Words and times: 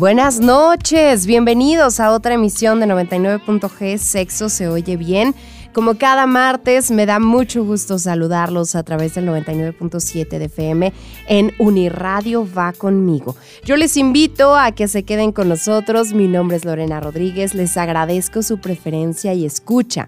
Buenas 0.00 0.40
noches, 0.40 1.26
bienvenidos 1.26 2.00
a 2.00 2.12
otra 2.12 2.32
emisión 2.32 2.80
de 2.80 2.86
99.g 2.86 3.98
Sexo 3.98 4.48
se 4.48 4.66
oye 4.66 4.96
bien. 4.96 5.34
Como 5.74 5.98
cada 5.98 6.26
martes, 6.26 6.90
me 6.90 7.04
da 7.04 7.18
mucho 7.18 7.64
gusto 7.64 7.98
saludarlos 7.98 8.76
a 8.76 8.82
través 8.82 9.14
del 9.14 9.28
99.7 9.28 10.38
de 10.38 10.46
FM 10.46 10.94
en 11.28 11.52
Uniradio 11.58 12.48
Va 12.50 12.72
conmigo. 12.72 13.36
Yo 13.62 13.76
les 13.76 13.98
invito 13.98 14.56
a 14.56 14.72
que 14.72 14.88
se 14.88 15.02
queden 15.02 15.32
con 15.32 15.50
nosotros. 15.50 16.14
Mi 16.14 16.28
nombre 16.28 16.56
es 16.56 16.64
Lorena 16.64 16.98
Rodríguez. 17.00 17.52
Les 17.52 17.76
agradezco 17.76 18.42
su 18.42 18.58
preferencia 18.58 19.34
y 19.34 19.44
escucha. 19.44 20.06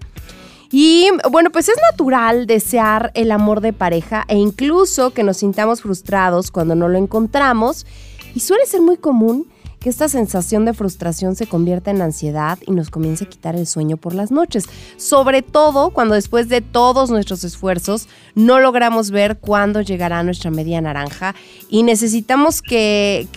Y 0.71 1.07
bueno, 1.29 1.51
pues 1.51 1.69
es 1.69 1.77
natural 1.91 2.47
desear 2.47 3.11
el 3.13 3.31
amor 3.31 3.61
de 3.61 3.73
pareja 3.73 4.25
e 4.27 4.37
incluso 4.37 5.11
que 5.11 5.21
nos 5.21 5.37
sintamos 5.37 5.83
frustrados 5.83 6.49
cuando 6.49 6.73
no 6.73 6.87
lo 6.87 6.97
encontramos. 6.97 7.85
Y 8.33 8.39
suele 8.39 8.65
ser 8.65 8.81
muy 8.81 8.97
común 8.97 9.52
que 9.83 9.89
esta 9.89 10.07
sensación 10.07 10.63
de 10.63 10.73
frustración 10.73 11.35
se 11.35 11.45
convierta 11.45 11.91
en 11.91 12.01
ansiedad 12.01 12.57
y 12.65 12.71
nos 12.71 12.89
comience 12.89 13.25
a 13.25 13.29
quitar 13.29 13.57
el 13.57 13.67
sueño 13.67 13.97
por 13.97 14.15
las 14.15 14.31
noches. 14.31 14.63
Sobre 14.95 15.41
todo 15.41 15.89
cuando 15.89 16.15
después 16.15 16.47
de 16.47 16.61
todos 16.61 17.11
nuestros 17.11 17.43
esfuerzos 17.43 18.07
no 18.33 18.61
logramos 18.61 19.11
ver 19.11 19.39
cuándo 19.39 19.81
llegará 19.81 20.23
nuestra 20.23 20.51
media 20.51 20.79
naranja 20.79 21.35
y 21.69 21.83
necesitamos 21.83 22.61
que, 22.61 23.27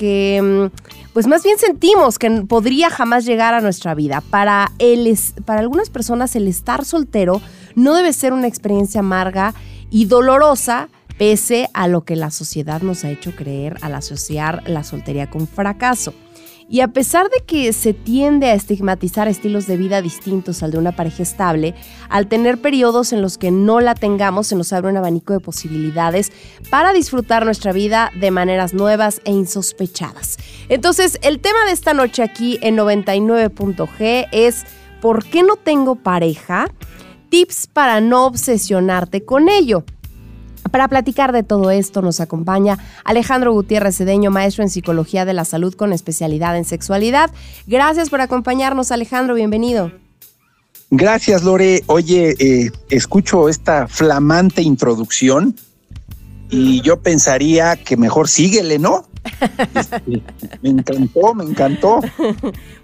mm, 0.41 1.13
pues 1.13 1.27
más 1.27 1.43
bien 1.43 1.59
sentimos 1.59 2.17
que 2.17 2.31
podría 2.43 2.91
jamás 2.91 3.25
llegar 3.25 3.53
a 3.53 3.61
nuestra 3.61 3.97
vida. 3.97 4.21
Para, 4.31 4.71
el, 4.79 5.19
para 5.45 5.59
algunas 5.59 5.91
personas 5.91 6.37
el 6.37 6.47
estar 6.47 6.85
soltero 6.85 7.41
no 7.75 7.93
debe 7.97 8.13
ser 8.13 8.33
una 8.33 8.47
experiencia 8.47 9.01
amarga 9.01 9.53
y 9.91 10.05
dolorosa, 10.05 10.91
pese 11.19 11.69
a 11.75 11.89
lo 11.89 12.05
que 12.05 12.15
la 12.15 12.31
sociedad 12.31 12.83
nos 12.83 13.05
ha 13.05 13.11
hecho 13.11 13.35
creer 13.35 13.79
al 13.81 13.97
asociar 13.97 14.63
la 14.69 14.85
soltería 14.85 15.29
con 15.29 15.49
fracaso. 15.49 16.15
Y 16.69 16.81
a 16.81 16.89
pesar 16.89 17.29
de 17.31 17.45
que 17.47 17.73
se 17.73 17.95
tiende 17.95 18.47
a 18.47 18.55
estigmatizar 18.55 19.29
estilos 19.29 19.67
de 19.67 19.77
vida 19.77 20.03
distintos 20.03 20.63
al 20.63 20.73
de 20.73 20.79
una 20.79 20.93
pareja 20.93 21.23
estable, 21.23 21.75
al 22.09 22.27
tener 22.27 22.61
periodos 22.61 23.13
en 23.13 23.23
los 23.23 23.39
que 23.39 23.53
no 23.53 23.81
la 23.81 23.95
tengamos, 23.95 24.49
se 24.49 24.57
nos 24.57 24.73
abre 24.73 24.91
un 24.91 24.97
abanico 24.97 25.33
de 25.33 25.41
posibilidades 25.41 26.33
para 26.69 26.93
disfrutar 26.93 27.45
nuestra 27.45 27.73
vida 27.73 28.11
de 28.19 28.33
maneras 28.33 28.75
nuevas 28.75 29.21
e 29.25 29.31
insospechadas. 29.31 30.39
Entonces, 30.69 31.19
el 31.23 31.39
tema 31.39 31.65
de 31.67 31.73
esta 31.73 31.95
noche 31.95 32.25
aquí 32.25 32.59
en 32.63 32.77
99.g 32.77 34.27
es 34.33 34.65
¿por 35.01 35.25
qué 35.25 35.45
no 35.45 35.55
tengo 35.55 35.95
pareja? 35.95 36.69
Tips 37.29 37.69
para 37.69 38.01
no 38.01 38.27
obsesionarte 38.27 39.25
con 39.25 39.49
ello. 39.49 39.85
Para 40.71 40.89
platicar 40.89 41.33
de 41.33 41.43
todo 41.43 41.71
esto 41.71 42.03
nos 42.03 42.21
acompaña 42.21 42.79
Alejandro 43.05 43.53
Gutiérrez 43.53 43.97
Cedeño, 43.97 44.31
maestro 44.31 44.63
en 44.63 44.71
Psicología 44.71 45.25
de 45.25 45.33
la 45.33 45.45
Salud 45.45 45.75
con 45.75 45.93
especialidad 45.93 46.57
en 46.57 46.65
sexualidad. 46.65 47.31
Gracias 47.67 48.11
por 48.11 48.21
acompañarnos, 48.21 48.91
Alejandro, 48.93 49.35
bienvenido. 49.35 49.93
Gracias, 50.91 51.43
Lore. 51.43 51.83
Oye, 51.87 52.35
eh, 52.39 52.71
escucho 52.91 53.49
esta 53.49 53.89
flamante 53.89 54.63
introducción 54.63 55.57
y 56.49 56.81
yo 56.83 57.01
pensaría 57.01 57.77
que 57.77 57.97
mejor 57.97 58.29
síguele, 58.29 58.79
¿no? 58.79 59.07
Este, 59.75 60.23
me 60.63 60.71
encantó, 60.71 61.35
me 61.35 61.45
encantó. 61.45 62.01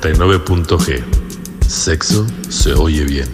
99.g. 0.00 1.04
Sexo 1.66 2.26
se 2.48 2.72
oye 2.72 3.04
bien. 3.04 3.28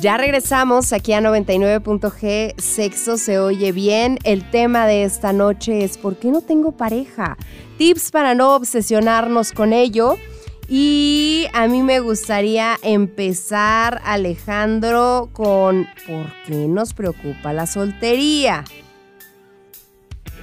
Ya 0.00 0.18
regresamos 0.18 0.92
aquí 0.92 1.14
a 1.14 1.20
99.g, 1.20 2.54
sexo 2.58 3.16
se 3.16 3.38
oye 3.38 3.72
bien. 3.72 4.18
El 4.24 4.48
tema 4.50 4.86
de 4.86 5.04
esta 5.04 5.32
noche 5.32 5.84
es 5.84 5.96
¿por 5.96 6.16
qué 6.16 6.30
no 6.30 6.42
tengo 6.42 6.72
pareja? 6.72 7.38
Tips 7.78 8.10
para 8.10 8.34
no 8.34 8.54
obsesionarnos 8.54 9.52
con 9.52 9.72
ello. 9.72 10.16
Y 10.68 11.46
a 11.54 11.66
mí 11.66 11.82
me 11.82 12.00
gustaría 12.00 12.76
empezar, 12.82 14.00
Alejandro, 14.04 15.30
con 15.32 15.88
¿por 16.06 16.26
qué 16.46 16.68
nos 16.68 16.92
preocupa 16.92 17.52
la 17.52 17.66
soltería? 17.66 18.64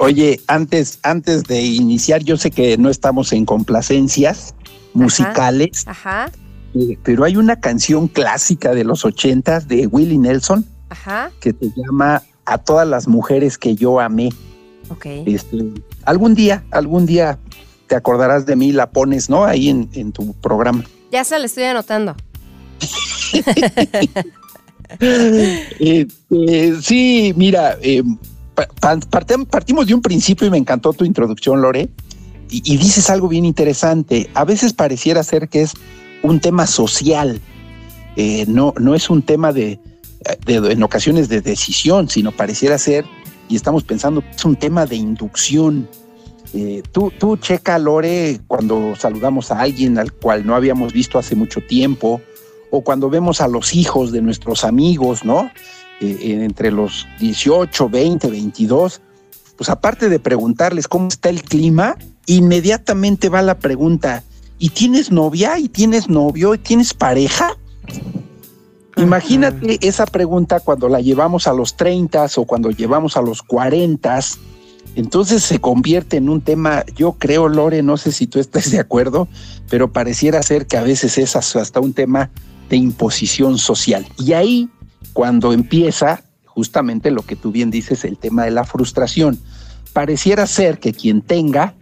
Oye, 0.03 0.41
antes, 0.47 0.99
antes 1.03 1.43
de 1.45 1.61
iniciar, 1.61 2.23
yo 2.23 2.35
sé 2.35 2.51
que 2.51 2.77
no 2.77 2.89
estamos 2.89 3.31
en 3.31 3.45
complacencias 3.45 4.53
musicales, 4.93 5.85
Ajá, 5.87 6.29
eh, 6.75 6.97
pero 7.03 7.23
hay 7.23 7.37
una 7.37 7.61
canción 7.61 8.09
clásica 8.09 8.73
de 8.73 8.83
los 8.83 9.05
ochentas 9.05 9.69
de 9.69 9.87
Willie 9.87 10.17
Nelson 10.17 10.65
ajá, 10.89 11.31
que 11.39 11.51
se 11.51 11.71
llama 11.75 12.21
A 12.45 12.57
todas 12.57 12.85
las 12.85 13.07
mujeres 13.07 13.57
que 13.57 13.75
yo 13.75 14.01
amé. 14.01 14.29
ok. 14.89 15.05
Este, 15.25 15.57
algún 16.03 16.35
día, 16.35 16.65
algún 16.71 17.05
día 17.05 17.39
te 17.87 17.95
acordarás 17.95 18.45
de 18.45 18.57
mí, 18.57 18.73
la 18.73 18.89
pones, 18.89 19.29
¿no? 19.29 19.45
Ahí 19.45 19.69
en, 19.69 19.89
en 19.93 20.11
tu 20.11 20.33
programa. 20.33 20.83
Ya 21.13 21.23
se 21.23 21.39
la 21.39 21.45
estoy 21.45 21.63
anotando. 21.63 22.15
Eh, 24.99 26.05
eh, 26.29 26.77
sí, 26.79 27.33
mira, 27.35 27.79
eh, 27.81 28.03
partimos 29.49 29.87
de 29.87 29.93
un 29.93 30.01
principio 30.01 30.47
y 30.47 30.49
me 30.49 30.57
encantó 30.57 30.93
tu 30.93 31.05
introducción, 31.05 31.61
Lore, 31.61 31.89
y, 32.49 32.77
dices 32.77 33.09
algo 33.09 33.27
bien 33.27 33.45
interesante. 33.45 34.29
A 34.35 34.45
veces 34.45 34.73
pareciera 34.73 35.23
ser 35.23 35.49
que 35.49 35.61
es 35.61 35.73
un 36.21 36.39
tema 36.39 36.67
social, 36.67 37.41
eh, 38.15 38.45
no, 38.47 38.73
no 38.79 38.93
es 38.93 39.09
un 39.09 39.23
tema 39.23 39.51
de, 39.51 39.79
en 40.45 40.83
ocasiones 40.83 41.29
de 41.29 41.41
decisión, 41.41 42.09
sino 42.09 42.31
pareciera 42.31 42.77
ser, 42.77 43.05
y 43.49 43.55
estamos 43.55 43.83
pensando, 43.83 44.23
es 44.35 44.45
un 44.45 44.55
tema 44.55 44.85
de 44.85 44.95
inducción. 44.95 45.89
Eh, 46.53 46.83
tú, 46.91 47.11
tú 47.17 47.37
checa, 47.37 47.79
Lore, 47.79 48.39
cuando 48.47 48.95
saludamos 48.95 49.51
a 49.51 49.59
alguien 49.59 49.97
al 49.97 50.11
cual 50.11 50.45
no 50.45 50.55
habíamos 50.55 50.93
visto 50.93 51.17
hace 51.17 51.35
mucho 51.35 51.61
tiempo, 51.61 52.21
o 52.69 52.81
cuando 52.81 53.09
vemos 53.09 53.41
a 53.41 53.47
los 53.47 53.73
hijos 53.73 54.11
de 54.11 54.21
nuestros 54.21 54.63
amigos, 54.63 55.25
¿no? 55.25 55.49
Eh, 56.03 56.43
entre 56.43 56.69
los 56.69 57.07
18, 57.19 57.87
20, 57.87 58.27
22, 58.27 59.01
pues 59.55 59.69
aparte 59.69 60.09
de 60.09 60.19
preguntarles 60.19 60.89
cómo 60.89 61.07
está 61.07 61.29
el 61.29 61.43
clima, 61.43 61.95
inmediatamente 62.25 63.29
va 63.29 63.41
la 63.41 63.57
pregunta, 63.57 64.23
¿y 64.59 64.69
tienes 64.69 65.11
novia? 65.11 65.57
¿Y 65.59 65.69
tienes 65.69 66.09
novio? 66.09 66.55
¿Y 66.55 66.57
tienes 66.57 66.93
pareja? 66.93 67.55
Imagínate 68.97 69.79
esa 69.87 70.05
pregunta 70.05 70.59
cuando 70.59 70.89
la 70.89 70.99
llevamos 70.99 71.47
a 71.47 71.53
los 71.53 71.77
30 71.77 72.27
o 72.35 72.45
cuando 72.45 72.69
llevamos 72.69 73.15
a 73.15 73.21
los 73.21 73.41
40, 73.41 74.19
entonces 74.95 75.41
se 75.41 75.59
convierte 75.59 76.17
en 76.17 76.27
un 76.27 76.41
tema, 76.41 76.83
yo 76.97 77.13
creo, 77.13 77.47
Lore, 77.47 77.81
no 77.81 77.95
sé 77.95 78.11
si 78.11 78.27
tú 78.27 78.39
estás 78.39 78.69
de 78.69 78.79
acuerdo, 78.79 79.29
pero 79.69 79.91
pareciera 79.93 80.43
ser 80.43 80.67
que 80.67 80.77
a 80.77 80.83
veces 80.83 81.17
es 81.17 81.35
hasta 81.35 81.79
un 81.79 81.93
tema 81.93 82.29
de 82.69 82.75
imposición 82.75 83.57
social. 83.57 84.05
Y 84.19 84.33
ahí, 84.33 84.69
cuando 85.13 85.53
empieza 85.53 86.23
justamente 86.45 87.11
lo 87.11 87.23
que 87.23 87.35
tú 87.35 87.51
bien 87.51 87.71
dices, 87.71 88.03
el 88.05 88.17
tema 88.17 88.45
de 88.45 88.51
la 88.51 88.63
frustración, 88.63 89.39
pareciera 89.93 90.45
ser 90.45 90.79
que 90.79 90.93
quien 90.93 91.21
tenga, 91.21 91.73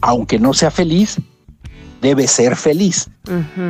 aunque 0.00 0.38
no 0.38 0.54
sea 0.54 0.70
feliz, 0.70 1.18
debe 2.00 2.26
ser 2.26 2.56
feliz. 2.56 3.10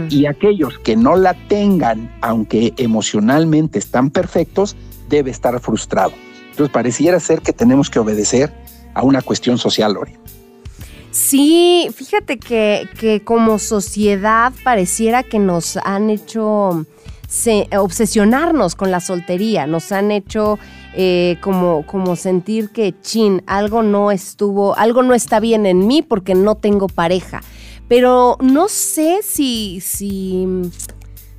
Y 0.09 0.27
aquellos 0.27 0.79
que 0.79 0.97
no 0.97 1.17
la 1.17 1.35
tengan, 1.49 2.15
aunque 2.21 2.73
emocionalmente 2.77 3.79
están 3.79 4.11
perfectos, 4.11 4.77
debe 5.09 5.31
estar 5.31 5.59
frustrado. 5.61 6.13
Entonces 6.51 6.73
pareciera 6.73 7.21
ser 7.21 7.43
que 7.43 7.53
tenemos 7.53 7.91
que 7.91 7.99
obedecer 7.99 8.53
a 8.95 9.03
una 9.03 9.23
cuestión 9.23 9.59
social, 9.59 9.95
Lore. 9.95 10.17
Sí, 11.11 11.89
fíjate 11.95 12.39
que, 12.39 12.89
que 12.99 13.23
como 13.25 13.59
sociedad 13.59 14.53
pareciera 14.63 15.23
que 15.25 15.41
nos 15.41 15.77
han 15.79 16.09
hecho 16.09 16.87
se- 17.31 17.69
obsesionarnos 17.79 18.75
con 18.75 18.91
la 18.91 18.99
soltería, 19.01 19.67
nos 19.69 19.93
han 19.93 20.11
hecho 20.11 20.59
eh, 20.95 21.37
como, 21.41 21.87
como 21.87 22.17
sentir 22.17 22.71
que, 22.71 22.93
chin, 23.01 23.43
algo 23.47 23.85
no 23.85 24.11
estuvo, 24.11 24.77
algo 24.77 25.05
no 25.05 25.15
está 25.15 25.39
bien 25.39 25.65
en 25.65 25.87
mí 25.87 26.03
porque 26.03 26.35
no 26.35 26.57
tengo 26.57 26.89
pareja. 26.89 27.41
Pero 27.87 28.37
no 28.41 28.69
sé 28.69 29.21
si, 29.23 29.81
si, 29.81 30.45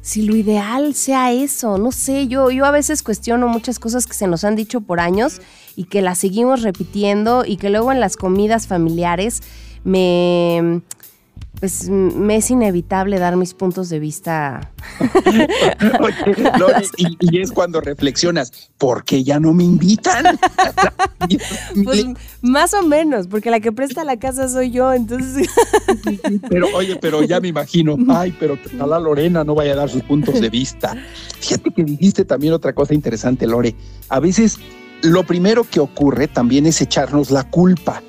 si 0.02 0.22
lo 0.22 0.36
ideal 0.38 0.96
sea 0.96 1.34
eso, 1.34 1.78
no 1.78 1.92
sé, 1.92 2.28
yo, 2.28 2.52
yo 2.52 2.66
a 2.66 2.72
veces 2.72 3.04
cuestiono 3.04 3.50
muchas 3.50 3.78
cosas 3.78 4.08
que 4.08 4.14
se 4.14 4.28
nos 4.28 4.46
han 4.46 4.56
dicho 4.56 4.80
por 4.80 5.02
años 5.02 5.42
y 5.76 5.84
que 5.86 6.02
las 6.02 6.20
seguimos 6.20 6.62
repitiendo 6.62 7.44
y 7.46 7.58
que 7.58 7.70
luego 7.70 7.92
en 7.92 8.00
las 8.00 8.16
comidas 8.16 8.66
familiares 8.68 9.42
me 9.84 10.82
pues 11.62 11.88
me 11.90 12.38
es 12.38 12.50
inevitable 12.50 13.20
dar 13.20 13.38
mis 13.38 13.54
puntos 13.54 13.88
de 13.90 14.00
vista. 14.00 14.72
Oye, 16.02 16.28
y, 16.98 17.18
y 17.20 17.40
es 17.40 17.52
cuando 17.52 17.80
reflexionas, 17.80 18.72
¿por 18.80 19.06
qué 19.06 19.24
ya 19.24 19.40
no 19.40 19.54
me 19.54 19.64
invitan? 19.64 20.38
Pues, 21.86 22.04
más 22.42 22.74
o 22.74 22.82
menos, 22.82 23.28
porque 23.28 23.52
la 23.52 23.60
que 23.60 23.72
presta 23.72 24.04
la 24.04 24.18
casa 24.18 24.50
soy 24.50 24.72
yo, 24.72 24.92
entonces 24.92 25.48
pero 26.50 26.68
oye, 26.74 26.98
pero 26.98 27.24
ya 27.24 27.40
me 27.40 27.48
imagino, 27.48 27.96
ay, 28.10 28.36
pero 28.40 28.58
la 28.74 29.00
Lorena 29.00 29.44
no 29.44 29.56
vaya 29.56 29.74
a 29.74 29.76
dar 29.76 29.90
sus 29.90 30.02
puntos 30.04 30.42
de 30.42 30.50
vista. 30.50 30.96
Fíjate 31.40 31.72
que 31.72 31.84
dijiste 31.84 32.26
también 32.26 32.54
otra 32.54 32.74
cosa 32.74 32.94
interesante, 32.94 33.48
Lore. 33.48 33.76
A 34.10 34.20
veces 34.20 34.58
lo 35.04 35.24
primero 35.24 35.64
que 35.64 35.80
ocurre 35.80 36.28
también 36.28 36.66
es 36.66 36.82
echarnos 36.82 37.32
la 37.32 37.44
culpa, 37.44 38.02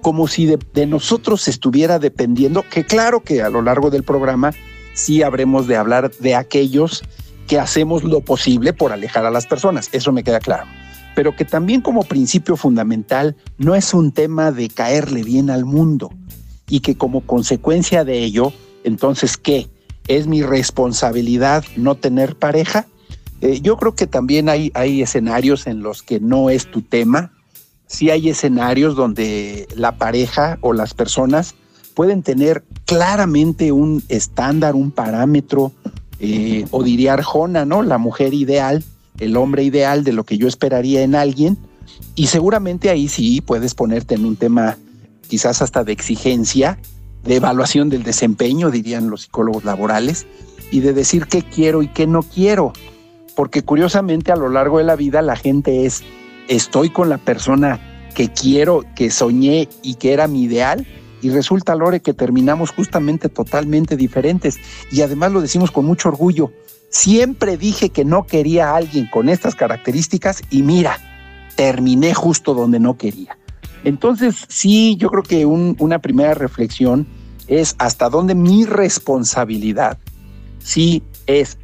como 0.00 0.28
si 0.28 0.46
de, 0.46 0.58
de 0.74 0.86
nosotros 0.86 1.48
estuviera 1.48 1.98
dependiendo, 1.98 2.64
que 2.70 2.84
claro 2.84 3.20
que 3.20 3.42
a 3.42 3.50
lo 3.50 3.62
largo 3.62 3.90
del 3.90 4.02
programa 4.02 4.52
sí 4.94 5.22
habremos 5.22 5.66
de 5.66 5.76
hablar 5.76 6.10
de 6.10 6.34
aquellos 6.34 7.02
que 7.46 7.58
hacemos 7.58 8.04
lo 8.04 8.20
posible 8.20 8.72
por 8.72 8.92
alejar 8.92 9.26
a 9.26 9.30
las 9.30 9.46
personas, 9.46 9.88
eso 9.92 10.12
me 10.12 10.22
queda 10.22 10.38
claro. 10.38 10.66
Pero 11.16 11.34
que 11.34 11.44
también 11.44 11.80
como 11.80 12.04
principio 12.04 12.56
fundamental 12.56 13.36
no 13.58 13.74
es 13.74 13.92
un 13.92 14.12
tema 14.12 14.52
de 14.52 14.68
caerle 14.68 15.24
bien 15.24 15.50
al 15.50 15.64
mundo 15.64 16.12
y 16.68 16.80
que 16.80 16.96
como 16.96 17.22
consecuencia 17.22 18.04
de 18.04 18.22
ello, 18.22 18.52
entonces, 18.84 19.36
¿qué? 19.36 19.68
¿Es 20.06 20.28
mi 20.28 20.42
responsabilidad 20.42 21.64
no 21.76 21.96
tener 21.96 22.36
pareja? 22.36 22.86
Eh, 23.40 23.60
yo 23.60 23.76
creo 23.76 23.94
que 23.94 24.06
también 24.06 24.48
hay, 24.48 24.70
hay 24.74 25.02
escenarios 25.02 25.66
en 25.66 25.82
los 25.82 26.02
que 26.02 26.20
no 26.20 26.50
es 26.50 26.70
tu 26.70 26.82
tema. 26.82 27.32
Sí 27.90 28.08
hay 28.08 28.28
escenarios 28.28 28.94
donde 28.94 29.66
la 29.74 29.96
pareja 29.98 30.58
o 30.60 30.72
las 30.72 30.94
personas 30.94 31.56
pueden 31.94 32.22
tener 32.22 32.62
claramente 32.86 33.72
un 33.72 34.04
estándar, 34.08 34.76
un 34.76 34.92
parámetro, 34.92 35.72
eh, 36.20 36.66
o 36.70 36.84
diría 36.84 37.14
Arjona, 37.14 37.64
¿no? 37.64 37.82
La 37.82 37.98
mujer 37.98 38.32
ideal, 38.32 38.84
el 39.18 39.36
hombre 39.36 39.64
ideal 39.64 40.04
de 40.04 40.12
lo 40.12 40.22
que 40.22 40.38
yo 40.38 40.46
esperaría 40.46 41.02
en 41.02 41.16
alguien. 41.16 41.58
Y 42.14 42.28
seguramente 42.28 42.90
ahí 42.90 43.08
sí 43.08 43.40
puedes 43.40 43.74
ponerte 43.74 44.14
en 44.14 44.24
un 44.24 44.36
tema 44.36 44.78
quizás 45.26 45.60
hasta 45.60 45.82
de 45.82 45.90
exigencia, 45.90 46.78
de 47.24 47.36
evaluación 47.36 47.88
del 47.88 48.04
desempeño, 48.04 48.70
dirían 48.70 49.10
los 49.10 49.22
psicólogos 49.22 49.64
laborales, 49.64 50.28
y 50.70 50.78
de 50.78 50.92
decir 50.92 51.26
qué 51.26 51.42
quiero 51.42 51.82
y 51.82 51.88
qué 51.88 52.06
no 52.06 52.22
quiero. 52.22 52.72
Porque 53.34 53.62
curiosamente 53.62 54.30
a 54.30 54.36
lo 54.36 54.48
largo 54.48 54.78
de 54.78 54.84
la 54.84 54.94
vida 54.94 55.22
la 55.22 55.34
gente 55.34 55.86
es, 55.86 56.04
estoy 56.50 56.90
con 56.90 57.08
la 57.08 57.16
persona 57.16 57.80
que 58.14 58.28
quiero, 58.28 58.84
que 58.94 59.10
soñé 59.10 59.68
y 59.82 59.94
que 59.94 60.12
era 60.12 60.26
mi 60.26 60.42
ideal, 60.42 60.86
y 61.22 61.30
resulta, 61.30 61.74
Lore, 61.74 62.00
que 62.00 62.12
terminamos 62.12 62.70
justamente 62.70 63.28
totalmente 63.28 63.96
diferentes. 63.96 64.58
Y 64.90 65.02
además 65.02 65.32
lo 65.32 65.40
decimos 65.40 65.70
con 65.70 65.84
mucho 65.84 66.08
orgullo. 66.08 66.50
Siempre 66.90 67.56
dije 67.56 67.90
que 67.90 68.04
no 68.04 68.26
quería 68.26 68.70
a 68.70 68.76
alguien 68.76 69.06
con 69.06 69.28
estas 69.28 69.54
características 69.54 70.42
y 70.50 70.62
mira, 70.62 70.98
terminé 71.56 72.14
justo 72.14 72.52
donde 72.54 72.80
no 72.80 72.96
quería. 72.96 73.38
Entonces, 73.84 74.44
sí, 74.48 74.96
yo 74.96 75.08
creo 75.08 75.22
que 75.22 75.46
un- 75.46 75.76
una 75.78 76.00
primera 76.00 76.34
reflexión 76.34 77.06
es 77.46 77.76
hasta 77.78 78.08
dónde 78.08 78.34
mi 78.34 78.64
responsabilidad 78.64 79.98
sí 80.58 81.02
es 81.26 81.58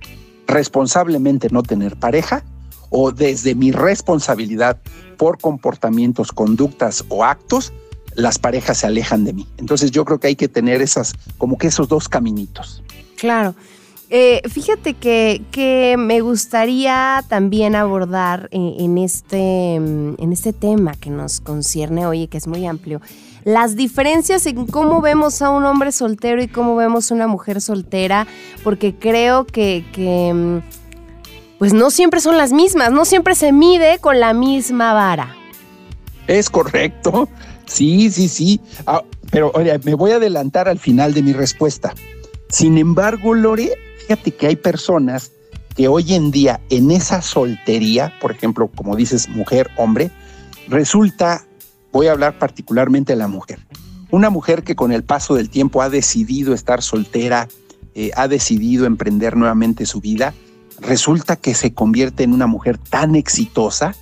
responsablemente 0.47 1.49
no 1.50 1.62
tener 1.62 1.97
pareja 1.97 2.45
o 2.90 3.12
desde 3.12 3.55
mi 3.55 3.73
responsabilidad 3.73 4.78
por 5.16 5.38
comportamientos, 5.38 6.33
conductas 6.33 7.05
o 7.09 7.25
actos, 7.25 7.73
las 8.14 8.38
parejas 8.38 8.78
se 8.78 8.87
alejan 8.87 9.25
de 9.25 9.33
mí. 9.33 9.47
Entonces 9.59 9.90
yo 9.90 10.05
creo 10.05 10.19
que 10.19 10.28
hay 10.28 10.37
que 10.37 10.49
tener 10.49 10.83
esas, 10.83 11.14
como 11.38 11.59
que 11.59 11.69
esos 11.69 11.88
dos 11.88 12.09
caminitos. 12.09 12.83
Claro. 13.16 13.55
Eh, 14.09 14.40
fíjate 14.49 14.95
que, 14.95 15.43
que, 15.50 15.97
me 15.99 16.21
gustaría 16.21 17.25
también 17.28 17.75
abordar 17.75 18.49
eh, 18.52 18.76
en, 18.78 18.99
este, 18.99 19.81
mm, 19.81 20.14
en 20.19 20.33
este 20.33 20.52
tema 20.52 20.95
que 20.95 21.11
nos 21.11 21.40
concierne 21.40 22.07
hoy 22.07 22.23
y 22.23 22.26
que 22.28 22.38
es 22.38 22.47
muy 22.47 22.66
amplio, 22.66 23.00
las 23.47 23.76
diferencias 23.76 24.45
en 24.47 24.66
cómo 24.66 25.00
vemos 25.00 25.40
a 25.40 25.50
un 25.50 25.64
hombre 25.64 25.93
soltero 25.93 26.43
y 26.43 26.49
cómo 26.49 26.75
vemos 26.75 27.11
a 27.11 27.14
una 27.14 27.28
mujer 27.28 27.61
soltera, 27.61 28.26
porque 28.64 28.95
creo 28.95 29.45
que, 29.45 29.85
mm, 30.35 30.86
pues 31.59 31.73
no 31.73 31.91
siempre 31.91 32.21
son 32.21 32.37
las 32.37 32.53
mismas, 32.53 32.93
no 32.93 33.05
siempre 33.05 33.35
se 33.35 33.53
mide 33.53 33.99
con 33.99 34.21
la 34.21 34.33
misma 34.33 34.93
vara. 34.93 35.37
Es 36.27 36.51
correcto, 36.51 37.29
sí, 37.67 38.11
sí, 38.11 38.29
sí, 38.29 38.61
ah, 38.87 39.03
pero 39.31 39.51
oye, 39.55 39.79
me 39.85 39.95
voy 39.95 40.13
a 40.13 40.17
adelantar 40.17 40.69
al 40.69 40.79
final 40.79 41.15
de 41.15 41.23
mi 41.23 41.33
respuesta. 41.33 41.95
Sin 42.49 42.79
embargo, 42.79 43.35
Lore, 43.35 43.73
fíjate 44.01 44.33
que 44.33 44.47
hay 44.49 44.57
personas 44.57 45.33
que 45.77 45.89
hoy 45.89 46.15
en 46.15 46.31
día 46.31 46.61
en 46.71 46.91
esa 46.91 47.23
soltería, 47.23 48.13
por 48.21 48.33
ejemplo, 48.33 48.71
como 48.75 48.97
dices, 48.97 49.29
mujer, 49.29 49.71
hombre, 49.77 50.11
resulta, 50.69 51.47
voy 51.93 52.07
a 52.07 52.13
hablar 52.13 52.39
particularmente 52.39 53.13
de 53.13 53.19
la 53.19 53.29
mujer, 53.29 53.59
una 54.11 54.31
mujer 54.31 54.63
que 54.63 54.77
con 54.77 54.93
el 54.93 55.05
paso 55.05 55.35
del 55.35 55.51
tiempo 55.51 55.83
ha 55.83 55.91
decidido 55.91 56.55
estar 56.55 56.83
soltera, 56.83 57.49
eh, 57.95 58.11
ha 58.17 58.29
decidido 58.29 58.87
emprender 58.87 59.37
nuevamente 59.37 59.87
su 59.87 60.01
vida, 60.01 60.35
resulta 60.80 61.37
que 61.37 61.54
se 61.54 61.75
convierte 61.75 62.23
en 62.23 62.33
una 62.33 62.47
mujer 62.47 62.78
tan 62.78 63.14
exitosa 63.14 63.95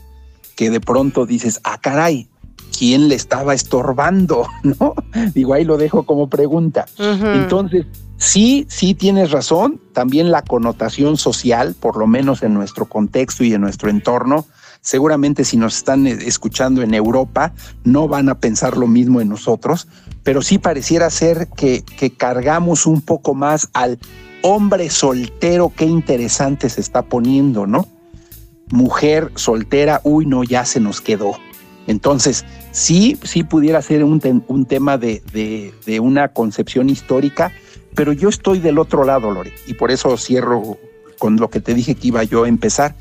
que 0.57 0.71
de 0.71 0.81
pronto 0.81 1.27
dices, 1.27 1.61
ah, 1.65 1.79
caray, 1.81 2.29
¿quién 2.77 3.09
le 3.09 3.15
estaba 3.15 3.55
estorbando? 3.55 4.49
¿No? 4.63 4.95
Digo, 5.35 5.55
ahí 5.55 5.65
lo 5.65 5.77
dejo 5.77 6.05
como 6.05 6.29
pregunta. 6.29 6.87
Entonces, 6.99 7.87
Sí, 8.17 8.67
sí 8.71 8.95
tienes 8.95 9.33
razón. 9.33 9.81
También 9.93 10.31
la 10.31 10.43
connotación 10.43 11.17
social, 11.17 11.75
por 11.79 11.97
lo 11.97 12.07
menos 12.07 12.43
en 12.43 12.55
nuestro 12.55 12.87
contexto 12.87 13.45
y 13.45 13.53
en 13.53 13.61
nuestro 13.61 13.91
entorno, 13.91 14.47
seguramente 14.81 15.45
si 15.45 15.57
nos 15.57 15.77
están 15.77 16.07
eh, 16.07 16.17
escuchando 16.25 16.83
en 16.83 16.95
Europa, 16.95 17.53
no 17.83 18.09
van 18.09 18.29
a 18.29 18.39
pensar 18.39 18.77
lo 18.77 18.87
mismo 18.87 19.21
en 19.21 19.29
nosotros, 19.29 19.89
pero 20.23 20.43
sí 20.43 20.59
pareciera 20.59 21.11
ser 21.11 21.49
que, 21.49 21.83
que 21.83 22.11
cargamos 22.11 22.87
un 22.87 23.01
poco 23.03 23.35
más 23.35 23.69
al 23.73 23.99
hombre 24.47 24.91
soltero, 24.91 25.73
qué 25.75 25.87
interesante 25.87 26.69
se 26.69 26.83
está 26.83 27.01
poniendo, 27.01 27.67
¿no? 27.67 27.89
Mujer 28.71 29.33
soltera, 29.37 30.03
uy, 30.05 30.27
no, 30.27 30.45
ya 30.45 30.67
se 30.67 30.81
nos 30.81 31.01
quedó. 31.01 31.33
Entonces, 31.87 32.45
sí, 32.71 33.19
sí 33.23 33.43
pudiera 33.43 33.81
ser 33.81 34.05
un, 34.05 34.45
un 34.47 34.67
tema 34.67 34.99
de, 34.99 35.23
de, 35.87 36.01
una 36.01 36.29
concepción 36.29 36.91
histórica, 36.91 37.53
pero 37.95 38.13
yo 38.13 38.29
estoy 38.29 38.59
del 38.59 38.79
otro 38.79 39.05
lado, 39.05 39.31
Lore, 39.31 39.55
y 39.67 39.73
por 39.73 39.91
eso 39.91 40.15
cierro 40.19 40.77
con 41.19 41.37
lo 41.37 41.49
que 41.49 41.61
te 41.61 41.73
dije 41.73 41.95
que 41.95 42.09
iba 42.09 42.23
yo 42.23 42.45
a 42.45 42.49
empezar. 42.49 42.95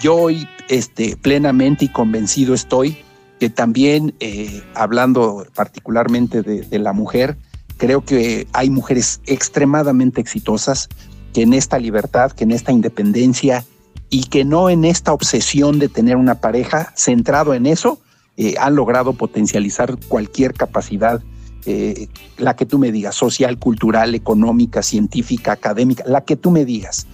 Yo 0.00 0.14
hoy 0.14 0.46
este, 0.68 1.16
plenamente 1.16 1.86
y 1.86 1.88
convencido 1.88 2.54
estoy 2.54 2.98
que 3.40 3.50
también, 3.50 4.14
eh, 4.20 4.62
hablando 4.74 5.44
particularmente 5.56 6.42
de, 6.42 6.78
la 6.78 6.92
mujer, 6.92 7.36
creo 7.78 8.04
que 8.04 8.46
hay 8.52 8.68
mujeres 8.68 9.20
extremadamente 9.24 10.20
exitosas 10.20 10.88
que 11.32 11.42
en 11.42 11.54
esta 11.54 11.78
libertad, 11.78 12.32
que 12.32 12.44
en 12.44 12.50
esta 12.50 12.72
independencia 12.72 13.64
y 14.10 14.24
que 14.24 14.44
no 14.44 14.68
en 14.68 14.84
esta 14.84 15.12
obsesión 15.12 15.78
de 15.78 15.88
tener 15.88 16.16
una 16.16 16.40
pareja 16.40 16.92
centrado 16.96 17.54
en 17.54 17.66
eso, 17.66 18.00
eh, 18.36 18.54
han 18.58 18.76
logrado 18.76 19.14
potencializar 19.14 19.96
cualquier 20.08 20.54
capacidad 20.54 21.22
eh, 21.66 22.08
la 22.38 22.56
que 22.56 22.66
tú 22.66 22.78
me 22.78 22.92
digas, 22.92 23.14
social, 23.14 23.58
cultural, 23.58 24.14
económica, 24.14 24.82
científica, 24.82 25.52
académica, 25.52 26.04
la 26.06 26.22
que 26.22 26.36
tú 26.36 26.50
me 26.50 26.64
digas. 26.64 27.06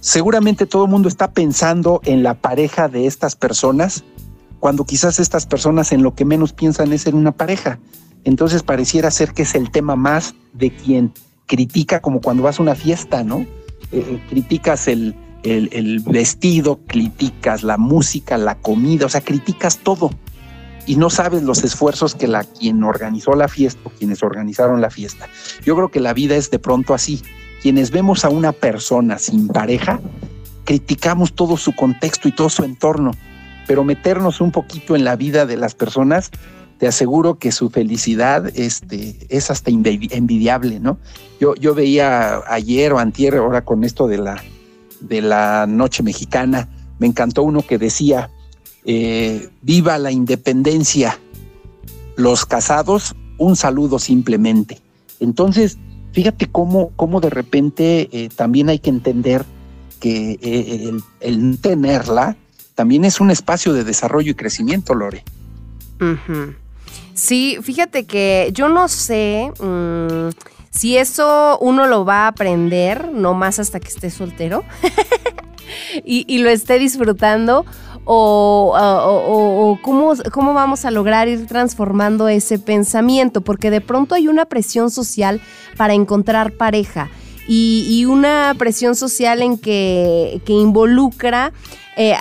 Seguramente 0.00 0.64
todo 0.64 0.84
el 0.84 0.90
mundo 0.90 1.08
está 1.08 1.32
pensando 1.32 2.00
en 2.04 2.22
la 2.22 2.34
pareja 2.34 2.88
de 2.88 3.06
estas 3.06 3.36
personas, 3.36 4.04
cuando 4.58 4.84
quizás 4.84 5.20
estas 5.20 5.46
personas 5.46 5.92
en 5.92 6.02
lo 6.02 6.14
que 6.14 6.24
menos 6.24 6.52
piensan 6.52 6.92
es 6.92 7.06
en 7.06 7.14
una 7.14 7.32
pareja. 7.32 7.78
Entonces 8.24 8.62
pareciera 8.62 9.10
ser 9.10 9.32
que 9.32 9.42
es 9.42 9.54
el 9.54 9.70
tema 9.70 9.96
más 9.96 10.34
de 10.52 10.70
quien 10.70 11.12
critica 11.46 12.00
como 12.00 12.20
cuando 12.20 12.42
vas 12.42 12.58
a 12.58 12.62
una 12.62 12.74
fiesta, 12.74 13.24
¿no? 13.24 13.40
Eh, 13.40 13.46
eh, 13.92 14.22
criticas 14.28 14.88
el, 14.88 15.16
el 15.42 16.00
vestido, 16.00 16.80
criticas 16.86 17.62
la 17.62 17.76
música, 17.76 18.38
la 18.38 18.56
comida, 18.56 19.06
o 19.06 19.08
sea, 19.08 19.20
criticas 19.20 19.78
todo 19.78 20.10
y 20.86 20.96
no 20.96 21.10
sabes 21.10 21.42
los 21.42 21.62
esfuerzos 21.64 22.14
que 22.14 22.26
la 22.26 22.44
quien 22.44 22.82
organizó 22.82 23.34
la 23.34 23.48
fiesta 23.48 23.80
o 23.84 23.90
quienes 23.90 24.22
organizaron 24.22 24.80
la 24.80 24.90
fiesta. 24.90 25.28
Yo 25.64 25.76
creo 25.76 25.90
que 25.90 26.00
la 26.00 26.12
vida 26.12 26.36
es 26.36 26.50
de 26.50 26.58
pronto 26.58 26.94
así. 26.94 27.22
Quienes 27.62 27.90
vemos 27.90 28.24
a 28.24 28.28
una 28.28 28.52
persona 28.52 29.18
sin 29.18 29.48
pareja, 29.48 30.00
criticamos 30.64 31.34
todo 31.34 31.56
su 31.56 31.74
contexto 31.74 32.28
y 32.28 32.32
todo 32.32 32.48
su 32.48 32.64
entorno, 32.64 33.12
pero 33.66 33.84
meternos 33.84 34.40
un 34.40 34.50
poquito 34.50 34.96
en 34.96 35.04
la 35.04 35.14
vida 35.14 35.46
de 35.46 35.56
las 35.56 35.74
personas, 35.74 36.30
te 36.82 36.88
aseguro 36.88 37.38
que 37.38 37.52
su 37.52 37.70
felicidad 37.70 38.50
este, 38.58 39.16
es 39.28 39.52
hasta 39.52 39.70
envidiable, 39.70 40.80
¿no? 40.80 40.98
Yo, 41.38 41.54
yo 41.54 41.76
veía 41.76 42.42
ayer 42.48 42.92
o 42.92 42.98
antier, 42.98 43.36
ahora 43.36 43.64
con 43.64 43.84
esto 43.84 44.08
de 44.08 44.18
la, 44.18 44.42
de 44.98 45.22
la 45.22 45.68
noche 45.68 46.02
mexicana, 46.02 46.68
me 46.98 47.06
encantó 47.06 47.44
uno 47.44 47.62
que 47.62 47.78
decía, 47.78 48.30
eh, 48.84 49.48
viva 49.60 49.96
la 49.98 50.10
independencia, 50.10 51.20
los 52.16 52.46
casados, 52.46 53.14
un 53.38 53.54
saludo 53.54 54.00
simplemente. 54.00 54.80
Entonces, 55.20 55.78
fíjate 56.10 56.48
cómo, 56.50 56.90
cómo 56.96 57.20
de 57.20 57.30
repente 57.30 58.08
eh, 58.10 58.28
también 58.34 58.68
hay 58.70 58.80
que 58.80 58.90
entender 58.90 59.44
que 60.00 60.36
eh, 60.42 60.92
el, 61.20 61.58
tenerla 61.60 62.36
también 62.74 63.04
es 63.04 63.20
un 63.20 63.30
espacio 63.30 63.72
de 63.72 63.84
desarrollo 63.84 64.32
y 64.32 64.34
crecimiento, 64.34 64.96
Lore. 64.96 65.22
Sí, 67.14 67.58
fíjate 67.62 68.04
que 68.04 68.50
yo 68.52 68.68
no 68.68 68.88
sé 68.88 69.52
mm, 69.60 70.30
si 70.70 70.96
eso 70.96 71.58
uno 71.60 71.86
lo 71.86 72.04
va 72.04 72.24
a 72.24 72.28
aprender, 72.28 73.12
no 73.12 73.34
más 73.34 73.58
hasta 73.58 73.80
que 73.80 73.88
esté 73.88 74.10
soltero. 74.10 74.64
y, 76.04 76.24
y, 76.26 76.38
lo 76.38 76.50
esté 76.50 76.78
disfrutando 76.78 77.64
o, 78.04 79.78
cómo, 79.82 80.14
cómo 80.32 80.54
vamos 80.54 80.84
a 80.84 80.90
lograr 80.90 81.28
ir 81.28 81.46
transformando 81.46 82.28
ese 82.28 82.58
pensamiento, 82.58 83.42
porque 83.42 83.70
de 83.70 83.80
pronto 83.80 84.14
hay 84.14 84.28
una 84.28 84.46
presión 84.46 84.90
social 84.90 85.40
para 85.76 85.94
encontrar 85.94 86.52
pareja 86.52 87.10
y, 87.48 88.04
una 88.06 88.54
presión 88.58 88.94
social 88.94 89.42
en 89.42 89.58
que, 89.58 90.40
que 90.44 90.52
involucra 90.52 91.52
eh, 91.94 92.14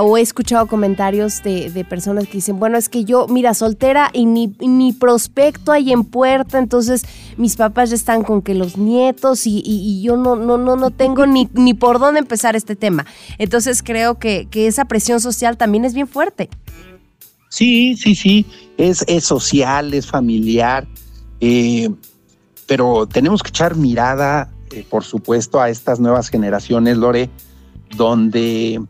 o 0.00 0.16
he 0.16 0.20
escuchado 0.20 0.68
comentarios 0.68 1.42
de, 1.42 1.84
personas 1.88 2.28
que 2.28 2.34
dicen, 2.34 2.60
bueno, 2.60 2.78
es 2.78 2.88
que 2.88 3.04
yo, 3.04 3.26
mira, 3.26 3.54
soltera 3.54 4.10
y 4.12 4.24
ni, 4.24 4.92
prospecto 4.92 5.72
hay 5.72 5.92
en 5.92 6.04
puerta, 6.04 6.58
entonces 6.58 7.02
mis 7.36 7.56
papás 7.56 7.90
ya 7.90 7.96
están 7.96 8.22
con 8.22 8.40
que 8.40 8.54
los 8.54 8.76
nietos 8.76 9.42
y, 9.46 10.00
yo 10.02 10.16
no, 10.16 10.36
no, 10.36 10.58
no, 10.58 10.76
no 10.76 10.90
tengo 10.90 11.26
ni, 11.26 11.48
ni 11.54 11.74
por 11.74 11.98
dónde 11.98 12.20
empezar 12.20 12.54
este 12.54 12.76
tema. 12.76 13.04
Entonces 13.38 13.82
creo 13.82 14.18
que, 14.18 14.48
esa 14.52 14.86
presión 14.86 15.20
social 15.20 15.56
también 15.56 15.84
es 15.84 15.94
bien 15.94 16.08
fuerte. 16.08 16.48
Sí, 17.48 17.96
sí, 17.96 18.14
sí, 18.14 18.46
es, 18.78 19.04
es 19.06 19.24
social, 19.24 19.92
es 19.94 20.06
familiar, 20.06 20.86
eh, 21.40 21.88
pero 22.66 23.06
tenemos 23.06 23.42
que 23.42 23.50
echar 23.50 23.76
mirada, 23.76 24.50
eh, 24.72 24.84
por 24.88 25.04
supuesto, 25.04 25.60
a 25.60 25.68
estas 25.70 26.00
nuevas 26.00 26.28
generaciones, 26.28 26.96
Lore, 26.96 27.30
donde 27.96 28.80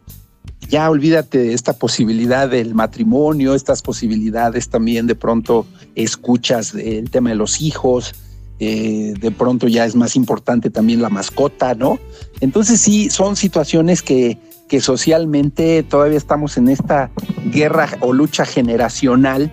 ya 0.68 0.90
olvídate 0.90 1.38
de 1.38 1.52
esta 1.52 1.74
posibilidad 1.74 2.48
del 2.48 2.74
matrimonio, 2.74 3.54
estas 3.54 3.82
posibilidades 3.82 4.68
también 4.68 5.06
de 5.06 5.14
pronto 5.14 5.66
escuchas 5.94 6.74
el 6.74 7.10
tema 7.10 7.30
de 7.30 7.36
los 7.36 7.60
hijos, 7.60 8.14
eh, 8.58 9.14
de 9.20 9.30
pronto 9.30 9.68
ya 9.68 9.84
es 9.84 9.94
más 9.94 10.16
importante 10.16 10.70
también 10.70 11.02
la 11.02 11.10
mascota, 11.10 11.74
¿no? 11.74 11.98
Entonces 12.40 12.80
sí, 12.80 13.10
son 13.10 13.36
situaciones 13.36 14.02
que, 14.02 14.38
que 14.68 14.80
socialmente 14.80 15.82
todavía 15.82 16.18
estamos 16.18 16.56
en 16.56 16.68
esta 16.68 17.10
guerra 17.52 17.90
o 18.00 18.12
lucha 18.12 18.44
generacional, 18.44 19.52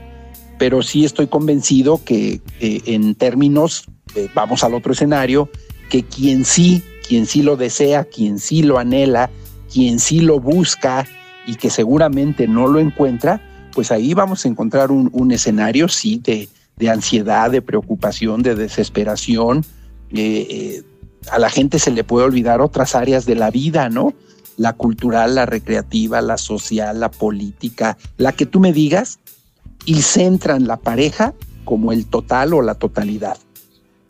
pero 0.57 0.81
sí 0.81 1.05
estoy 1.05 1.27
convencido 1.27 2.01
que 2.03 2.41
eh, 2.59 2.81
en 2.85 3.15
términos, 3.15 3.85
eh, 4.15 4.29
vamos 4.33 4.63
al 4.63 4.73
otro 4.73 4.93
escenario, 4.93 5.49
que 5.89 6.03
quien 6.03 6.45
sí, 6.45 6.81
quien 7.07 7.25
sí 7.25 7.43
lo 7.43 7.57
desea, 7.57 8.05
quien 8.05 8.39
sí 8.39 8.63
lo 8.63 8.79
anhela, 8.79 9.29
quien 9.73 9.99
sí 9.99 10.19
lo 10.19 10.39
busca 10.39 11.07
y 11.47 11.55
que 11.55 11.71
seguramente 11.71 12.47
no 12.47 12.67
lo 12.67 12.79
encuentra, 12.79 13.41
pues 13.73 13.91
ahí 13.91 14.13
vamos 14.13 14.45
a 14.45 14.47
encontrar 14.47 14.91
un, 14.91 15.31
escenario, 15.31 15.89
sí, 15.89 16.21
de, 16.23 16.47
ansiedad, 16.89 17.49
de 17.49 17.61
preocupación, 17.61 18.43
de 18.43 18.55
desesperación. 18.55 19.65
Eh, 20.11 20.47
eh, 20.49 20.83
a 21.31 21.39
la 21.39 21.49
gente 21.49 21.79
se 21.79 21.89
le 21.89 22.03
puede 22.03 22.25
olvidar 22.25 22.61
otras 22.61 22.93
áreas 22.93 23.25
de 23.25 23.35
la 23.35 23.49
vida, 23.49 23.89
¿no? 23.89 24.13
La 24.57 24.73
cultural, 24.73 25.35
la 25.35 25.47
recreativa, 25.47 26.21
la 26.21 26.37
social, 26.37 26.99
la 26.99 27.09
política, 27.09 27.97
la 28.17 28.31
que 28.31 28.45
tú 28.45 28.59
me 28.59 28.73
digas, 28.73 29.19
y 29.85 30.03
centran 30.03 30.67
la 30.67 30.77
pareja 30.77 31.33
como 31.65 31.91
el 31.91 32.05
total 32.05 32.53
o 32.53 32.61
la 32.61 32.75
totalidad. 32.75 33.37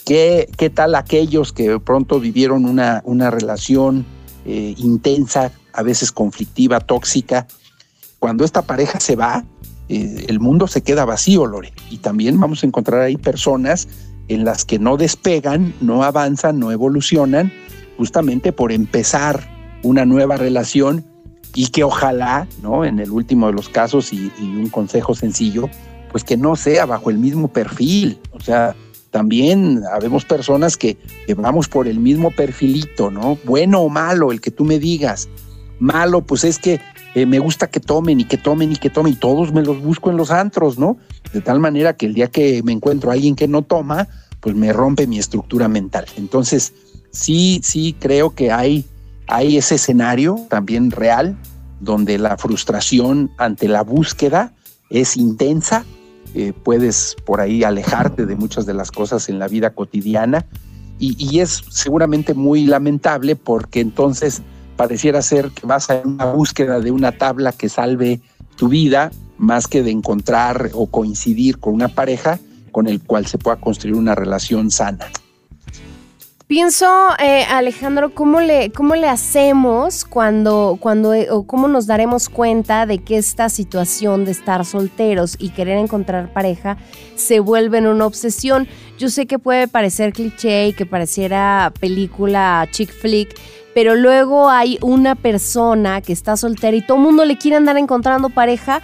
¿Qué, 0.06 0.50
qué 0.58 0.70
tal 0.70 0.96
aquellos 0.96 1.54
que 1.54 1.80
pronto 1.80 2.20
vivieron 2.20 2.66
una, 2.66 3.02
una 3.06 3.32
relación 3.32 4.06
eh, 4.46 4.76
intensa, 4.78 5.52
a 5.74 5.84
veces 5.84 6.12
conflictiva, 6.12 6.80
tóxica? 6.80 7.48
Cuando 8.20 8.46
esta 8.46 8.62
pareja 8.62 9.00
se 9.00 9.16
va, 9.16 9.44
eh, 9.90 10.26
el 10.28 10.40
mundo 10.40 10.68
se 10.68 10.82
queda 10.82 11.06
vacío, 11.06 11.46
Lore. 11.46 11.74
Y 11.90 11.98
también 11.98 12.40
vamos 12.40 12.64
a 12.64 12.68
encontrar 12.68 13.02
ahí 13.02 13.18
personas 13.18 13.88
en 14.28 14.46
las 14.46 14.66
que 14.66 14.80
no 14.80 14.98
despegan, 14.98 15.74
no 15.82 16.04
avanzan, 16.04 16.60
no 16.60 16.72
evolucionan, 16.72 17.52
justamente 17.98 18.52
por 18.52 18.72
empezar 18.72 19.50
una 19.84 20.06
nueva 20.06 20.38
relación 20.38 21.06
y 21.56 21.68
que 21.68 21.84
ojalá, 21.84 22.48
¿no? 22.62 22.86
En 22.86 23.00
el 23.00 23.12
último 23.12 23.48
de 23.48 23.54
los 23.54 23.70
casos 23.70 24.12
y, 24.14 24.32
un 24.40 24.70
consejo 24.70 25.14
sencillo, 25.14 25.70
pues 26.12 26.24
que 26.24 26.38
no 26.38 26.56
sea 26.56 26.86
bajo 26.86 27.10
el 27.10 27.18
mismo 27.18 27.50
perfil. 27.50 28.20
O 28.32 28.40
sea, 28.40 28.76
también 29.14 29.84
habemos 29.94 30.26
personas 30.26 30.76
que, 30.76 30.98
vamos 31.38 31.70
por 31.70 31.88
el 31.88 32.00
mismo 32.00 32.32
perfilito, 32.32 33.12
¿no? 33.12 33.38
Bueno 33.46 33.82
o 33.82 33.90
malo, 33.90 34.32
el 34.32 34.42
que 34.42 34.50
tú 34.50 34.66
me 34.66 34.80
digas. 34.80 35.30
Malo, 35.80 36.22
pues 36.22 36.44
es 36.44 36.58
que 36.58 36.82
eh, 37.14 37.28
me 37.28 37.38
gusta 37.38 37.68
que 37.68 37.80
tomen 37.80 38.20
y 38.20 38.26
que 38.26 38.38
tomen 38.38 38.72
y 38.72 38.76
que 38.76 38.90
tomen 38.90 39.14
y 39.14 39.16
todos 39.16 39.54
me 39.54 39.62
los 39.62 39.82
busco 39.84 40.10
en 40.10 40.18
los 40.18 40.32
antros, 40.32 40.80
¿no? 40.80 40.98
De 41.32 41.42
tal 41.42 41.60
manera 41.60 41.96
que 41.96 42.08
el 42.08 42.16
día 42.16 42.28
que 42.28 42.64
me 42.64 42.72
encuentro 42.72 43.12
a 43.12 43.14
alguien 43.14 43.36
que 43.36 43.48
no 43.48 43.62
toma, 43.62 44.08
pues 44.40 44.56
me 44.56 44.74
rompe 44.74 45.06
mi 45.06 45.20
estructura 45.20 45.68
mental. 45.68 46.06
Entonces, 46.18 46.74
sí, 47.12 47.62
sí 47.64 47.96
creo 48.00 48.32
que 48.32 48.52
hay, 48.52 48.84
hay 49.28 49.58
ese 49.58 49.76
escenario 49.76 50.40
también 50.50 50.90
real 50.90 51.38
donde 51.80 52.18
la 52.18 52.36
frustración 52.38 53.30
ante 53.38 53.68
la 53.68 53.84
búsqueda 53.84 54.54
es 54.90 55.18
intensa, 55.18 55.86
eh, 56.34 56.54
puedes 56.64 57.16
por 57.26 57.42
ahí 57.42 57.64
alejarte 57.64 58.26
de 58.26 58.36
muchas 58.36 58.66
de 58.66 58.74
las 58.74 58.92
cosas 58.92 59.30
en 59.30 59.40
la 59.40 59.48
vida 59.48 59.72
cotidiana 59.72 60.46
y, 61.00 61.16
y 61.18 61.40
es 61.40 61.64
seguramente 61.70 62.34
muy 62.34 62.66
lamentable 62.66 63.36
porque 63.36 63.80
entonces 63.80 64.42
pareciera 64.76 65.22
ser 65.22 65.50
que 65.52 65.66
vas 65.68 65.90
a 65.90 66.02
una 66.04 66.26
búsqueda 66.26 66.80
de 66.80 66.92
una 66.92 67.12
tabla 67.12 67.52
que 67.52 67.70
salve 67.70 68.22
tu 68.56 68.70
vida 68.70 69.12
más 69.38 69.68
que 69.68 69.84
de 69.84 69.92
encontrar 69.92 70.72
o 70.74 70.88
coincidir 70.88 71.60
con 71.60 71.74
una 71.74 71.90
pareja 71.90 72.40
con 72.72 72.88
el 72.88 73.02
cual 73.02 73.26
se 73.28 73.38
pueda 73.38 73.58
construir 73.58 73.96
una 73.96 74.16
relación 74.16 74.72
sana. 74.72 75.08
Pienso, 76.54 77.10
eh, 77.18 77.46
Alejandro, 77.50 78.14
¿cómo 78.14 78.40
le, 78.40 78.72
¿cómo 78.72 78.94
le 78.94 79.10
hacemos 79.10 80.06
cuando, 80.06 80.78
cuando, 80.80 81.12
eh, 81.16 81.32
o 81.32 81.48
cómo 81.48 81.68
nos 81.68 81.88
daremos 81.88 82.30
cuenta 82.30 82.86
de 82.86 83.00
que 83.00 83.18
esta 83.18 83.50
situación 83.50 84.24
de 84.24 84.34
estar 84.34 84.64
solteros 84.64 85.36
y 85.40 85.50
querer 85.50 85.80
encontrar 85.80 86.32
pareja 86.32 86.78
se 87.16 87.40
vuelve 87.40 87.80
en 87.80 87.88
una 87.88 88.06
obsesión? 88.06 88.68
Yo 89.00 89.10
sé 89.10 89.26
que 89.26 89.40
puede 89.40 89.68
parecer 89.68 90.14
cliché 90.14 90.68
y 90.68 90.74
que 90.74 90.86
pareciera 90.86 91.74
película 91.80 92.68
chick 92.70 92.92
flick, 92.92 93.36
pero 93.74 93.96
luego 93.96 94.48
hay 94.48 94.78
una 94.84 95.16
persona 95.16 96.02
que 96.02 96.14
está 96.14 96.38
soltera 96.38 96.78
y 96.78 96.86
todo 96.86 96.98
el 96.98 97.04
mundo 97.04 97.26
le 97.26 97.40
quiere 97.40 97.58
andar 97.58 97.80
encontrando 97.80 98.30
pareja 98.30 98.84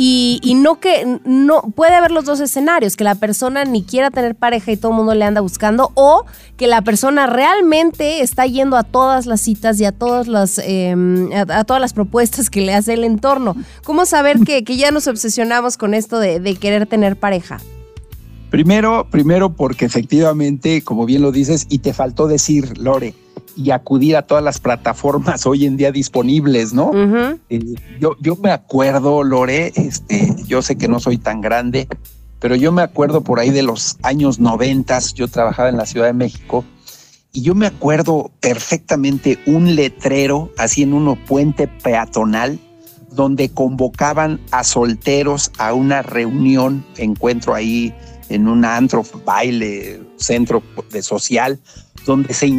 y, 0.00 0.54
no 0.54 0.78
que 0.78 1.18
no 1.24 1.62
puede 1.74 1.96
haber 1.96 2.12
los 2.12 2.24
dos 2.24 2.38
escenarios, 2.38 2.96
que 2.96 3.02
la 3.02 3.16
persona 3.16 3.64
ni 3.64 3.82
quiera 3.82 4.12
tener 4.12 4.36
pareja 4.36 4.70
y 4.70 4.76
todo 4.76 4.92
el 4.92 4.96
mundo 4.96 5.12
le 5.16 5.24
anda 5.24 5.40
buscando, 5.40 5.90
o 5.94 6.24
que 6.56 6.68
la 6.68 6.82
persona 6.82 7.26
realmente 7.26 8.20
está 8.20 8.46
yendo 8.46 8.76
a 8.76 8.84
todas 8.84 9.26
las 9.26 9.40
citas 9.40 9.80
y 9.80 9.84
a 9.84 9.90
todas 9.90 10.28
las 10.28 10.60
em, 10.62 11.32
a, 11.32 11.64
todas 11.64 11.80
las 11.80 11.94
propuestas 11.94 12.48
que 12.48 12.60
le 12.60 12.74
hace 12.74 12.94
el 12.94 13.02
entorno. 13.02 13.56
¿Cómo 13.82 14.06
saber 14.06 14.38
que, 14.40 14.62
ya 14.62 14.92
nos 14.92 15.08
obsesionamos 15.08 15.76
con 15.76 15.94
esto 15.94 16.20
de, 16.20 16.38
de 16.38 16.54
querer 16.54 16.86
tener 16.86 17.16
pareja? 17.16 17.58
Primero, 18.50 19.08
primero 19.10 19.52
porque 19.52 19.84
efectivamente, 19.84 20.82
como 20.82 21.06
bien 21.06 21.22
lo 21.22 21.32
dices, 21.32 21.66
y 21.68 21.80
te 21.80 21.92
faltó 21.92 22.28
decir, 22.28 22.78
Lore, 22.78 23.14
y 23.58 23.72
acudir 23.72 24.16
a 24.16 24.22
todas 24.22 24.44
las 24.44 24.60
plataformas 24.60 25.44
hoy 25.44 25.66
en 25.66 25.76
día 25.76 25.90
disponibles, 25.90 26.72
¿no? 26.72 26.92
Eh, 27.50 27.74
yo, 27.98 28.16
yo 28.20 28.36
me 28.36 28.52
acuerdo, 28.52 29.24
Lore, 29.24 29.72
este, 29.74 30.36
yo 30.46 30.62
sé 30.62 30.76
que 30.76 30.86
no 30.86 31.00
soy 31.00 31.18
tan 31.18 31.40
grande, 31.40 31.88
pero 32.38 32.54
yo 32.54 32.70
me 32.70 32.82
acuerdo 32.82 33.22
por 33.22 33.40
ahí 33.40 33.50
de 33.50 33.64
los 33.64 33.96
años 34.02 34.38
noventas, 34.38 35.12
yo 35.12 35.26
trabajaba 35.26 35.68
en 35.68 35.76
la 35.76 35.86
Ciudad 35.86 36.06
de 36.06 36.12
México, 36.12 36.64
y 37.32 37.42
yo 37.42 37.56
me 37.56 37.66
acuerdo 37.66 38.30
perfectamente 38.38 39.40
un 39.44 39.74
letrero 39.74 40.52
así 40.56 40.84
en 40.84 40.94
un 40.94 41.16
puente 41.16 41.66
peatonal 41.66 42.60
donde 43.10 43.48
convocaban 43.48 44.40
a 44.52 44.62
solteros 44.62 45.50
a 45.58 45.74
una 45.74 46.02
reunión, 46.02 46.84
encuentro 46.96 47.54
ahí 47.54 47.92
en 48.28 48.46
un 48.46 48.64
antro, 48.64 49.04
baile, 49.24 50.00
centro 50.16 50.62
de 50.92 51.02
social, 51.02 51.58
donde 52.08 52.32
se, 52.32 52.50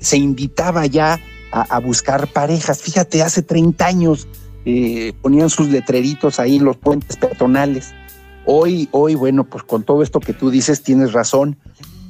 se 0.00 0.18
invitaba 0.18 0.84
ya 0.84 1.18
a, 1.50 1.80
buscar 1.80 2.28
parejas. 2.28 2.82
Fíjate, 2.82 3.22
hace 3.22 3.40
30 3.42 3.86
años 3.86 4.28
eh, 4.66 5.14
ponían 5.22 5.48
sus 5.48 5.68
letreritos 5.70 6.38
ahí 6.38 6.56
en 6.56 6.64
los 6.64 6.76
puentes 6.76 7.16
peatonales. 7.16 7.94
Hoy, 8.44 8.88
hoy, 8.92 9.14
bueno, 9.14 9.44
pues 9.44 9.64
con 9.64 9.82
todo 9.82 10.02
esto 10.02 10.20
que 10.20 10.34
tú 10.34 10.50
dices, 10.50 10.82
tienes 10.82 11.14
razón. 11.14 11.56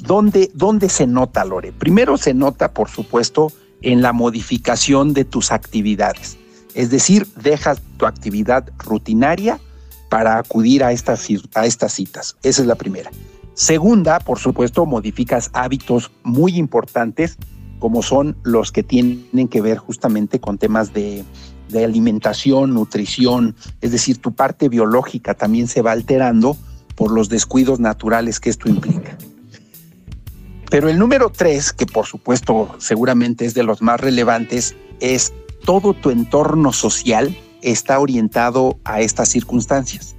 ¿Dónde, 0.00 0.50
¿Dónde 0.54 0.88
se 0.88 1.06
nota, 1.06 1.44
Lore? 1.44 1.72
Primero 1.72 2.16
se 2.16 2.34
nota, 2.34 2.72
por 2.72 2.90
supuesto, 2.90 3.52
en 3.80 4.02
la 4.02 4.12
modificación 4.12 5.14
de 5.14 5.24
tus 5.24 5.52
actividades. 5.52 6.37
Es 6.74 6.90
decir, 6.90 7.28
dejas 7.40 7.80
tu 7.96 8.06
actividad 8.06 8.70
rutinaria 8.78 9.61
para 10.11 10.38
acudir 10.38 10.82
a 10.82 10.90
estas, 10.90 11.28
a 11.54 11.64
estas 11.64 11.92
citas. 11.92 12.37
Esa 12.42 12.62
es 12.62 12.66
la 12.66 12.74
primera. 12.74 13.11
Segunda, 13.59 14.21
por 14.21 14.38
supuesto, 14.38 14.87
modificas 14.87 15.51
hábitos 15.53 16.12
muy 16.23 16.57
importantes 16.57 17.37
como 17.81 18.05
son 18.05 18.37
los 18.44 18.71
que 18.71 18.85
tienen 18.85 19.49
que 19.49 19.61
ver 19.61 19.79
justamente 19.79 20.38
con 20.38 20.59
temas 20.59 20.92
de, 20.92 21.25
alimentación, 21.75 22.73
nutrición, 22.73 23.57
es 23.81 23.90
decir, 23.90 24.18
tu 24.18 24.33
parte 24.33 24.68
biológica 24.68 25.35
también 25.35 25.66
se 25.66 25.83
va 25.83 25.90
alterando 25.90 26.57
por 26.94 27.11
los 27.11 27.29
descuidos 27.29 27.81
naturales 27.81 28.38
que 28.38 28.51
esto 28.51 28.68
implica. 28.68 29.18
Pero 30.71 30.88
el 30.88 30.97
número 30.97 31.29
tres, 31.29 31.73
que 31.73 31.87
por 31.87 32.07
supuesto 32.07 32.77
seguramente 32.79 33.44
es 33.44 33.55
de 33.55 33.64
los 33.64 33.83
más 33.83 34.01
relevantes, 34.01 34.77
es 35.01 35.33
todo 35.64 35.94
tu 35.94 36.11
entorno 36.11 36.73
social 36.73 37.37
está 37.62 37.99
orientado 37.99 38.79
a 38.85 39.01
estas 39.01 39.31
circunstancias. 39.31 40.14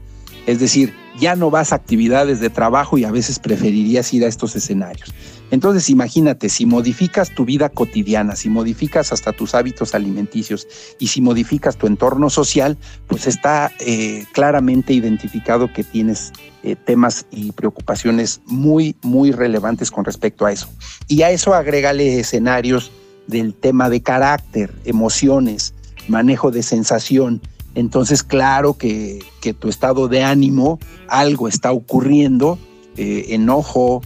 Es 0.46 0.60
decir, 0.60 0.94
ya 1.20 1.36
no 1.36 1.52
vas 1.52 1.72
a 1.72 1.76
actividades 1.76 2.40
de 2.40 2.50
trabajo 2.50 2.98
y 2.98 3.04
a 3.04 3.12
veces 3.12 3.40
preferirías 3.40 4.14
ir 4.14 4.24
a 4.24 4.28
estos 4.28 4.56
escenarios. 4.56 5.14
Entonces 5.52 5.90
imagínate, 5.90 6.50
si 6.50 6.66
modificas 6.66 7.34
tu 7.34 7.46
vida 7.46 7.70
cotidiana, 7.70 8.36
si 8.36 8.50
modificas 8.50 9.12
hasta 9.12 9.34
tus 9.34 9.56
hábitos 9.56 9.96
alimenticios 9.96 10.68
y 11.00 11.08
si 11.08 11.22
modificas 11.22 11.78
tu 11.78 11.88
entorno 11.88 12.30
social, 12.30 12.78
pues 13.08 13.28
está 13.28 13.72
eh, 13.80 14.26
claramente 14.32 14.94
identificado 14.94 15.74
que 15.74 15.84
tienes 15.84 16.32
eh, 16.64 16.76
temas 16.76 17.26
y 17.32 17.52
preocupaciones 17.52 18.42
muy, 18.46 18.96
muy 19.02 19.32
relevantes 19.32 19.92
con 19.92 20.06
respecto 20.06 20.46
a 20.46 20.52
eso. 20.52 20.70
Y 21.08 21.24
a 21.24 21.32
eso 21.32 21.54
agrégale 21.54 22.20
escenarios 22.20 22.92
del 23.28 23.54
tema 23.54 23.90
de 23.90 24.02
carácter, 24.02 24.74
emociones, 24.86 25.74
manejo 26.08 26.52
de 26.52 26.64
sensación 26.64 27.42
entonces, 27.80 28.24
claro 28.24 28.74
que, 28.74 29.24
tu 29.58 29.70
estado 29.70 30.08
de 30.08 30.24
ánimo, 30.24 30.80
algo 31.08 31.48
está 31.48 31.72
ocurriendo, 31.72 32.60
eh, 32.98 33.28
enojo, 33.30 34.02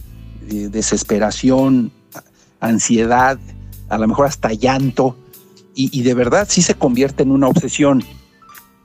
eh, 0.48 0.68
desesperación, 0.70 1.90
ansiedad, 2.60 3.38
a 3.88 3.98
lo 3.98 4.06
mejor 4.06 4.26
hasta 4.26 4.52
llanto, 4.52 5.16
y, 5.76 6.02
de 6.02 6.14
verdad 6.14 6.46
sí 6.48 6.62
se 6.62 6.76
convierte 6.76 7.24
en 7.24 7.32
una 7.32 7.48
obsesión. 7.48 8.04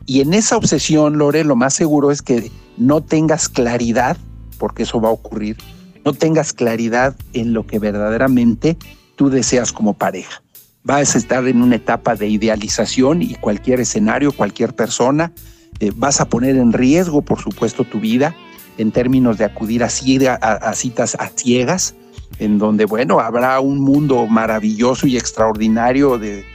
Y 0.08 0.21
en 0.21 0.34
esa 0.34 0.58
obsesión, 0.58 1.19
Lore, 1.19 1.43
lo 1.43 1.56
más 1.56 1.75
seguro 1.75 2.10
es 2.10 2.23
que 2.23 2.52
no 2.78 3.02
tengas 3.02 3.47
claridad, 3.47 4.17
porque 4.58 4.84
eso 4.84 4.99
va 4.99 5.10
a 5.10 5.12
ocurrir, 5.12 5.58
no 6.04 6.13
tengas 6.13 6.52
claridad 6.52 7.15
en 7.34 7.54
lo 7.54 7.67
que 7.67 7.78
verdaderamente 7.78 8.75
tú 9.15 9.30
deseas 9.30 9.71
como 9.71 9.93
pareja 9.93 10.41
vas 10.84 11.15
a 11.15 11.18
estar 11.18 11.48
en 11.48 11.62
una 11.62 11.76
etapa 11.76 12.15
de 12.15 12.28
idealización 12.28 13.22
y 13.22 13.36
cualquier 13.36 13.80
escenario, 13.80 14.32
cualquier 14.32 14.74
persona, 14.74 15.32
eh, 15.80 15.92
vas 15.96 16.22
a 16.22 16.30
poner 16.30 16.56
en 16.56 16.74
riesgo, 16.74 17.22
por 17.22 17.39
supuesto, 17.39 17.84
tu 17.84 18.00
vida 18.00 18.36
en 18.78 18.92
términos 18.92 19.38
de 19.38 19.46
acudir 19.46 19.84
a, 19.84 19.88
a, 19.88 20.74
citas 20.74 21.15
a 21.20 21.28
ciegas, 21.28 21.96
en 22.39 22.58
donde, 22.58 22.86
bueno, 22.86 23.20
habrá 23.20 23.60
un 23.60 23.80
mundo 23.80 24.26
maravilloso 24.28 25.06
y 25.06 25.18
extraordinario 25.18 26.18
de, 26.18 26.46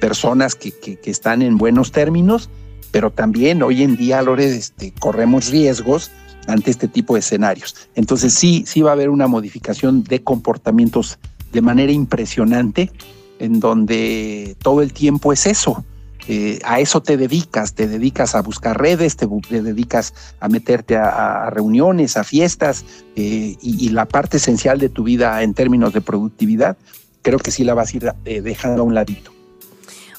personas 0.00 0.56
que, 0.56 0.98
están 1.04 1.40
en 1.40 1.56
buenos 1.56 1.92
términos, 1.92 2.50
pero 2.90 3.10
también 3.10 3.62
hoy 3.62 3.84
en 3.84 3.96
día, 3.96 4.20
Lore, 4.22 4.56
este, 4.56 4.92
corremos 4.98 5.50
riesgos 5.50 6.10
ante 6.48 6.70
este 6.72 6.88
tipo 6.88 7.14
de 7.14 7.20
escenarios. 7.20 7.76
Entonces 7.94 8.34
sí, 8.34 8.64
sí 8.66 8.82
va 8.82 8.90
a 8.90 8.94
haber 8.94 9.08
una 9.08 9.28
modificación 9.28 10.02
de 10.02 10.22
comportamientos 10.22 11.18
de 11.52 11.60
manera 11.62 11.92
impresionante 11.92 12.90
en 13.38 13.60
donde 13.60 14.56
todo 14.62 14.82
el 14.82 14.92
tiempo 14.92 15.32
es 15.32 15.46
eso. 15.46 15.84
eh, 16.30 16.58
a 16.64 16.78
eso 16.78 17.00
te 17.00 17.16
dedicas, 17.16 17.72
te 17.72 17.88
dedicas 17.88 18.34
a 18.34 18.42
buscar 18.42 18.78
redes, 18.78 19.16
te, 19.16 19.26
dedicas 19.62 20.12
a 20.40 20.48
meterte 20.48 20.94
a, 20.96 21.48
reuniones, 21.48 22.18
a 22.18 22.24
fiestas 22.24 22.84
eh, 23.16 23.56
y, 23.62 23.88
la 23.90 24.04
parte 24.04 24.36
esencial 24.36 24.78
de 24.78 24.90
tu 24.90 25.04
vida 25.04 25.42
en 25.42 25.54
términos 25.54 25.94
de 25.94 26.02
productividad, 26.02 26.76
creo 27.22 27.38
que 27.38 27.50
sí 27.50 27.64
la 27.64 27.72
vas 27.72 27.94
a 27.94 27.96
ir 27.96 28.12
eh, 28.26 28.42
dejando 28.42 28.82
a 28.82 28.84
un 28.84 28.94
ladito. 28.94 29.32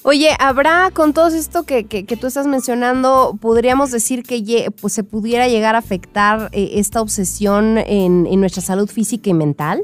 Oye, 0.02 0.32
¿habrá 0.40 0.90
con 0.92 1.14
todo 1.14 1.28
esto 1.28 1.64
que, 1.64 1.84
tú 2.20 2.26
estás 2.26 2.48
mencionando, 2.48 3.38
podríamos 3.40 3.92
decir 3.92 4.24
que 4.24 4.72
pues, 4.82 4.94
se 4.94 5.04
pudiera 5.04 5.48
llegar 5.48 5.76
a 5.76 5.80
afectar 5.80 6.50
esta 6.54 7.02
obsesión 7.02 7.78
en, 7.78 8.26
en 8.26 8.40
nuestra 8.40 8.64
salud 8.64 8.90
física 8.90 9.30
y 9.30 9.34
mental? 9.34 9.84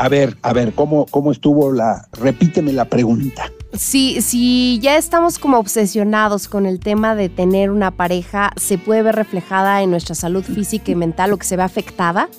A 0.00 0.08
ver, 0.08 0.38
a 0.40 0.54
ver, 0.54 0.72
¿cómo, 0.72 1.04
cómo 1.10 1.30
estuvo 1.30 1.70
la... 1.72 2.08
Repíteme 2.12 2.72
la 2.72 2.86
pregunta. 2.86 3.52
Si, 3.74 4.22
si 4.22 4.78
ya 4.80 4.96
estamos 4.96 5.38
como 5.38 5.58
obsesionados 5.58 6.48
con 6.48 6.64
el 6.64 6.80
tema 6.80 7.14
de 7.14 7.28
tener 7.28 7.70
una 7.70 7.90
pareja, 7.90 8.50
¿se 8.56 8.78
puede 8.78 9.02
ver 9.02 9.16
reflejada 9.16 9.82
en 9.82 9.90
nuestra 9.90 10.14
salud 10.14 10.42
física 10.42 10.90
y 10.90 10.94
mental 10.94 11.34
o 11.34 11.36
que 11.36 11.44
se 11.44 11.58
ve 11.58 11.64
afectada? 11.64 12.30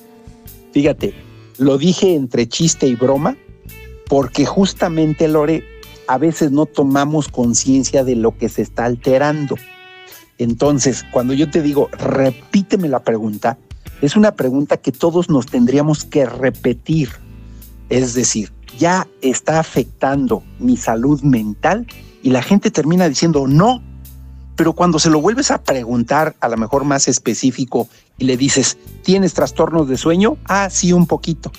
Fíjate, 0.71 1.13
lo 1.59 1.77
dije 1.77 2.15
entre 2.15 2.47
chiste 2.47 2.87
y 2.87 2.95
broma, 2.95 3.37
porque 4.09 4.43
justamente, 4.47 5.27
Lore, 5.27 5.63
a 6.07 6.17
veces 6.17 6.51
no 6.51 6.65
tomamos 6.65 7.27
conciencia 7.27 8.03
de 8.03 8.15
lo 8.15 8.35
que 8.35 8.49
se 8.49 8.63
está 8.63 8.85
alterando. 8.85 9.55
Entonces, 10.39 11.05
cuando 11.11 11.35
yo 11.35 11.47
te 11.51 11.61
digo, 11.61 11.89
repíteme 11.91 12.87
la 12.87 13.03
pregunta, 13.03 13.59
es 14.01 14.15
una 14.15 14.31
pregunta 14.31 14.77
que 14.77 14.91
todos 14.91 15.29
nos 15.29 15.45
tendríamos 15.45 16.05
que 16.05 16.25
repetir 16.25 17.09
es 17.91 18.13
decir, 18.13 18.53
ya 18.79 19.05
está 19.21 19.59
afectando 19.59 20.43
mi 20.59 20.77
salud 20.77 21.21
mental 21.21 21.85
y 22.23 22.29
la 22.29 22.41
gente 22.41 22.71
termina 22.71 23.07
diciendo 23.09 23.47
no. 23.47 23.83
Pero 24.55 24.73
cuando 24.73 24.97
se 24.97 25.09
lo 25.09 25.19
vuelves 25.19 25.51
a 25.51 25.61
preguntar, 25.61 26.35
a 26.39 26.47
lo 26.47 26.55
mejor 26.55 26.85
más 26.85 27.07
específico, 27.07 27.89
y 28.17 28.25
le 28.25 28.37
dices, 28.37 28.77
¿tienes 29.03 29.33
trastornos 29.33 29.89
de 29.89 29.97
sueño? 29.97 30.37
Ah, 30.45 30.69
sí, 30.69 30.93
un 30.93 31.05
poquito. 31.05 31.51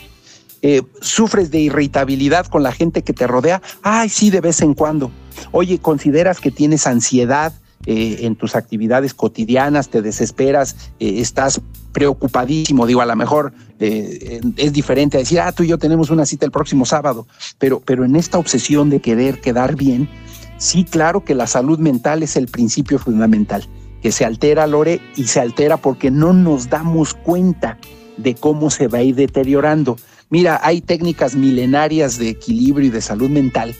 Eh, 0.62 0.83
¿Sufres 1.01 1.51
de 1.51 1.61
irritabilidad 1.61 2.47
con 2.47 2.62
la 2.62 2.73
gente 2.73 3.03
que 3.03 3.12
te 3.12 3.27
rodea? 3.27 3.61
Ay, 3.83 4.09
sí, 4.09 4.31
de 4.31 4.40
vez 4.40 4.62
en 4.62 4.73
cuando. 4.73 5.11
Oye, 5.51 5.81
¿consideras 5.81 6.40
que 6.40 6.51
tienes 6.51 6.87
ansiedad 6.87 7.53
eh, 7.87 8.18
en 8.21 8.37
tus 8.37 8.55
actividades 8.55 9.14
cotidianas? 9.14 9.88
¿Te 9.88 10.03
desesperas? 10.03 10.77
Eh, 11.01 11.21
¿Estás 11.21 11.61
preocupadísimo, 11.92 12.87
digo, 12.87 13.03
a 13.03 13.07
lo 13.07 13.16
mejor 13.16 13.53
eh, 13.79 14.40
es 14.57 14.73
diferente 14.73 15.18
a 15.18 15.21
decir, 15.21 15.40
ah, 15.40 15.53
tú 15.53 15.62
y 15.62 15.68
yo 15.68 15.79
tenemos 15.79 16.11
una 16.11 16.27
cita 16.27 16.47
el 16.47 16.53
próximo 16.53 16.87
sábado, 16.87 17.27
pero, 17.59 17.81
pero 17.81 18.05
en 18.05 18.16
esta 18.16 18.38
obsesión 18.38 18.90
de 18.90 19.01
querer 19.01 19.40
quedar 19.40 19.77
bien, 19.77 20.09
sí, 20.57 20.85
claro 20.85 21.25
que 21.25 21.35
la 21.35 21.47
salud 21.47 21.79
mental 21.79 22.23
es 22.23 22.37
el 22.37 22.49
principio 22.49 22.99
fundamental, 22.99 23.68
que 24.01 24.11
se 24.11 24.25
altera, 24.25 24.66
Lore, 24.66 25.01
y 25.16 25.25
se 25.25 25.40
altera 25.40 25.77
porque 25.77 26.11
no 26.11 26.33
nos 26.33 26.71
damos 26.71 27.14
cuenta 27.14 27.79
de 28.16 28.35
cómo 28.35 28.71
se 28.71 28.88
va 28.88 28.99
a 28.99 29.03
ir 29.03 29.14
deteriorando. 29.14 29.97
Mira, 30.31 30.61
hay 30.62 30.81
técnicas 30.81 31.35
milenarias 31.35 32.18
de 32.18 32.31
equilibrio 32.31 32.88
y 32.88 32.90
de 32.90 33.03
salud 33.03 33.29
mental 33.29 33.75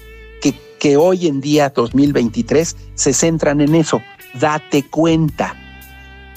que, 0.83 0.97
hoy 0.97 1.29
en 1.29 1.41
día, 1.41 1.69
2023, 1.69 2.77
se 2.97 3.13
centran 3.13 3.61
en 3.61 3.77
eso. 3.77 4.03
Date 4.41 4.83
cuenta 4.83 5.55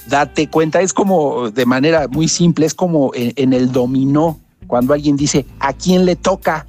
date 0.08 0.48
cuenta, 0.48 0.80
es 0.82 0.92
como 0.92 1.50
de 1.50 1.66
manera 1.66 2.06
muy 2.06 2.28
simple, 2.28 2.64
es 2.64 2.74
como 2.74 3.10
en, 3.12 3.52
el 3.52 3.72
dominó, 3.72 4.38
cuando 4.68 4.94
alguien 4.94 5.16
dice, 5.16 5.46
¿a 5.58 5.72
quién 5.72 6.04
le 6.04 6.14
toca? 6.14 6.68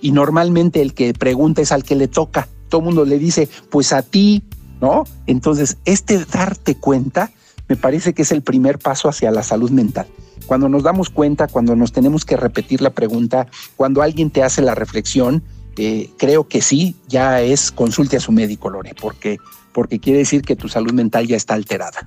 Y 0.00 0.12
normalmente 0.12 0.80
el 0.80 0.94
que 0.94 1.12
pregunta 1.12 1.60
es 1.60 1.72
al 1.72 1.84
que 1.84 1.94
le 1.94 2.08
toca. 2.08 2.48
Todo 2.70 2.80
el 2.80 2.86
mundo 2.86 3.04
le 3.04 3.18
dice, 3.18 3.50
pues 3.68 3.92
a 3.92 4.00
ti, 4.00 4.42
¿no? 4.80 5.04
Entonces, 5.26 5.76
este 5.84 6.24
darte 6.24 6.74
cuenta 6.76 7.30
me 7.68 7.76
parece 7.76 8.14
que 8.14 8.22
es 8.22 8.32
el 8.32 8.40
primer 8.40 8.78
paso 8.78 9.10
hacia 9.10 9.30
la 9.30 9.42
salud 9.42 9.70
mental. 9.70 10.06
Cuando 10.46 10.70
nos 10.70 10.84
damos 10.84 11.10
cuenta, 11.10 11.48
cuando 11.48 11.76
nos 11.76 11.92
tenemos 11.92 12.24
que 12.24 12.38
repetir 12.38 12.80
la 12.80 12.90
pregunta, 12.90 13.46
cuando 13.76 14.00
alguien 14.00 14.30
te 14.30 14.42
hace 14.42 14.62
la 14.62 14.74
reflexión, 14.74 15.42
eh, 15.82 16.10
creo 16.18 16.46
que 16.46 16.60
sí, 16.60 16.94
ya 17.08 17.40
es 17.40 17.72
consulte 17.72 18.18
a 18.18 18.20
su 18.20 18.32
médico, 18.32 18.68
Lore, 18.68 18.94
porque, 19.00 19.38
porque 19.72 19.98
quiere 19.98 20.18
decir 20.18 20.42
que 20.42 20.54
tu 20.54 20.68
salud 20.68 20.92
mental 20.92 21.26
ya 21.26 21.36
está 21.36 21.54
alterada. 21.54 22.06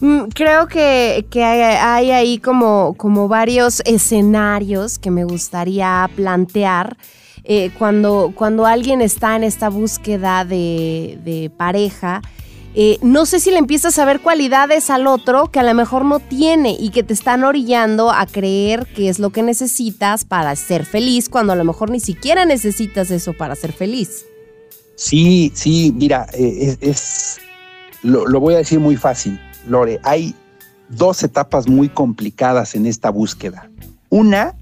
Mm, 0.00 0.26
creo 0.32 0.68
que, 0.68 1.26
hay, 1.34 2.10
ahí 2.12 2.38
como, 2.38 2.94
como 2.96 3.26
varios 3.26 3.82
escenarios 3.84 5.00
que 5.00 5.10
me 5.10 5.24
gustaría 5.24 6.08
plantear. 6.14 6.96
Eh, 7.42 7.70
cuando, 7.78 8.32
cuando 8.34 8.64
alguien 8.64 9.00
está 9.00 9.34
en 9.34 9.42
esta 9.42 9.68
búsqueda 9.68 10.44
de, 10.44 11.50
pareja, 11.56 12.22
eh, 12.78 12.98
no 13.00 13.24
sé 13.26 13.40
si 13.40 13.50
le 13.50 13.58
empiezas 13.58 13.98
a 13.98 14.04
ver 14.04 14.20
cualidades 14.20 14.90
al 14.90 15.06
otro 15.06 15.50
que 15.50 15.58
a 15.58 15.62
lo 15.62 15.74
mejor 15.74 16.04
no 16.04 16.20
tiene 16.20 16.76
y 16.78 16.90
que 16.90 17.02
te 17.02 17.14
están 17.14 17.42
orillando 17.42 18.12
a 18.12 18.26
creer 18.26 18.86
que 18.94 19.08
es 19.08 19.18
lo 19.18 19.30
que 19.30 19.42
necesitas 19.42 20.24
para 20.24 20.54
ser 20.54 20.84
feliz, 20.84 21.28
cuando 21.28 21.54
a 21.54 21.56
lo 21.56 21.64
mejor 21.64 21.90
ni 21.90 22.00
siquiera 22.00 22.44
necesitas 22.44 23.10
eso 23.10 23.32
para 23.32 23.54
ser 23.54 23.72
feliz. 23.72 24.26
Sí, 24.94 25.50
sí, 25.54 25.92
mira, 25.96 26.26
eh, 26.34 26.76
es, 26.80 27.38
lo 28.02 28.40
voy 28.40 28.54
a 28.54 28.58
decir 28.58 28.78
muy 28.78 28.96
fácil. 28.96 29.40
Lore, 29.66 29.98
hay 30.04 30.34
dos 30.88 31.22
etapas 31.22 31.68
muy 31.68 31.88
complicadas 31.88 32.74
en 32.74 32.86
esta 32.86 33.10
búsqueda. 33.10 33.70
Una, 34.10 34.54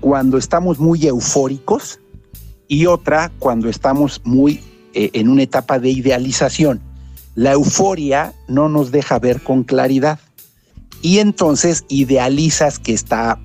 cuando 0.00 0.38
estamos 0.38 0.78
muy 0.78 1.06
eufóricos 1.06 2.00
y 2.68 2.86
otra, 2.86 3.30
cuando 3.38 3.68
estamos 3.68 4.20
muy 4.24 4.60
eh, 4.92 5.10
en 5.14 5.28
una 5.28 5.42
etapa 5.42 5.78
de 5.78 5.90
idealización. 5.90 6.80
La 7.34 7.52
euforia 7.52 8.32
no 8.48 8.68
nos 8.68 8.90
deja 8.90 9.18
ver 9.18 9.42
con 9.42 9.64
claridad 9.64 10.20
y 11.02 11.18
entonces 11.18 11.84
idealizas 11.88 12.78
que 12.78 12.94
está 12.94 13.38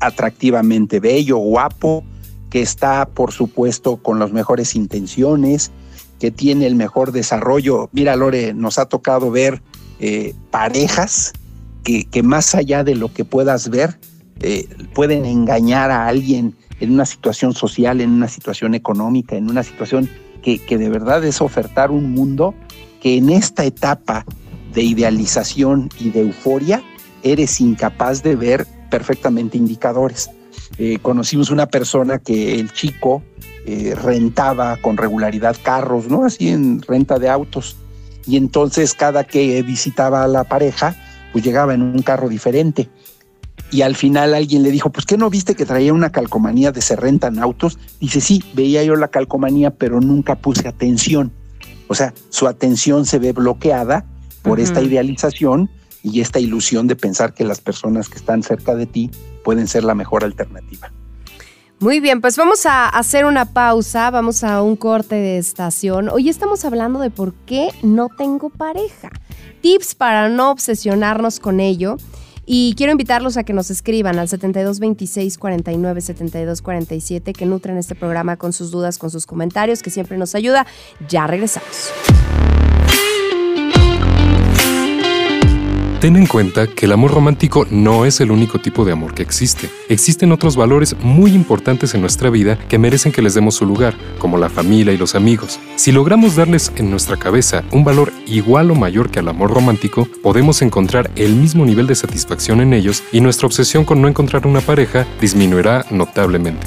atractivamente 0.00 1.00
bello, 1.00 1.38
guapo, 1.38 2.04
que 2.50 2.60
está, 2.60 3.06
por 3.06 3.32
supuesto, 3.32 3.98
con 3.98 4.18
las 4.18 4.32
mejores 4.32 4.74
intenciones, 4.74 5.70
que 6.18 6.30
tiene 6.30 6.66
el 6.66 6.74
mejor 6.74 7.12
desarrollo. 7.12 7.88
Mira, 7.92 8.16
Lore, 8.16 8.52
nos 8.52 8.78
ha 8.78 8.86
tocado 8.86 9.30
ver 9.30 9.62
eh, 10.00 10.34
parejas 10.50 11.32
que, 11.84 12.22
más 12.22 12.54
allá 12.54 12.84
de 12.84 12.94
lo 12.94 13.12
que 13.12 13.24
puedas 13.24 13.70
ver, 13.70 13.98
eh, 14.40 14.68
pueden 14.94 15.24
engañar 15.24 15.90
a 15.90 16.06
alguien 16.06 16.54
en 16.80 16.92
una 16.92 17.06
situación 17.06 17.54
social, 17.54 18.00
en 18.00 18.10
una 18.10 18.28
situación 18.28 18.74
económica, 18.74 19.36
en 19.36 19.48
una 19.48 19.62
situación 19.62 20.08
que, 20.42 20.58
que 20.58 20.78
de 20.78 20.88
verdad 20.88 21.24
es 21.24 21.40
ofertar 21.40 21.90
un 21.90 22.12
mundo 22.12 22.54
que 23.00 23.16
en 23.16 23.30
esta 23.30 23.64
etapa 23.64 24.24
de 24.74 24.82
idealización 24.82 25.88
y 25.98 26.10
de 26.10 26.20
euforia 26.20 26.82
eres 27.22 27.60
incapaz 27.60 28.22
de 28.22 28.36
ver 28.36 28.66
perfectamente 28.90 29.58
indicadores. 29.58 30.30
Eh, 30.78 30.98
conocimos 31.02 31.50
una 31.50 31.66
persona 31.66 32.18
que 32.18 32.58
el 32.58 32.72
chico 32.72 33.22
rentaba 34.02 34.78
con 34.78 34.96
regularidad 34.96 35.56
carros, 35.62 36.08
¿no? 36.08 36.24
Así 36.24 36.48
en 36.48 36.82
renta 36.82 37.20
de 37.20 37.28
autos 37.28 37.76
y 38.26 38.36
entonces 38.36 38.94
cada 38.94 39.24
que 39.24 39.62
visitaba 39.62 40.22
a 40.22 40.28
la 40.28 40.44
pareja, 40.44 40.94
pues 41.32 41.44
llegaba 41.44 41.74
en 41.74 41.82
un 41.82 42.02
carro 42.02 42.28
diferente. 42.28 42.88
Y 43.70 43.82
al 43.82 43.94
final 43.94 44.34
alguien 44.34 44.62
le 44.62 44.70
dijo, 44.70 44.90
pues 44.90 45.06
¿qué 45.06 45.16
no 45.16 45.30
viste 45.30 45.54
que 45.54 45.66
traía 45.66 45.92
una 45.92 46.10
calcomanía 46.10 46.72
de 46.72 46.80
se 46.80 46.96
rentan 46.96 47.38
autos? 47.38 47.78
Dice, 48.00 48.20
sí, 48.20 48.42
veía 48.54 48.82
yo 48.82 48.96
la 48.96 49.08
calcomanía, 49.08 49.70
pero 49.70 50.00
nunca 50.00 50.36
puse 50.36 50.66
atención. 50.66 51.32
O 51.90 51.94
sea, 51.96 52.14
su 52.28 52.46
atención 52.46 53.04
se 53.04 53.18
ve 53.18 53.32
bloqueada 53.32 54.04
por 54.42 54.60
esta 54.60 54.80
idealización 54.80 55.68
y 56.04 56.20
esta 56.20 56.38
ilusión 56.38 56.86
de 56.86 56.94
pensar 56.94 57.34
que 57.34 57.42
las 57.42 57.60
personas 57.60 58.08
que 58.08 58.16
están 58.16 58.44
cerca 58.44 58.76
de 58.76 58.86
ti 58.86 59.10
pueden 59.42 59.66
ser 59.66 59.82
la 59.82 59.96
mejor 59.96 60.22
alternativa. 60.22 60.92
Muy 61.80 61.98
bien, 61.98 62.20
pues 62.20 62.36
vamos 62.36 62.64
a 62.64 62.88
hacer 62.88 63.24
una 63.24 63.46
pausa, 63.46 64.08
vamos 64.12 64.44
a 64.44 64.62
un 64.62 64.76
corte 64.76 65.16
de 65.16 65.38
estación. 65.38 66.10
Hoy 66.10 66.28
estamos 66.28 66.64
hablando 66.64 67.00
de 67.00 67.10
por 67.10 67.34
qué 67.34 67.70
no 67.82 68.08
tengo 68.08 68.50
pareja. 68.50 69.10
Tips 69.60 69.96
para 69.96 70.28
no 70.28 70.52
obsesionarnos 70.52 71.40
con 71.40 71.58
ello. 71.58 71.96
Y 72.52 72.74
quiero 72.74 72.90
invitarlos 72.90 73.36
a 73.36 73.44
que 73.44 73.52
nos 73.52 73.70
escriban 73.70 74.18
al 74.18 74.26
7226 74.26 75.38
49 75.38 76.00
72 76.00 76.62
47, 76.62 77.32
que 77.32 77.46
nutren 77.46 77.78
este 77.78 77.94
programa 77.94 78.38
con 78.38 78.52
sus 78.52 78.72
dudas, 78.72 78.98
con 78.98 79.08
sus 79.08 79.24
comentarios, 79.24 79.84
que 79.84 79.90
siempre 79.90 80.18
nos 80.18 80.34
ayuda. 80.34 80.66
Ya 81.08 81.28
regresamos. 81.28 81.92
Ten 86.00 86.16
en 86.16 86.24
cuenta 86.24 86.66
que 86.66 86.86
el 86.86 86.92
amor 86.92 87.10
romántico 87.10 87.66
no 87.70 88.06
es 88.06 88.22
el 88.22 88.30
único 88.30 88.58
tipo 88.58 88.86
de 88.86 88.92
amor 88.92 89.12
que 89.12 89.22
existe. 89.22 89.68
Existen 89.90 90.32
otros 90.32 90.56
valores 90.56 90.96
muy 91.02 91.34
importantes 91.34 91.94
en 91.94 92.00
nuestra 92.00 92.30
vida 92.30 92.58
que 92.70 92.78
merecen 92.78 93.12
que 93.12 93.20
les 93.20 93.34
demos 93.34 93.56
su 93.56 93.66
lugar, 93.66 93.94
como 94.18 94.38
la 94.38 94.48
familia 94.48 94.94
y 94.94 94.96
los 94.96 95.14
amigos. 95.14 95.60
Si 95.76 95.92
logramos 95.92 96.36
darles 96.36 96.72
en 96.76 96.90
nuestra 96.90 97.18
cabeza 97.18 97.64
un 97.70 97.84
valor 97.84 98.14
igual 98.26 98.70
o 98.70 98.74
mayor 98.74 99.10
que 99.10 99.18
al 99.18 99.28
amor 99.28 99.52
romántico, 99.52 100.08
podemos 100.22 100.62
encontrar 100.62 101.10
el 101.16 101.36
mismo 101.36 101.66
nivel 101.66 101.86
de 101.86 101.94
satisfacción 101.94 102.62
en 102.62 102.72
ellos 102.72 103.02
y 103.12 103.20
nuestra 103.20 103.46
obsesión 103.46 103.84
con 103.84 104.00
no 104.00 104.08
encontrar 104.08 104.46
una 104.46 104.62
pareja 104.62 105.06
disminuirá 105.20 105.84
notablemente. 105.90 106.66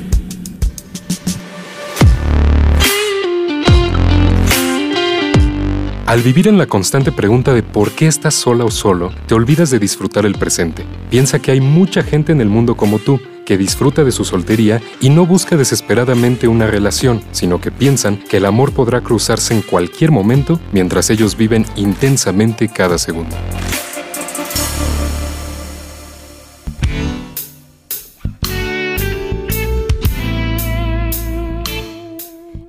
Al 6.11 6.21
vivir 6.21 6.49
en 6.49 6.57
la 6.57 6.65
constante 6.65 7.13
pregunta 7.13 7.53
de 7.53 7.63
por 7.63 7.91
qué 7.91 8.05
estás 8.05 8.33
sola 8.33 8.65
o 8.65 8.69
solo, 8.69 9.13
te 9.27 9.33
olvidas 9.33 9.69
de 9.69 9.79
disfrutar 9.79 10.25
el 10.25 10.35
presente. 10.35 10.83
Piensa 11.09 11.39
que 11.39 11.51
hay 11.51 11.61
mucha 11.61 12.03
gente 12.03 12.33
en 12.33 12.41
el 12.41 12.49
mundo 12.49 12.75
como 12.75 12.99
tú, 12.99 13.21
que 13.45 13.57
disfruta 13.57 14.03
de 14.03 14.11
su 14.11 14.25
soltería 14.25 14.81
y 14.99 15.09
no 15.09 15.25
busca 15.25 15.55
desesperadamente 15.55 16.49
una 16.49 16.67
relación, 16.67 17.21
sino 17.31 17.61
que 17.61 17.71
piensan 17.71 18.17
que 18.17 18.35
el 18.35 18.45
amor 18.45 18.73
podrá 18.73 18.99
cruzarse 18.99 19.53
en 19.53 19.61
cualquier 19.61 20.11
momento 20.11 20.59
mientras 20.73 21.09
ellos 21.09 21.37
viven 21.37 21.65
intensamente 21.77 22.67
cada 22.67 22.97
segundo. 22.97 23.37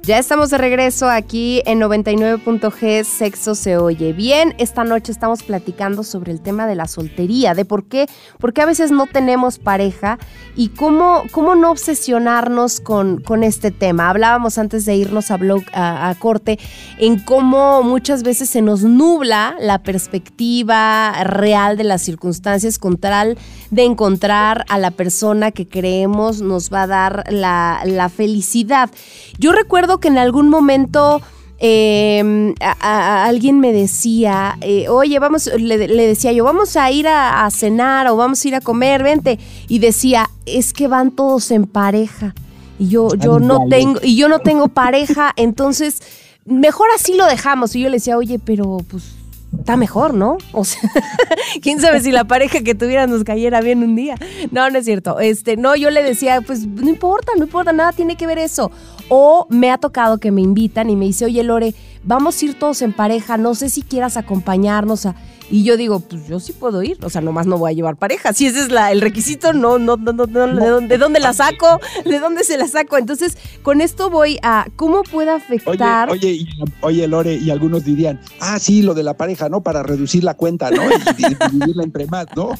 Ya 0.05 0.19
estamos 0.19 0.51
de 0.51 0.59
regreso 0.59 1.09
aquí 1.09 1.63
en 1.65 1.81
99.g 1.81 3.05
Sexo 3.05 3.55
se 3.55 3.77
oye 3.77 4.13
bien. 4.13 4.53
Esta 4.59 4.83
noche 4.83 5.13
estamos 5.13 5.45
platicando 5.45 6.03
sobre 6.03 6.33
el 6.33 6.41
tema 6.41 6.67
de 6.67 6.75
la 6.75 6.89
soltería, 6.89 7.55
de 7.55 7.65
por 7.65 7.85
qué, 7.85 8.09
por 8.41 8.53
qué 8.53 8.63
a 8.63 8.67
veces 8.67 8.91
no 8.91 9.07
tenemos 9.07 9.61
pareja 9.61 10.19
y 10.57 10.71
cómo, 10.71 11.23
cómo 11.31 11.55
no 11.55 11.71
obsesionarnos 11.71 12.81
con, 12.81 13.21
con 13.21 13.45
este 13.45 13.71
tema. 13.71 14.11
Hablábamos 14.11 14.59
antes 14.59 14.87
de 14.87 14.97
irnos 14.97 15.31
a, 15.31 15.37
blog, 15.37 15.63
a, 15.73 16.13
corte 16.19 16.59
en 16.99 17.21
cómo 17.21 17.85
muchas 17.85 18.25
veces 18.25 18.51
se 18.51 18.61
nos 18.61 18.83
nubla 18.83 19.55
la 19.61 19.85
perspectiva 19.85 21.13
real 21.23 21.77
de 21.77 21.85
las 21.85 22.03
circunstancias 22.03 22.77
con 22.77 22.97
tal 22.97 23.39
de 23.71 23.85
encontrar 23.85 24.65
a 24.69 24.81
la 24.81 24.91
persona 24.91 25.53
que 25.53 25.69
creemos 25.69 26.43
nos 26.43 26.73
va 26.73 26.83
a 26.83 26.87
dar 26.89 27.25
la, 27.33 27.83
la 27.85 28.09
felicidad. 28.09 28.91
Yo 29.39 29.53
recuerdo 29.53 29.92
que 29.99 30.09
en 30.09 30.19
algún 30.19 30.49
momento 30.49 31.21
eh, 31.65 32.55
a, 32.61 32.77
a, 32.81 33.25
alguien 33.25 33.61
me 33.61 33.73
decía, 33.73 34.59
eh, 34.63 34.89
oye, 34.89 35.21
vamos, 35.21 35.49
le, 35.57 35.87
le, 35.87 36.07
decía 36.09 36.33
yo, 36.33 36.43
vamos 36.43 36.77
a 36.77 36.91
ir 36.91 37.07
a, 37.07 37.47
a, 37.47 37.51
cenar 37.53 38.09
o 38.09 38.17
vamos 38.17 38.45
a 38.45 38.49
ir 38.49 38.55
a 38.57 38.61
comer, 38.61 39.05
vente. 39.05 39.39
Y 39.69 39.79
decía, 39.79 40.29
es 40.45 40.73
que 40.73 40.89
van 40.89 41.13
todos 41.13 41.53
en 41.53 41.67
pareja. 41.67 42.35
Y 42.81 42.89
yo, 42.89 43.15
yo 43.15 43.39
no 43.39 43.67
tengo, 43.71 44.01
y 44.03 44.17
yo 44.17 44.29
no 44.29 44.41
tengo 44.41 44.67
pareja, 44.67 45.33
entonces 45.37 46.03
mejor 46.45 46.89
así 46.97 47.15
lo 47.15 47.27
dejamos. 47.27 47.77
Y 47.77 47.81
yo 47.81 47.89
le 47.89 47.99
decía, 47.99 48.17
oye, 48.17 48.41
pero 48.41 48.79
pues 48.91 49.22
está 49.59 49.77
mejor, 49.77 50.15
¿no? 50.15 50.39
O 50.53 50.65
sea, 50.65 50.81
quién 51.63 51.81
sabe 51.81 52.01
si 52.01 52.11
la 52.11 52.25
pareja 52.25 52.61
que 52.63 52.75
tuviera 52.75 53.07
nos 53.07 53.25
cayera 53.25 53.61
bien 53.61 53.83
un 53.83 53.95
día. 53.95 54.17
No, 54.51 54.69
no 54.71 54.79
es 54.79 54.85
cierto. 54.85 55.21
Este, 55.21 55.57
no, 55.57 55.77
yo 55.77 55.91
le 55.91 56.03
decía, 56.03 56.41
pues 56.41 56.67
no 56.67 56.89
importa, 56.89 57.33
no 57.37 57.45
importa, 57.45 57.73
nada 57.73 57.93
tiene 57.93 58.17
que 58.17 58.27
ver 58.27 58.39
eso. 58.39 58.71
O 59.09 59.47
me 59.51 59.71
ha 59.71 59.79
tocado 59.79 60.19
que 60.19 60.31
me 60.31 60.41
invitan 60.41 60.91
y 60.91 60.97
me 60.97 61.07
dice, 61.07 61.25
oye 61.27 61.43
Lore, 61.43 61.75
vamos 62.05 62.41
a 62.41 62.45
ir 62.45 62.59
todos 62.59 62.83
en 62.83 62.93
pareja, 62.93 63.37
no 63.37 63.55
sé 63.55 63.69
si 63.69 63.83
quieras 63.83 64.17
acompañarnos 64.17 65.07
a... 65.07 65.15
Y 65.53 65.65
yo 65.65 65.77
digo, 65.77 66.01
pues 66.01 66.27
yo 66.27 66.41
sí 66.41 66.55
puedo 66.55 66.83
ir, 66.83 66.97
o 67.05 67.11
sea, 67.11 67.21
nomás 67.21 67.47
no 67.47 67.59
voy 67.59 67.73
a 67.73 67.75
llevar 67.75 67.97
pareja. 67.97 68.33
Si 68.33 68.47
ese 68.47 68.61
es 68.61 68.73
la, 68.73 68.91
el 68.91 69.03
requisito, 69.03 69.53
no, 69.53 69.79
no, 69.79 69.99
no, 69.99 70.15
no, 70.15 70.27
no, 70.27 70.47
¿de, 70.47 70.67
dónde, 70.67 70.89
¿de 70.95 70.99
dónde 70.99 71.21
la 71.21 71.35
saco? 71.35 71.79
¿De 72.07 72.19
dónde 72.21 72.43
se 72.43 72.57
la 72.57 72.67
saco? 72.67 72.97
Entonces, 72.97 73.37
con 73.63 73.83
esto 73.83 74.09
voy 74.09 74.39
a 74.43 74.67
cómo 74.77 75.03
puede 75.03 75.31
afectar. 75.31 76.09
Oye, 76.09 76.47
oye, 76.49 76.73
oye, 76.81 77.07
Lore, 77.07 77.35
y 77.35 77.51
algunos 77.51 77.85
dirían, 77.85 78.19
ah, 78.41 78.59
sí, 78.59 78.81
lo 78.81 78.95
de 78.95 79.03
la 79.03 79.19
pareja, 79.19 79.51
¿no? 79.51 79.61
Para 79.61 79.83
reducir 79.83 80.25
la 80.25 80.39
cuenta, 80.39 80.71
¿no? 80.71 80.85
Y 81.19 81.35
dividirla 81.53 81.83
entre 81.83 82.07
más, 82.07 82.29
¿no? 82.35 82.53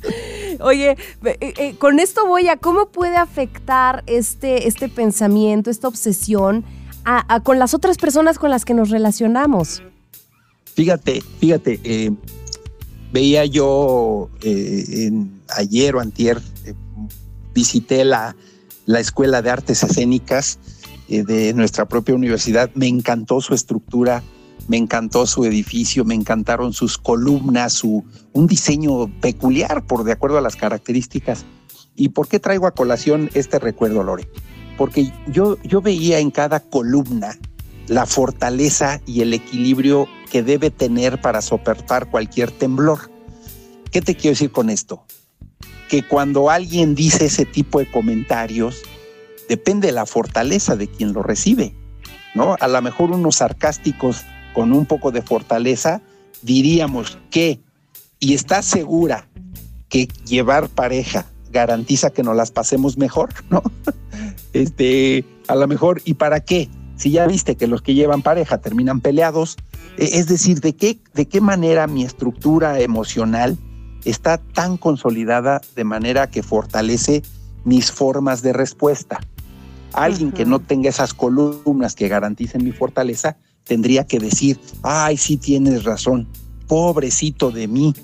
Oye, 0.60 0.96
eh, 1.24 1.38
eh, 1.40 1.74
con 1.76 1.98
esto 1.98 2.24
voy 2.24 2.46
a 2.46 2.56
cómo 2.56 2.86
puede 2.86 3.16
afectar 3.16 4.04
este, 4.06 4.68
este 4.68 4.88
pensamiento, 4.88 5.70
esta 5.70 5.88
obsesión 5.88 6.64
a, 7.04 7.34
a, 7.34 7.40
con 7.40 7.58
las 7.58 7.74
otras 7.74 7.96
personas 7.96 8.38
con 8.38 8.50
las 8.50 8.64
que 8.64 8.74
nos 8.74 8.90
relacionamos. 8.90 9.82
Fíjate, 10.78 11.24
fíjate, 11.40 11.80
eh, 11.82 12.12
veía 13.12 13.44
yo 13.46 14.30
eh, 14.42 15.10
ayer 15.56 15.96
o 15.96 16.00
antier, 16.00 16.40
eh, 16.66 16.74
visité 17.52 18.04
la, 18.04 18.36
la, 18.86 19.00
Escuela 19.00 19.42
de 19.42 19.50
Artes 19.50 19.82
Escénicas 19.82 20.60
de 21.08 21.52
nuestra 21.54 21.88
propia 21.88 22.14
universidad, 22.14 22.70
me 22.74 22.86
encantó 22.86 23.40
su 23.40 23.54
estructura, 23.54 24.22
me 24.68 24.76
encantó 24.76 25.26
su 25.26 25.44
edificio, 25.44 26.04
me 26.04 26.14
encantaron 26.14 26.72
sus 26.72 26.96
columnas, 26.96 27.72
su, 27.72 28.04
un 28.32 28.46
diseño 28.46 29.08
peculiar 29.20 29.84
por 29.84 30.04
de 30.04 30.12
acuerdo 30.12 30.38
a 30.38 30.42
las 30.42 30.54
características. 30.54 31.44
¿Y 31.96 32.10
por 32.10 32.28
qué 32.28 32.38
traigo 32.38 32.68
a 32.68 32.70
colación 32.70 33.30
este 33.34 33.58
recuerdo, 33.58 34.04
Lore? 34.04 34.28
Porque 34.76 35.12
yo, 35.26 35.60
yo 35.64 35.82
veía 35.82 36.20
en 36.20 36.30
cada 36.30 36.60
columna 36.60 37.36
la 37.88 38.06
fortaleza 38.06 39.00
y 39.06 39.22
el 39.22 39.34
equilibrio 39.34 40.06
que 40.30 40.42
debe 40.42 40.70
tener 40.70 41.20
para 41.20 41.42
soportar 41.42 42.10
cualquier 42.10 42.50
temblor. 42.50 43.10
¿Qué 43.90 44.00
te 44.00 44.14
quiero 44.14 44.32
decir 44.32 44.52
con 44.52 44.70
esto? 44.70 45.04
Que 45.88 46.06
cuando 46.06 46.50
alguien 46.50 46.94
dice 46.94 47.26
ese 47.26 47.44
tipo 47.44 47.78
de 47.78 47.90
comentarios, 47.90 48.82
depende 49.48 49.88
de 49.88 49.92
la 49.92 50.06
fortaleza 50.06 50.76
de 50.76 50.88
quien 50.88 51.12
lo 51.12 51.22
recibe, 51.22 51.74
¿no? 52.34 52.56
A 52.60 52.68
lo 52.68 52.82
mejor 52.82 53.10
unos 53.10 53.36
sarcásticos 53.36 54.24
con 54.52 54.72
un 54.72 54.86
poco 54.86 55.10
de 55.10 55.22
fortaleza 55.22 56.02
diríamos 56.42 57.18
que, 57.30 57.60
y 58.20 58.34
estás 58.34 58.66
segura 58.66 59.28
que 59.88 60.08
llevar 60.26 60.68
pareja 60.68 61.26
garantiza 61.50 62.10
que 62.10 62.22
nos 62.22 62.36
las 62.36 62.50
pasemos 62.50 62.98
mejor, 62.98 63.30
¿no? 63.50 63.62
Este, 64.52 65.24
a 65.46 65.54
lo 65.54 65.66
mejor, 65.66 66.02
¿y 66.04 66.14
para 66.14 66.40
qué? 66.40 66.68
Si 66.98 67.10
ya 67.12 67.26
viste 67.26 67.56
que 67.56 67.68
los 67.68 67.80
que 67.80 67.94
llevan 67.94 68.22
pareja 68.22 68.58
terminan 68.58 69.00
peleados, 69.00 69.56
es 69.96 70.26
decir, 70.26 70.60
de 70.60 70.74
qué, 70.74 70.98
de 71.14 71.28
qué 71.28 71.40
manera 71.40 71.86
mi 71.86 72.04
estructura 72.04 72.80
emocional 72.80 73.56
está 74.04 74.38
tan 74.38 74.76
consolidada 74.76 75.60
de 75.76 75.84
manera 75.84 76.28
que 76.28 76.42
fortalece 76.42 77.22
mis 77.64 77.92
formas 77.92 78.42
de 78.42 78.52
respuesta. 78.52 79.20
Alguien 79.92 80.28
uh 80.28 80.32
-huh. 80.32 80.36
que 80.36 80.44
no 80.44 80.58
tenga 80.58 80.90
esas 80.90 81.14
columnas 81.14 81.94
que 81.94 82.08
garanticen 82.08 82.64
mi 82.64 82.72
fortaleza 82.72 83.36
tendría 83.64 84.06
que 84.06 84.18
decir, 84.18 84.58
ay, 84.82 85.16
sí 85.16 85.36
tienes 85.36 85.84
razón, 85.84 86.26
pobrecito 86.66 87.50
de 87.50 87.68
mí, 87.68 87.94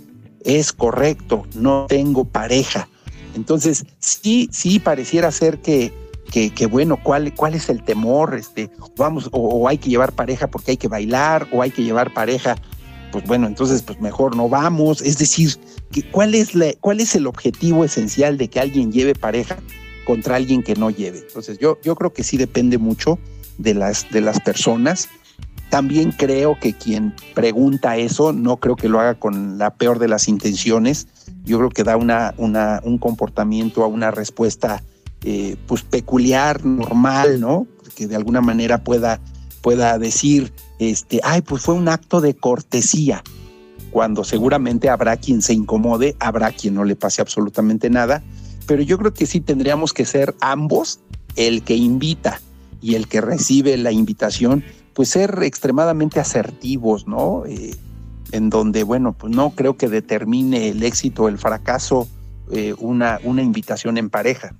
es 0.44 0.72
correcto, 0.72 1.46
no 1.54 1.86
tengo 1.88 2.26
pareja. 2.26 2.88
Entonces, 3.34 3.86
sí, 3.98 4.48
sí 4.52 4.78
pareciera 4.78 5.32
ser 5.32 5.60
que 5.60 5.92
que, 6.30 6.66
bueno, 6.66 6.98
¿cuál, 7.02 7.32
cuál 7.34 7.54
es 7.54 7.68
el 7.68 7.82
temor, 7.84 8.34
este, 8.34 8.70
vamos, 8.96 9.28
o, 9.30 9.38
o, 9.38 9.68
hay 9.68 9.78
que 9.78 9.88
llevar 9.88 10.12
pareja 10.12 10.48
porque 10.48 10.72
hay 10.72 10.76
que 10.76 10.88
bailar, 10.88 11.46
o 11.52 11.62
hay 11.62 11.70
que 11.70 11.84
llevar 11.84 12.12
pareja, 12.12 12.56
pues 13.14 13.24
bueno, 13.28 13.46
entonces 13.46 13.82
pues 13.82 14.00
mejor 14.00 14.34
no 14.34 14.48
vamos, 14.48 15.00
es 15.00 15.18
decir, 15.18 15.56
que, 15.92 16.02
¿cuál, 16.10 16.34
es 16.34 16.56
la, 16.56 16.72
¿cuál 16.80 17.00
es 17.00 17.14
el 17.14 17.28
objetivo 17.28 17.84
esencial 17.84 18.36
de 18.36 18.48
que 18.48 18.58
alguien 18.58 18.90
lleve 18.90 19.14
pareja 19.14 19.58
contra 20.04 20.34
alguien 20.34 20.64
que 20.64 20.74
no 20.74 20.90
lleve? 20.90 21.20
Entonces 21.20 21.58
yo, 21.60 21.78
yo 21.84 21.94
creo 21.94 22.12
que 22.12 22.24
sí 22.24 22.36
depende 22.36 22.76
mucho 22.76 23.20
de 23.58 23.74
las, 23.74 24.10
de 24.10 24.20
las 24.20 24.40
personas. 24.40 25.08
También 25.70 26.10
creo 26.10 26.58
que 26.58 26.72
quien 26.72 27.14
pregunta 27.34 27.96
eso, 27.96 28.32
no 28.32 28.56
creo 28.56 28.74
que 28.74 28.88
lo 28.88 28.98
haga 28.98 29.14
con 29.14 29.58
la 29.58 29.70
peor 29.74 30.00
de 30.00 30.08
las 30.08 30.26
intenciones. 30.26 31.06
Yo 31.44 31.58
creo 31.58 31.70
que 31.70 31.84
da 31.84 31.96
una, 31.96 32.34
una, 32.36 32.80
un 32.82 32.98
comportamiento 32.98 33.84
a 33.84 33.86
una 33.86 34.10
respuesta 34.10 34.82
eh, 35.24 35.56
pues 35.66 35.82
peculiar, 35.82 36.64
normal, 36.64 37.40
¿no? 37.40 37.66
Que 37.94 38.06
de 38.06 38.16
alguna 38.16 38.40
manera 38.40 38.84
pueda, 38.84 39.20
pueda 39.62 39.98
decir, 39.98 40.52
este, 40.78 41.20
ay, 41.22 41.42
pues 41.42 41.62
fue 41.62 41.74
un 41.74 41.88
acto 41.88 42.20
de 42.20 42.34
cortesía, 42.34 43.22
cuando 43.90 44.24
seguramente 44.24 44.90
habrá 44.90 45.16
quien 45.16 45.40
se 45.40 45.54
incomode, 45.54 46.16
habrá 46.18 46.50
quien 46.50 46.74
no 46.74 46.84
le 46.84 46.96
pase 46.96 47.22
absolutamente 47.22 47.90
nada, 47.90 48.24
pero 48.66 48.82
yo 48.82 48.98
creo 48.98 49.14
que 49.14 49.24
sí 49.24 49.40
tendríamos 49.40 49.92
que 49.92 50.04
ser 50.04 50.34
ambos, 50.40 51.00
el 51.36 51.62
que 51.62 51.76
invita 51.76 52.40
y 52.82 52.96
el 52.96 53.08
que 53.08 53.20
recibe 53.20 53.76
la 53.76 53.92
invitación, 53.92 54.64
pues 54.94 55.10
ser 55.10 55.42
extremadamente 55.42 56.20
asertivos, 56.20 57.06
¿no? 57.06 57.44
Eh, 57.46 57.74
en 58.32 58.50
donde, 58.50 58.82
bueno, 58.82 59.12
pues 59.12 59.34
no 59.34 59.50
creo 59.50 59.76
que 59.76 59.88
determine 59.88 60.68
el 60.68 60.82
éxito 60.82 61.22
o 61.22 61.28
el 61.28 61.38
fracaso 61.38 62.08
eh, 62.50 62.74
una, 62.78 63.20
una 63.22 63.42
invitación 63.42 63.96
en 63.96 64.10
pareja. 64.10 64.56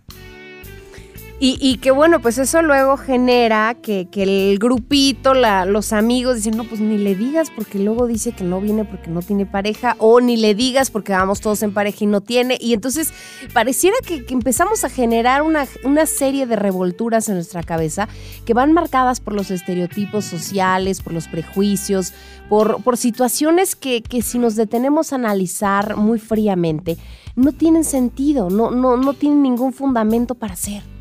Y, 1.41 1.79
que 1.79 1.91
bueno, 1.91 2.21
pues 2.21 2.39
eso 2.39 2.63
luego 2.63 2.97
genera 2.97 3.75
que, 3.75 4.09
el 4.15 4.59
grupito, 4.59 5.35
la, 5.35 5.67
los 5.67 5.93
amigos 5.93 6.37
dicen, 6.37 6.57
no, 6.57 6.65
pues 6.65 6.81
ni 6.81 6.97
le 6.97 7.17
digas 7.17 7.51
porque 7.51 7.79
luego 7.81 8.07
dice 8.07 8.33
que 8.33 8.45
no 8.45 8.61
viene 8.61 8.85
porque 8.85 9.11
no 9.11 9.21
tiene 9.21 9.45
pareja, 9.45 9.97
o 9.99 10.21
ni 10.21 10.37
le 10.37 10.55
digas 10.55 10.91
porque 10.91 11.13
vamos 11.13 11.41
todos 11.41 11.63
en 11.63 11.75
pareja 11.75 11.99
y 12.01 12.07
no 12.07 12.21
tiene. 12.21 12.57
Y 12.61 12.73
entonces 12.73 13.13
pareciera 13.53 13.97
que, 14.07 14.25
empezamos 14.33 14.85
a 14.85 14.89
generar 14.89 15.43
una, 15.43 15.67
una, 15.85 16.07
serie 16.07 16.47
de 16.47 16.57
revolturas 16.57 17.29
en 17.29 17.35
nuestra 17.35 17.63
cabeza 17.63 18.09
que 18.47 18.55
van 18.55 18.73
marcadas 18.73 19.21
por 19.21 19.35
los 19.35 19.51
estereotipos 19.51 20.25
sociales, 20.25 21.03
por 21.03 21.13
los 21.13 21.29
prejuicios, 21.29 22.15
por, 22.49 22.83
por 22.83 22.97
situaciones 22.97 23.75
que, 23.75 24.03
que 24.03 24.23
si 24.23 24.39
nos 24.39 24.55
detenemos 24.55 25.13
a 25.13 25.17
analizar 25.17 25.97
muy 25.97 26.21
fríamente, 26.21 26.97
no 27.35 27.53
tienen 27.53 27.85
sentido, 27.85 28.51
no, 28.51 28.71
no, 28.71 28.97
no 28.97 29.15
tienen 29.15 29.43
ningún 29.43 29.73
fundamento 29.73 30.37
para 30.37 30.55
ser. 30.55 30.94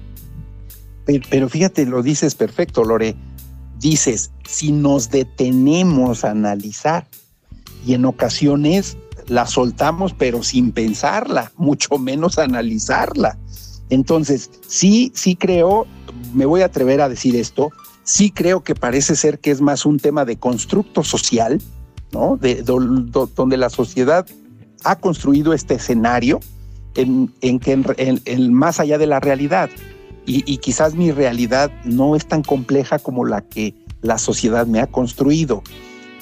Pero, 1.05 1.49
fíjate, 1.49 1.85
lo 1.85 2.01
dices 2.01 2.35
perfecto, 2.35 2.83
Lore. 2.83 3.15
Dices, 3.79 4.31
si 4.47 4.71
nos 4.71 5.09
detenemos 5.09 6.23
a 6.23 6.31
analizar 6.31 7.05
y 7.85 7.93
en 7.93 8.05
ocasiones 8.05 8.97
la 9.27 9.45
soltamos 9.45 10.13
pero 10.13 10.43
sin 10.43 10.71
pensarla, 10.71 11.51
mucho 11.57 11.97
menos 11.97 12.39
analizarla. 12.39 13.37
Entonces, 13.89 14.49
sí, 14.67 15.11
sí 15.13 15.35
creo, 15.35 15.85
me 16.33 16.45
voy 16.45 16.61
a 16.61 16.65
atrever 16.65 17.01
a 17.01 17.09
decir 17.09 17.35
esto, 17.35 17.69
sí 18.03 18.31
creo 18.31 18.63
que 18.63 18.75
parece 18.75 19.15
ser 19.15 19.39
que 19.39 19.51
es 19.51 19.61
más 19.61 19.85
un 19.85 19.99
tema 19.99 20.25
de 20.25 20.37
constructo 20.37 21.03
social, 21.03 21.61
¿no? 22.11 22.37
De, 22.37 22.63
donde 22.63 23.57
la 23.57 23.69
sociedad 23.69 24.25
ha 24.83 24.95
construido 24.97 25.53
este 25.53 25.75
escenario 25.75 26.39
en, 26.95 27.33
en 27.41 27.59
que 27.59 27.73
en, 27.73 28.53
más 28.53 28.79
allá 28.79 28.97
de 28.97 29.07
la 29.07 29.19
realidad 29.19 29.69
y, 30.25 30.57
quizás 30.57 30.95
mi 30.95 31.11
realidad 31.11 31.71
no 31.83 32.15
es 32.15 32.25
tan 32.25 32.43
compleja 32.43 32.99
como 32.99 33.25
la 33.25 33.41
que 33.41 33.73
la 34.01 34.17
sociedad 34.17 34.65
me 34.67 34.79
ha 34.79 34.87
construido. 34.87 35.63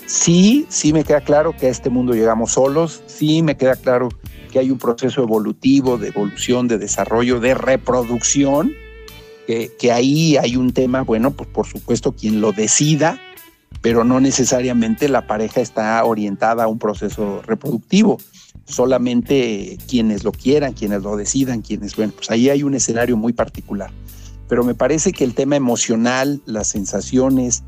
Sí, 0.05 0.65
sí 0.69 0.91
me 0.93 1.03
queda 1.03 1.21
claro 1.21 1.55
que 1.55 1.67
a 1.67 1.69
este 1.69 1.89
mundo 1.89 2.13
llegamos 2.13 2.53
solos, 2.53 3.03
sí 3.05 3.41
me 3.41 3.55
queda 3.55 3.75
claro 3.75 4.09
que 4.51 4.59
hay 4.59 4.71
un 4.71 4.77
proceso 4.77 5.21
evolutivo, 5.21 5.97
de 5.97 6.09
evolución, 6.09 6.67
de 6.67 6.77
desarrollo, 6.77 7.39
de 7.39 7.53
reproducción, 7.53 8.73
que, 9.47 9.71
que 9.79 9.91
ahí 9.91 10.35
hay 10.37 10.57
un 10.57 10.73
tema, 10.73 11.01
bueno, 11.03 11.31
pues 11.31 11.49
por 11.49 11.67
supuesto 11.67 12.11
quien 12.11 12.41
lo 12.41 12.51
decida, 12.51 13.19
pero 13.81 14.03
no 14.03 14.19
necesariamente 14.19 15.07
la 15.07 15.27
pareja 15.27 15.61
está 15.61 16.03
orientada 16.03 16.65
a 16.65 16.67
un 16.67 16.79
proceso 16.79 17.41
reproductivo 17.45 18.17
solamente 18.71 19.77
quienes 19.87 20.23
lo 20.23 20.31
quieran, 20.31 20.73
quienes 20.73 21.03
lo 21.03 21.15
decidan, 21.15 21.61
quienes, 21.61 21.95
bueno, 21.95 22.13
pues 22.15 22.31
ahí 22.31 22.49
hay 22.49 22.63
un 22.63 22.73
escenario 22.73 23.17
muy 23.17 23.33
particular. 23.33 23.91
Pero 24.47 24.63
me 24.63 24.75
parece 24.75 25.11
que 25.11 25.23
el 25.23 25.33
tema 25.33 25.55
emocional, 25.55 26.41
las 26.45 26.67
sensaciones, 26.67 27.63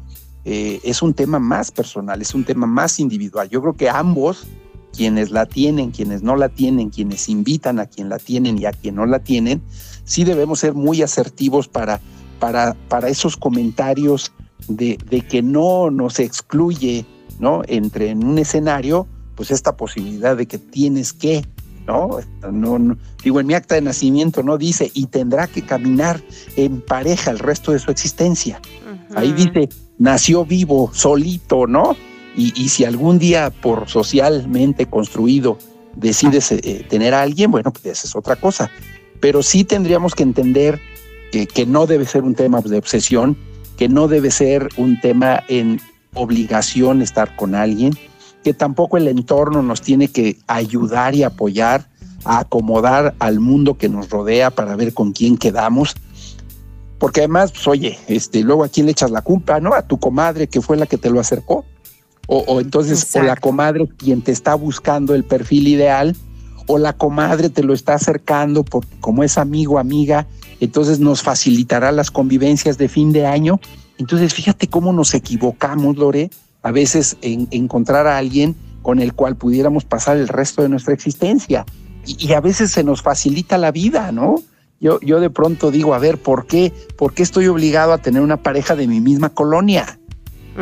eh, 0.46 0.80
es 0.84 1.02
un 1.02 1.14
tema 1.14 1.40
más 1.40 1.72
personal, 1.72 2.22
es 2.22 2.34
un 2.34 2.44
tema 2.44 2.68
más 2.68 3.00
individual. 3.00 3.50
Yo 3.50 3.62
creo 3.62 3.74
que 3.74 3.90
ambos, 3.90 4.46
quienes 4.92 5.32
la 5.32 5.46
tienen, 5.46 5.92
quienes 5.92 6.24
no 6.24 6.36
la 6.36 6.50
tienen, 6.50 6.90
quienes 6.90 7.30
invitan 7.30 7.80
a 7.80 7.86
quien 7.86 8.10
la 8.10 8.20
tienen 8.20 8.58
y 8.58 8.66
a 8.66 8.72
quien 8.72 8.96
no 8.96 9.06
la 9.06 9.20
tienen, 9.20 9.62
sí 10.04 10.24
debemos 10.24 10.60
ser 10.60 10.74
muy 10.74 11.02
asertivos 11.02 11.68
para, 11.68 12.02
para, 12.40 12.76
para 12.90 13.10
esos 13.10 13.38
comentarios 13.38 14.32
de, 14.68 14.98
de 15.10 15.22
que 15.22 15.42
no 15.42 15.90
nos 15.90 16.20
excluye 16.20 17.06
¿no? 17.40 17.62
entre 17.68 18.10
en 18.10 18.26
un 18.26 18.38
escenario 18.38 19.08
pues 19.36 19.52
esta 19.52 19.76
posibilidad 19.76 20.38
de 20.38 20.46
que 20.46 20.58
tienes 20.58 21.14
que, 21.14 21.44
¿no? 21.88 22.20
No, 22.52 22.98
Digo, 23.24 23.40
en 23.40 23.48
mi 23.48 23.54
acta 23.54 23.76
de 23.76 23.82
nacimiento 23.82 24.44
no 24.44 24.58
dice, 24.58 24.92
y 24.94 25.08
tendrá 25.08 25.48
que 25.48 25.62
caminar 25.62 26.22
en 26.56 26.82
pareja 26.82 27.32
el 27.32 27.40
resto 27.40 27.72
de 27.72 27.80
su 27.80 27.92
existencia. 27.92 28.62
Ahí 29.16 29.32
dice, 29.32 29.70
nació 29.98 30.46
vivo, 30.46 30.92
solito, 30.94 31.68
¿no? 31.68 31.96
Y, 32.36 32.70
si 32.70 32.84
algún 32.84 33.20
día 33.20 33.52
por 33.52 33.88
socialmente 33.88 34.88
construido 34.88 35.60
decides 35.96 36.52
eh, 36.52 36.86
tener 36.90 37.14
a 37.14 37.22
alguien, 37.22 37.52
bueno, 37.52 37.72
pues 37.72 37.86
esa 37.86 38.08
es 38.08 38.16
otra 38.16 38.36
cosa. 38.36 38.72
Pero 39.20 39.44
sí 39.44 39.64
tendríamos 39.64 40.16
que 40.16 40.24
entender 40.24 40.82
que, 41.32 41.46
que 41.46 41.68
no 41.68 41.86
debe 41.86 42.06
ser 42.06 42.24
un 42.24 42.34
tema 42.34 42.60
de 42.62 42.78
obsesión, 42.78 43.38
que 43.78 43.88
no 43.88 44.08
debe 44.08 44.32
ser 44.32 44.70
un 44.78 45.00
tema 45.00 45.44
en 45.48 45.80
obligación 46.16 47.02
estar 47.02 47.36
con 47.36 47.56
alguien, 47.56 47.98
que 48.44 48.54
tampoco 48.54 48.98
el 48.98 49.08
entorno 49.08 49.62
nos 49.62 49.82
tiene 49.82 50.10
que 50.10 50.38
ayudar 50.48 51.16
y 51.16 51.24
apoyar 51.24 51.88
a 52.26 52.40
acomodar 52.40 53.16
al 53.20 53.40
mundo 53.40 53.78
que 53.78 53.90
nos 53.90 54.10
rodea 54.10 54.52
para 54.52 54.76
ver 54.76 54.94
con 54.94 55.14
quién 55.14 55.38
quedamos. 55.38 55.96
Porque 57.00 57.22
además, 57.22 57.52
pues, 57.52 57.68
oye, 57.68 58.00
este, 58.08 58.44
luego 58.44 58.64
a 58.64 58.70
quién 58.70 58.86
le 58.86 58.94
echas 58.94 59.12
la 59.12 59.22
culpa, 59.22 59.60
¿no? 59.60 59.74
A 59.74 59.82
tu 59.82 60.00
comadre 60.00 60.48
que 60.48 60.62
fue 60.62 60.78
la 60.78 60.86
que 60.86 60.98
te 60.98 61.10
lo 61.10 61.20
acercó. 61.20 61.66
O, 62.28 62.62
entonces, 62.62 63.14
o 63.16 63.22
la 63.22 63.36
comadre 63.36 63.90
quien 63.98 64.22
te 64.22 64.32
está 64.32 64.56
buscando 64.56 65.14
el 65.14 65.26
perfil 65.26 65.68
ideal, 65.68 66.16
o 66.68 66.78
la 66.78 66.94
comadre 66.94 67.50
te 67.50 67.64
lo 67.64 67.74
está 67.74 67.96
acercando 67.96 68.64
porque 68.64 68.96
como 69.02 69.24
es 69.24 69.38
amigo, 69.38 69.78
amiga, 69.78 70.26
entonces 70.62 71.00
nos 71.00 71.22
facilitará 71.22 71.92
las 71.92 72.10
convivencias 72.10 72.78
de 72.78 72.88
fin 72.88 73.12
de 73.12 73.26
año. 73.26 73.60
Entonces, 73.98 74.34
fíjate 74.34 74.68
cómo 74.68 74.94
nos 74.94 75.14
equivocamos, 75.14 75.98
Lore, 75.98 76.30
a 76.64 76.72
veces 76.72 77.18
en, 77.22 77.48
encontrar 77.52 78.08
a 78.08 78.18
alguien 78.18 78.56
con 78.82 79.00
el 79.00 79.14
cual 79.14 79.36
pudiéramos 79.36 79.86
pasar 79.86 80.18
el 80.18 80.28
resto 80.28 80.62
de 80.62 80.70
nuestra 80.70 80.94
existencia. 80.94 81.66
Y, 82.06 82.34
a 82.34 82.42
veces 82.42 82.72
se 82.72 82.84
nos 82.84 83.02
facilita 83.02 83.58
la 83.58 83.72
vida, 83.72 84.12
¿no? 84.12 84.36
Yo, 84.82 85.00
yo 85.00 85.22
de 85.22 85.30
pronto 85.30 85.72
digo, 85.72 85.94
a 85.94 86.00
ver, 86.00 86.18
¿por 86.18 86.48
qué? 86.48 86.74
¿Por 86.98 87.14
qué 87.14 87.24
estoy 87.24 87.48
obligado 87.48 87.94
a 87.94 88.00
tener 88.00 88.22
una 88.22 88.38
pareja 88.38 88.76
de 88.76 88.88
mi 88.88 89.00
misma 89.00 89.30
colonia? 89.30 90.00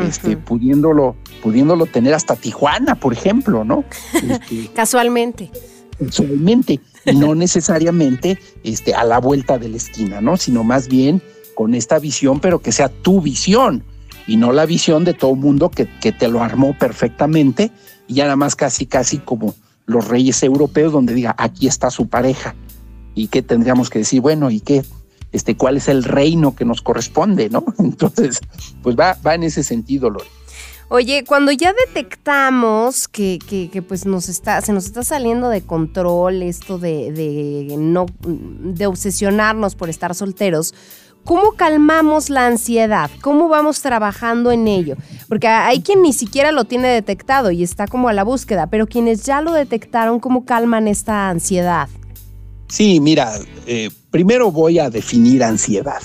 este, 0.00 0.36
pudiéndolo, 0.36 1.16
pudiéndolo 1.42 1.86
tener 1.86 2.14
hasta 2.14 2.36
Tijuana, 2.36 2.94
por 2.94 3.12
ejemplo, 3.12 3.64
¿no? 3.64 3.84
Este, 4.14 4.68
casualmente. 4.74 5.50
Casualmente, 5.98 6.80
no 7.14 7.34
necesariamente 7.34 8.38
este, 8.64 8.94
a 8.94 9.04
la 9.04 9.18
vuelta 9.18 9.58
de 9.58 9.68
la 9.68 9.76
esquina, 9.76 10.20
¿no? 10.20 10.36
Sino 10.36 10.64
más 10.64 10.88
bien 10.88 11.22
con 11.54 11.74
esta 11.74 11.98
visión, 11.98 12.40
pero 12.40 12.60
que 12.60 12.72
sea 12.72 12.88
tu 12.88 13.20
visión 13.20 13.84
y 14.26 14.36
no 14.36 14.52
la 14.52 14.66
visión 14.66 15.04
de 15.04 15.14
todo 15.14 15.34
mundo 15.34 15.70
que, 15.70 15.88
que 16.00 16.12
te 16.12 16.28
lo 16.28 16.42
armó 16.42 16.76
perfectamente 16.78 17.70
y 18.06 18.14
ya 18.14 18.24
nada 18.24 18.36
más 18.36 18.56
casi, 18.56 18.86
casi 18.86 19.18
como 19.18 19.54
los 19.86 20.08
reyes 20.08 20.42
europeos 20.42 20.92
donde 20.92 21.14
diga, 21.14 21.34
aquí 21.38 21.66
está 21.66 21.90
su 21.90 22.08
pareja. 22.08 22.54
¿Y 23.14 23.28
qué 23.28 23.42
tendríamos 23.42 23.90
que 23.90 24.00
decir? 24.00 24.20
Bueno, 24.20 24.50
¿y 24.50 24.60
qué? 24.60 24.84
Este, 25.32 25.56
¿Cuál 25.56 25.76
es 25.76 25.88
el 25.88 26.04
reino 26.04 26.54
que 26.54 26.64
nos 26.64 26.82
corresponde? 26.82 27.50
¿no? 27.50 27.64
Entonces, 27.78 28.40
pues 28.82 28.96
va, 28.96 29.16
va 29.26 29.34
en 29.34 29.44
ese 29.44 29.62
sentido, 29.62 30.10
Lore. 30.10 30.26
Oye, 30.88 31.24
cuando 31.24 31.52
ya 31.52 31.72
detectamos 31.86 33.08
que, 33.08 33.38
que, 33.48 33.70
que, 33.70 33.80
pues 33.80 34.04
nos 34.04 34.28
está, 34.28 34.60
se 34.60 34.74
nos 34.74 34.84
está 34.84 35.02
saliendo 35.02 35.48
de 35.48 35.62
control 35.62 36.42
esto 36.42 36.76
de, 36.76 37.10
de, 37.12 37.76
no, 37.78 38.04
de 38.20 38.86
obsesionarnos 38.86 39.74
por 39.74 39.88
estar 39.88 40.14
solteros, 40.14 40.74
¿Cómo 41.24 41.52
calmamos 41.52 42.30
la 42.30 42.46
ansiedad? 42.46 43.10
¿Cómo 43.20 43.48
vamos 43.48 43.80
trabajando 43.80 44.50
en 44.50 44.66
ello? 44.66 44.96
Porque 45.28 45.46
hay 45.46 45.80
quien 45.80 46.02
ni 46.02 46.12
siquiera 46.12 46.50
lo 46.50 46.64
tiene 46.64 46.88
detectado 46.88 47.52
y 47.52 47.62
está 47.62 47.86
como 47.86 48.08
a 48.08 48.12
la 48.12 48.24
búsqueda, 48.24 48.66
pero 48.66 48.86
quienes 48.88 49.22
ya 49.22 49.40
lo 49.40 49.52
detectaron, 49.52 50.18
¿cómo 50.18 50.44
calman 50.44 50.88
esta 50.88 51.28
ansiedad? 51.28 51.88
Sí, 52.68 52.98
mira, 53.00 53.32
eh, 53.66 53.90
primero 54.10 54.50
voy 54.50 54.80
a 54.80 54.90
definir 54.90 55.44
ansiedad. 55.44 56.02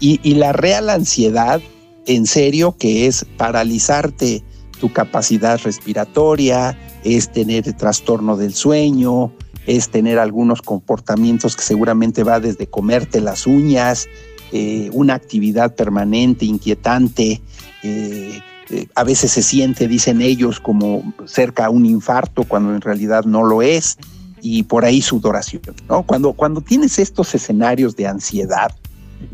Y, 0.00 0.20
y 0.22 0.36
la 0.36 0.52
real 0.52 0.88
ansiedad, 0.88 1.60
en 2.06 2.26
serio, 2.26 2.76
que 2.78 3.06
es 3.06 3.26
paralizarte 3.36 4.42
tu 4.80 4.90
capacidad 4.92 5.60
respiratoria, 5.62 6.78
es 7.04 7.30
tener 7.30 7.72
trastorno 7.74 8.36
del 8.36 8.54
sueño, 8.54 9.32
es 9.66 9.90
tener 9.90 10.18
algunos 10.18 10.62
comportamientos 10.62 11.56
que 11.56 11.62
seguramente 11.62 12.22
va 12.22 12.40
desde 12.40 12.68
comerte 12.68 13.20
las 13.20 13.46
uñas, 13.46 14.08
eh, 14.52 14.90
una 14.92 15.14
actividad 15.14 15.74
permanente, 15.74 16.44
inquietante, 16.44 17.40
eh, 17.82 18.40
eh, 18.70 18.86
a 18.94 19.04
veces 19.04 19.32
se 19.32 19.42
siente, 19.42 19.88
dicen 19.88 20.22
ellos, 20.22 20.60
como 20.60 21.14
cerca 21.26 21.66
a 21.66 21.70
un 21.70 21.84
infarto 21.84 22.44
cuando 22.44 22.74
en 22.74 22.80
realidad 22.80 23.24
no 23.24 23.44
lo 23.44 23.62
es, 23.62 23.98
y 24.40 24.62
por 24.64 24.84
ahí 24.84 25.02
sudoración, 25.02 25.62
¿no? 25.88 26.04
Cuando, 26.04 26.32
cuando 26.32 26.60
tienes 26.60 26.98
estos 26.98 27.34
escenarios 27.34 27.96
de 27.96 28.06
ansiedad, 28.06 28.70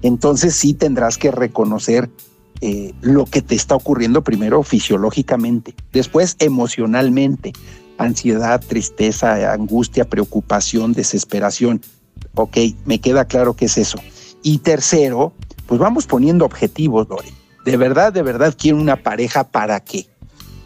entonces 0.01 0.55
sí 0.55 0.75
tendrás 0.75 1.19
que 1.19 1.31
reconocer 1.31 2.09
lo 3.01 3.25
que 3.25 3.43
te 3.43 3.57
está 3.57 3.75
ocurriendo 3.75 4.23
primero 4.23 4.63
fisiológicamente, 4.63 5.75
después 5.93 6.37
emocionalmente, 6.39 7.53
ansiedad, 7.99 8.63
tristeza, 8.65 9.53
angustia, 9.53 10.05
preocupación, 10.05 10.93
desesperación. 10.93 11.81
Ok, 12.35 12.59
me 12.85 13.01
queda 13.01 13.25
claro 13.25 13.55
que 13.55 13.65
es 13.65 13.79
eso. 13.79 13.99
Y 14.43 14.59
tercero, 14.59 15.33
pues 15.67 15.81
vamos 15.81 16.07
poniendo 16.07 16.45
objetivos, 16.45 17.09
Lore. 17.09 17.33
De 17.65 17.77
verdad, 17.77 18.13
de 18.13 18.23
verdad 18.23 18.55
quiero 18.59 18.79
una 18.79 18.97
pareja 18.97 19.45
para 19.45 19.81
qué? 19.81 20.07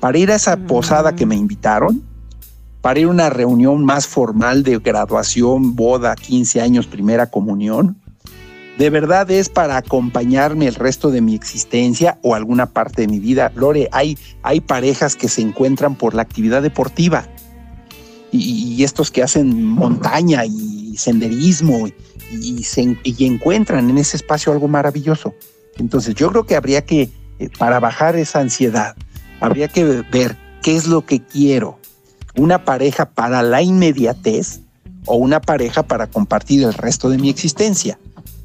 Para 0.01 0.19
ir 0.19 0.31
a 0.31 0.37
esa 0.37 0.57
posada 0.57 1.15
que 1.15 1.27
me 1.27 1.37
invitaron, 1.37 2.03
para 2.81 3.01
ir 3.01 3.07
a 3.07 3.11
una 3.11 3.31
reunión 3.31 3.85
más 3.85 4.07
formal 4.07 4.63
de 4.63 4.79
graduación, 4.79 5.77
boda, 5.77 6.15
15 6.17 6.61
años, 6.61 6.87
primera 6.87 7.31
comunión, 7.31 8.01
¿De 8.79 8.91
verdad 8.91 9.31
es 9.31 9.49
para 9.49 9.79
acompañarme 9.79 10.67
el 10.67 10.75
resto 10.75 11.11
de 11.11 11.23
mi 11.23 11.35
existencia 11.35 12.19
o 12.23 12.35
alguna 12.35 12.67
parte 12.67 13.03
de 13.03 13.09
mi 13.09 13.19
vida? 13.21 13.51
Lore, 13.55 13.89
hay, 13.91 14.19
hay 14.43 14.61
parejas 14.61 15.17
que 15.17 15.29
se 15.29 15.41
encuentran 15.41 15.95
por 15.95 16.13
la 16.15 16.21
actividad 16.21 16.61
deportiva 16.61 17.27
y, 18.31 18.85
estos 18.85 19.11
que 19.11 19.23
hacen 19.23 19.65
montaña 19.65 20.45
y 20.45 20.95
senderismo 20.99 21.89
y, 21.89 21.95
se, 22.63 22.97
y 23.03 23.27
encuentran 23.27 23.91
en 23.91 23.99
ese 23.99 24.17
espacio 24.17 24.53
algo 24.53 24.69
maravilloso. 24.69 25.35
Entonces 25.79 26.15
yo 26.15 26.31
creo 26.31 26.47
que 26.47 26.57
habría 26.57 26.85
que, 26.85 27.11
eh, 27.39 27.49
para 27.59 27.81
bajar 27.81 28.17
esa 28.17 28.41
ansiedad, 28.41 28.97
habría 29.41 29.69
que 29.69 29.85
ver 30.11 30.37
qué 30.63 30.77
es 30.77 30.87
lo 30.87 31.05
que 31.05 31.21
quiero. 31.21 31.79
Una 32.37 32.65
pareja 32.65 33.11
para 33.11 33.43
la 33.43 33.63
inmediatez 33.63 34.61
o 35.07 35.17
una 35.17 35.41
pareja 35.41 35.85
para 35.85 36.09
compartir 36.09 36.65
el 36.65 36.75
resto 36.75 37.09
de 37.09 37.19
mi 37.19 37.31
existencia. 37.31 37.99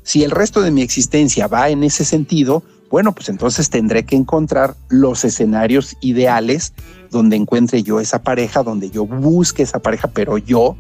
Si 0.04 0.24
el 0.24 0.32
resto 0.32 0.62
de 0.62 0.72
mi 0.72 0.82
existencia 0.82 1.48
va 1.48 1.70
en 1.70 1.84
ese 1.84 2.06
sentido, 2.06 2.64
bueno, 2.90 3.14
pues 3.14 3.30
entonces 3.30 3.70
tendré 3.70 4.06
que 4.06 4.16
encontrar 4.16 4.76
los 4.90 5.24
escenarios 5.24 5.96
ideales 6.02 6.74
donde 7.10 7.36
encuentre 7.36 7.84
yo 7.84 8.00
esa 8.00 8.22
pareja, 8.22 8.64
donde 8.64 8.90
yo 8.90 9.06
busque 9.06 9.64
esa 9.64 9.80
pareja, 9.80 10.10
pero 10.10 10.38
yo, 10.38 10.76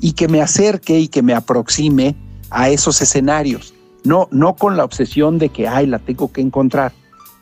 y 0.00 0.12
que 0.12 0.28
me 0.28 0.40
acerque 0.40 0.98
y 0.98 1.08
que 1.08 1.22
me 1.22 1.34
aproxime 1.34 2.16
a 2.50 2.68
esos 2.68 3.00
escenarios. 3.00 3.74
No, 4.04 4.28
no 4.30 4.56
con 4.56 4.76
la 4.76 4.84
obsesión 4.84 5.38
de 5.38 5.50
que, 5.50 5.68
ay, 5.68 5.86
la 5.86 5.98
tengo 5.98 6.32
que 6.32 6.40
encontrar. 6.40 6.92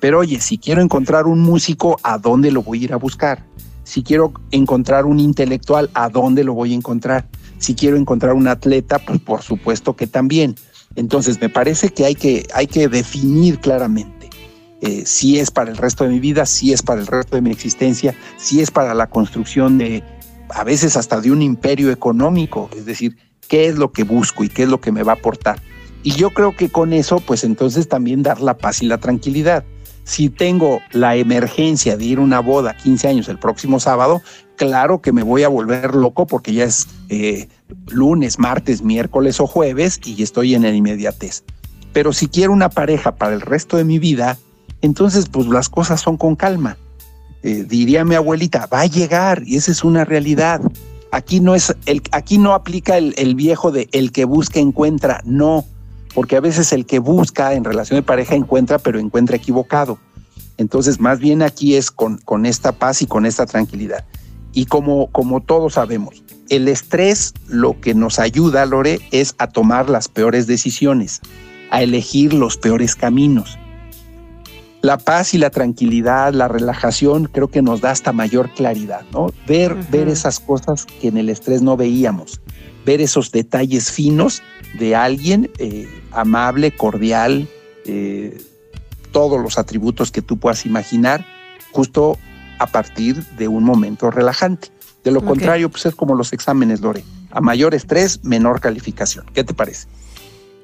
Pero 0.01 0.21
oye, 0.21 0.41
si 0.41 0.59
quiero 0.59 0.81
encontrar 0.81 1.27
un 1.27 1.41
músico, 1.41 1.99
¿a 2.03 2.19
dónde 2.19 2.51
lo 2.51 2.63
voy 2.63 2.81
a 2.81 2.85
ir 2.85 2.93
a 2.93 2.97
buscar? 2.97 3.45
Si 3.85 4.03
quiero 4.03 4.33
encontrar 4.51 5.07
un 5.07 5.19
intelectual, 5.19 5.91
¿a 5.95 6.09
dónde 6.09 6.45
lo 6.45 6.55
voy 6.55 6.73
a 6.73 6.77
encontrar? 6.77 7.27
Si 7.59 7.75
quiero 7.75 7.97
encontrar 7.97 8.35
un 8.35 8.47
atleta, 8.47 8.99
pues 8.99 9.21
por 9.21 9.43
supuesto 9.43 9.97
que 9.97 10.07
también. 10.07 10.57
Entonces, 10.95 11.41
me 11.41 11.49
parece 11.49 11.91
que 11.91 12.05
hay 12.05 12.15
que, 12.15 12.47
hay 12.55 12.67
que 12.67 12.89
definir 12.89 13.59
claramente 13.61 14.19
eh, 14.81 15.03
si 15.07 15.39
es 15.39 15.51
para 15.51 15.71
el 15.71 15.77
resto 15.77 16.05
de 16.05 16.11
mi 16.11 16.21
vida, 16.21 16.47
si 16.47 16.73
es 16.73 16.83
para 16.83 17.01
el 17.01 17.07
resto 17.07 17.35
de 17.35 17.43
mi 17.43 17.51
existencia, 17.51 18.15
si 18.37 18.61
es 18.61 18.71
para 18.71 18.95
la 18.95 19.09
construcción 19.09 19.77
de, 19.77 20.05
a 20.51 20.63
veces 20.63 20.97
hasta 20.97 21.21
de 21.21 21.33
un 21.33 21.43
imperio 21.43 21.91
económico, 21.91 22.71
es 22.77 22.87
decir, 22.87 23.17
qué 23.49 23.67
es 23.67 23.77
lo 23.77 23.93
que 23.93 24.05
busco 24.05 24.45
y 24.45 24.49
qué 24.49 24.65
es 24.65 24.69
lo 24.69 24.81
que 24.81 24.93
me 24.93 25.03
va 25.03 25.13
a 25.13 25.17
aportar. 25.17 25.61
Y 26.03 26.13
yo 26.13 26.31
creo 26.31 26.55
que 26.55 26.69
con 26.69 26.93
eso, 26.93 27.21
pues 27.21 27.45
entonces 27.45 27.89
también 27.89 28.23
dar 28.23 28.41
la 28.41 28.57
paz 28.57 28.83
y 28.83 28.87
la 28.87 28.99
tranquilidad. 28.99 29.65
Si 30.05 30.31
tengo 30.31 30.81
la 30.93 31.17
emergencia 31.17 31.97
de 31.97 32.05
ir 32.05 32.19
a 32.19 32.23
una 32.23 32.41
boda 32.41 32.77
15 32.77 33.09
años 33.09 33.29
el 33.29 33.39
próximo 33.39 33.81
sábado, 33.81 34.23
claro 34.57 35.03
que 35.03 35.13
me 35.13 35.23
voy 35.23 35.43
a 35.43 35.49
volver 35.49 35.95
loco 35.95 36.27
porque 36.27 36.55
ya 36.55 36.65
es 36.65 36.87
eh, 37.09 37.49
lunes, 37.89 38.39
martes, 38.39 38.83
miércoles 38.83 39.41
o 39.41 39.47
jueves 39.47 40.01
y 40.05 40.23
estoy 40.23 40.55
en 40.55 40.65
el 40.65 40.77
inmediatez. 40.77 41.45
Pero 41.93 42.13
si 42.13 42.29
quiero 42.29 42.53
una 42.53 42.71
pareja 42.71 43.17
para 43.17 43.35
el 43.35 43.41
resto 43.41 43.77
de 43.77 43.85
mi 43.85 43.99
vida, 43.99 44.39
entonces 44.83 45.29
pues 45.29 45.47
las 45.47 45.69
cosas 45.69 46.01
son 46.01 46.17
con 46.17 46.37
calma. 46.37 46.79
Eh, 47.43 47.65
diría 47.69 48.05
mi 48.05 48.15
abuelita, 48.15 48.67
va 48.67 48.81
a 48.81 48.87
llegar 48.87 49.43
y 49.45 49.57
esa 49.57 49.73
es 49.73 49.85
una 49.85 50.05
realidad. 50.05 50.61
Aquí 51.11 51.41
no 51.41 51.55
es 51.55 51.75
el, 51.87 52.03
aquí 52.13 52.39
no 52.39 52.53
aplica 52.53 52.99
el, 52.99 53.15
el 53.17 53.35
viejo 53.35 53.71
de 53.71 53.89
el 53.93 54.13
que 54.13 54.25
busca 54.25 54.61
encuentra, 54.61 55.23
no, 55.25 55.65
porque 56.15 56.37
a 56.37 56.41
veces 56.41 56.73
el 56.73 56.87
que 56.87 56.99
busca 56.99 57.55
en 57.55 57.65
relación 57.65 57.99
de 57.99 58.03
pareja 58.03 58.35
encuentra, 58.35 58.79
pero 58.79 58.99
encuentra 58.99 59.37
equivocado. 59.37 59.99
Entonces, 60.57 61.01
más 61.01 61.21
bien 61.21 61.43
aquí 61.43 61.77
es 61.77 61.91
con, 61.91 62.19
con 62.19 62.45
esta 62.45 62.73
paz 62.73 63.01
y 63.03 63.07
con 63.07 63.25
esta 63.25 63.47
tranquilidad. 63.47 64.05
Y 64.53 64.67
como, 64.67 65.07
como 65.13 65.41
todos 65.41 65.75
sabemos, 65.75 66.23
el 66.49 66.67
estrés 66.69 67.33
lo 67.47 67.81
que 67.81 67.95
nos 67.95 68.19
ayuda, 68.19 68.67
Lore, 68.67 69.01
es 69.13 69.35
a 69.39 69.47
tomar 69.47 69.89
las 69.89 70.09
peores 70.09 70.47
decisiones, 70.47 71.21
a 71.71 71.83
elegir 71.83 72.35
los 72.35 72.57
peores 72.57 72.97
caminos. 72.97 73.57
La 74.81 74.97
paz 74.97 75.35
y 75.35 75.39
la 75.39 75.51
tranquilidad, 75.51 76.33
la 76.33 76.47
relajación, 76.47 77.25
creo 77.25 77.49
que 77.49 77.63
nos 77.63 77.81
da 77.81 77.91
hasta 77.91 78.13
mayor 78.13 78.51
claridad, 78.55 79.03
¿no? 79.13 79.33
Ver, 79.47 79.75
ver 79.91 80.09
esas 80.09 80.39
cosas 80.39 80.87
que 80.87 81.09
en 81.09 81.17
el 81.17 81.29
estrés 81.29 81.63
no 81.63 81.77
veíamos, 81.77 82.41
ver 82.87 83.01
esos 83.01 83.33
detalles 83.33 83.91
finos 83.91 84.41
de 84.79 84.95
alguien 84.95 85.51
eh, 85.59 85.89
amable, 86.13 86.71
cordial, 86.71 87.49
eh, 87.87 88.41
todos 89.11 89.41
los 89.43 89.59
atributos 89.59 90.13
que 90.13 90.23
tú 90.23 90.39
puedas 90.39 90.65
imaginar, 90.65 91.27
justo 91.73 92.17
a 92.59 92.67
partir 92.67 93.25
de 93.37 93.49
un 93.49 93.65
momento 93.65 94.11
relajante. 94.11 94.69
De 95.05 95.11
lo 95.11 95.25
contrario, 95.25 95.71
pues 95.71 95.87
es 95.87 95.95
como 95.95 96.15
los 96.15 96.33
exámenes, 96.33 96.81
Lore. 96.81 97.03
A 97.31 97.41
mayor 97.41 97.75
estrés, 97.75 98.25
menor 98.25 98.61
calificación. 98.61 99.27
¿Qué 99.33 99.45
te 99.45 99.55
parece? 99.55 99.89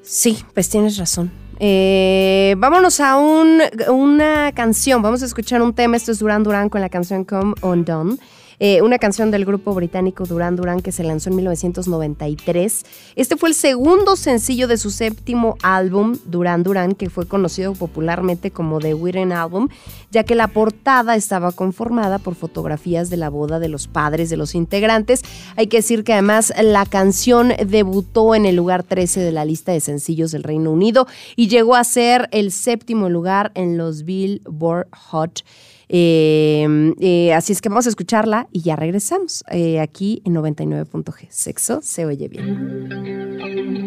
Sí, 0.03 0.45
pues 0.53 0.69
tienes 0.69 0.99
razón. 0.99 1.33
Eh, 1.59 2.55
vámonos 2.59 3.01
a 3.01 3.17
un, 3.17 3.61
una 3.89 4.53
canción. 4.53 5.03
Vamos 5.03 5.23
a 5.23 5.27
escuchar 5.27 5.63
un 5.63 5.75
tema. 5.75 5.97
Esto 5.97 6.13
es 6.13 6.19
Duran 6.19 6.43
Duran 6.43 6.69
con 6.69 6.81
la 6.81 6.89
canción 6.89 7.25
Come 7.25 7.55
Undone. 7.63 8.17
Eh, 8.59 8.83
una 8.83 8.99
canción 8.99 9.31
del 9.31 9.45
grupo 9.45 9.75
británico 9.75 10.25
Duran 10.25 10.57
Duran 10.57 10.81
que 10.81 10.93
se 10.93 11.05
lanzó 11.05 11.31
en 11.31 11.37
1993. 11.37 12.85
Este 13.17 13.37
fue 13.37 13.49
el 13.49 13.55
segundo 13.55 14.17
sencillo 14.17 14.69
de 14.69 14.77
su 14.77 14.91
séptimo 14.91 15.57
álbum, 15.63 16.17
Duran 16.27 16.63
Duran, 16.63 16.95
que 16.95 17.11
fue 17.11 17.27
conocido 17.27 17.73
popularmente 17.75 18.51
como 18.51 18.79
The 18.79 18.95
Wedding 18.95 19.33
Album, 19.33 19.69
ya 20.11 20.25
que 20.25 20.35
la 20.35 20.49
portada 20.49 21.17
estaba 21.17 21.53
conformada 21.53 22.19
por 22.19 22.35
fotografías 22.35 23.11
de 23.11 23.17
la 23.17 23.29
boda 23.29 23.59
de 23.59 23.69
los 23.69 23.89
padres 23.89 24.31
de 24.31 24.37
los 24.37 24.55
integrantes. 24.55 25.23
Hay 25.57 25.67
que 25.67 25.79
decir 25.79 26.05
que 26.05 26.13
además 26.13 26.53
la 26.63 26.87
canción 26.87 27.53
debutó 27.67 28.35
en 28.35 28.47
el 28.47 28.57
lugar 28.57 28.83
13 28.83 29.21
de 29.21 29.33
la 29.33 29.45
lista 29.45 29.73
de 29.73 29.81
sencillos 29.81 30.31
del 30.31 30.43
Reino 30.45 30.71
Unido 30.71 31.07
y 31.37 31.49
llegó 31.49 31.75
a 31.75 31.85
ser 31.85 32.29
el 32.31 32.53
séptimo 32.53 33.09
lugar 33.09 33.53
en 33.55 33.77
los 33.77 34.05
Billboard 34.05 34.89
Hot 35.11 35.43
eh, 35.89 36.95
eh, 37.01 37.32
así 37.35 37.53
es 37.53 37.61
que 37.61 37.68
vamos 37.68 37.87
a 37.87 37.91
escucharla 37.91 38.49
y 38.53 38.62
ya 38.62 38.76
regresamos 38.76 39.45
eh, 39.51 39.80
aquí 39.80 40.22
en 40.24 40.35
99.g. 40.35 41.26
Sexo 41.30 41.80
se 41.82 42.07
oye 42.07 42.28
bien. 42.28 43.85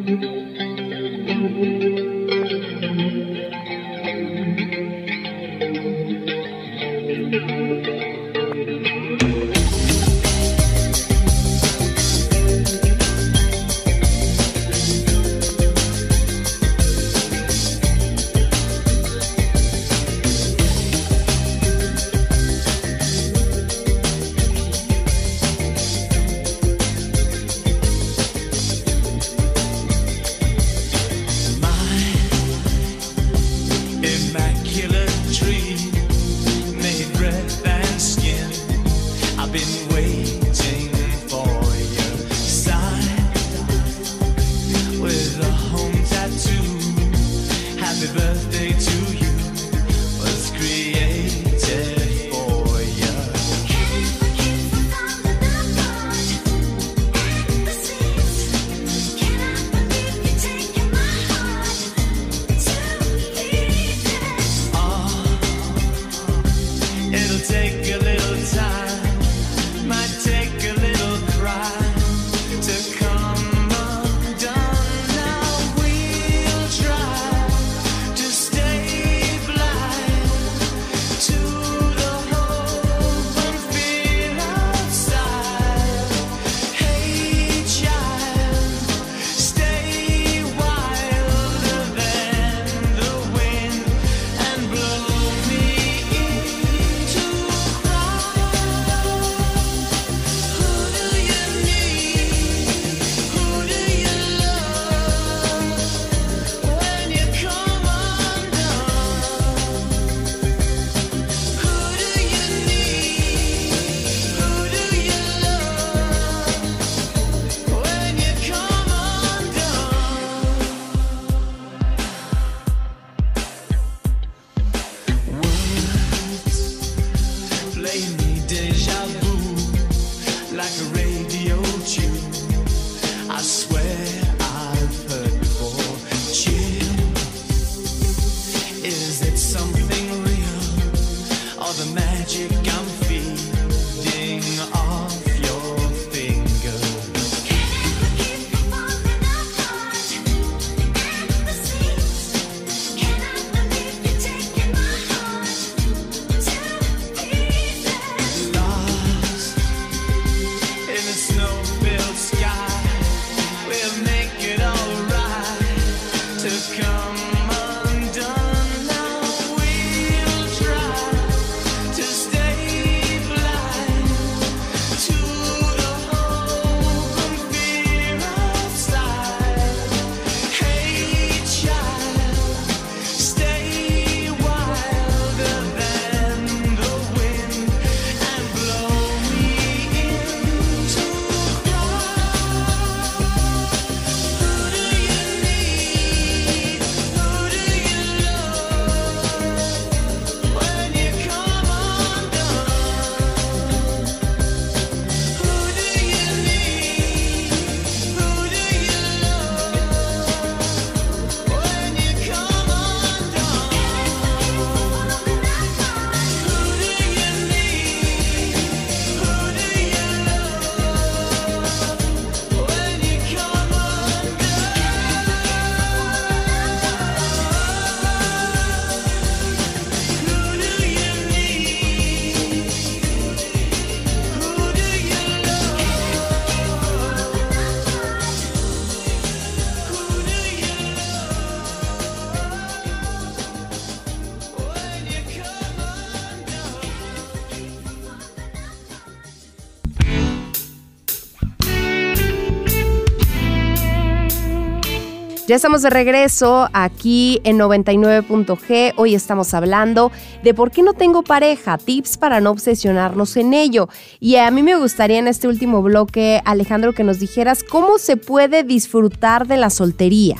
Ya 255.47 255.55
estamos 255.55 255.81
de 255.81 255.89
regreso 255.89 256.67
aquí 256.73 257.39
en 257.45 257.57
99.g. 257.57 258.93
Hoy 258.97 259.15
estamos 259.15 259.53
hablando 259.53 260.11
de 260.43 260.53
por 260.53 260.71
qué 260.71 260.83
no 260.83 260.91
tengo 260.91 261.23
pareja, 261.23 261.77
tips 261.77 262.17
para 262.17 262.41
no 262.41 262.51
obsesionarnos 262.51 263.37
en 263.37 263.53
ello. 263.53 263.87
Y 264.19 264.35
a 264.35 264.51
mí 264.51 264.61
me 264.61 264.75
gustaría 264.75 265.19
en 265.19 265.29
este 265.29 265.47
último 265.47 265.81
bloque, 265.81 266.41
Alejandro, 266.43 266.91
que 266.91 267.05
nos 267.05 267.19
dijeras 267.19 267.63
cómo 267.63 267.97
se 267.97 268.17
puede 268.17 268.63
disfrutar 268.63 269.47
de 269.47 269.55
la 269.55 269.69
soltería. 269.69 270.35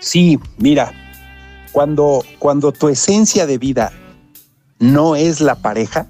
Sí, 0.00 0.38
mira, 0.58 0.92
cuando, 1.72 2.22
cuando 2.38 2.72
tu 2.72 2.90
esencia 2.90 3.46
de 3.46 3.56
vida 3.56 3.90
no 4.80 5.16
es 5.16 5.40
la 5.40 5.54
pareja, 5.54 6.08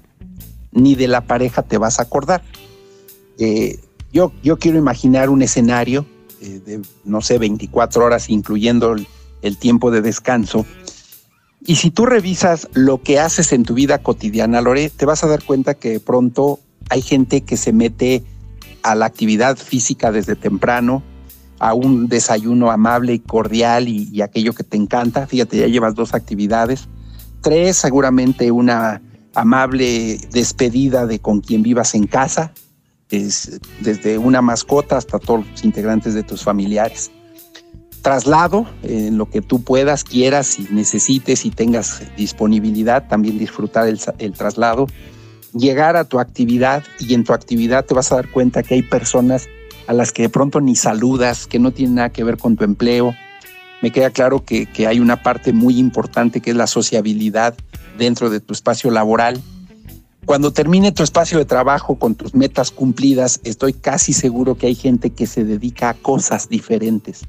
ni 0.73 0.95
de 0.95 1.07
la 1.07 1.21
pareja 1.21 1.61
te 1.61 1.77
vas 1.77 1.99
a 1.99 2.03
acordar. 2.03 2.41
Eh, 3.39 3.79
yo, 4.11 4.33
yo 4.43 4.57
quiero 4.57 4.77
imaginar 4.77 5.29
un 5.29 5.41
escenario 5.41 6.05
eh, 6.41 6.81
no 7.03 7.21
sé, 7.21 7.37
24 7.37 8.03
horas, 8.03 8.29
incluyendo 8.29 8.95
el, 9.41 9.57
tiempo 9.57 9.91
de 9.91 10.01
descanso. 10.01 10.65
Y 11.65 11.75
si 11.75 11.91
tú 11.91 12.05
revisas 12.05 12.67
lo 12.73 13.01
que 13.01 13.19
haces 13.19 13.51
en 13.53 13.63
tu 13.63 13.73
vida 13.73 13.99
cotidiana, 13.99 14.61
Lore, 14.61 14.89
te 14.89 15.05
vas 15.05 15.23
a 15.23 15.27
dar 15.27 15.43
cuenta 15.43 15.73
que 15.73 15.99
pronto 15.99 16.59
hay 16.89 17.01
gente 17.01 17.41
que 17.41 17.57
se 17.57 17.73
mete 17.73 18.23
a 18.83 18.95
la 18.95 19.05
actividad 19.05 19.57
física 19.57 20.11
desde 20.11 20.35
temprano, 20.35 21.03
a 21.59 21.73
un 21.73 22.07
desayuno 22.07 22.71
amable 22.71 23.13
y 23.13 23.19
cordial 23.19 23.87
y, 23.87 24.09
y, 24.11 24.21
aquello 24.21 24.53
que 24.53 24.63
te 24.63 24.77
encanta. 24.77 25.27
Fíjate, 25.27 25.57
ya 25.57 25.67
llevas 25.67 25.95
dos 25.95 26.13
actividades. 26.13 26.87
Tres, 27.41 27.77
seguramente 27.77 28.51
una 28.51 29.01
amable 29.33 30.17
despedida 30.31 31.05
de 31.05 31.19
con 31.19 31.41
quien 31.41 31.63
vivas 31.63 31.95
en 31.95 32.07
casa 32.07 32.53
es 33.09 33.59
desde 33.81 34.17
una 34.17 34.41
mascota 34.41 34.97
hasta 34.97 35.19
todos 35.19 35.45
los 35.47 35.63
integrantes 35.63 36.13
de 36.13 36.23
tus 36.23 36.43
familiares. 36.43 37.11
Traslado, 38.01 38.65
en 38.83 39.17
lo 39.17 39.29
que 39.29 39.41
tú 39.41 39.63
puedas, 39.63 40.03
quieras 40.03 40.59
y 40.59 40.67
necesites 40.71 41.45
y 41.45 41.51
tengas 41.51 42.01
disponibilidad, 42.15 43.07
también 43.07 43.37
disfrutar 43.37 43.87
el, 43.87 44.33
traslado. 44.33 44.87
Llegar 45.53 45.97
a 45.97 46.03
tu 46.05 46.19
actividad 46.19 46.83
y 46.99 47.13
en 47.13 47.23
tu 47.23 47.33
actividad 47.33 47.85
te 47.85 47.93
vas 47.93 48.11
a 48.11 48.15
dar 48.15 48.29
cuenta 48.29 48.63
que 48.63 48.75
hay 48.75 48.81
personas 48.81 49.47
a 49.87 49.93
las 49.93 50.11
que 50.11 50.23
de 50.23 50.29
pronto 50.29 50.61
ni 50.61 50.75
saludas, 50.75 51.47
que 51.47 51.59
no 51.59 51.71
tienen 51.71 51.95
nada 51.95 52.09
que 52.09 52.23
ver 52.23 52.37
con 52.37 52.55
tu 52.55 52.63
empleo. 52.63 53.13
Me 53.81 53.91
queda 53.91 54.09
claro 54.09 54.43
que 54.43 54.67
hay 54.87 54.99
una 54.99 55.21
parte 55.21 55.53
muy 55.53 55.77
importante 55.77 56.41
que 56.41 56.51
es 56.51 56.55
la 56.55 56.67
sociabilidad 56.67 57.55
dentro 57.97 58.29
de 58.29 58.39
tu 58.39 58.53
espacio 58.53 58.91
laboral 58.91 59.41
cuando 60.27 60.51
termine 60.51 60.91
tu 60.91 61.03
espacio 61.03 61.37
de 61.37 61.45
trabajo 61.45 61.95
con 61.95 62.13
tus 62.13 62.35
metas 62.35 62.69
cumplidas, 62.69 63.39
estoy 63.45 63.71
casi 63.71 64.11
seguro 64.11 64.55
que 64.55 64.67
hay 64.67 64.75
gente 64.75 65.11
que 65.11 65.25
se 65.25 65.45
dedica 65.45 65.87
a 65.87 65.93
cosas 65.93 66.49
diferentes. 66.49 67.21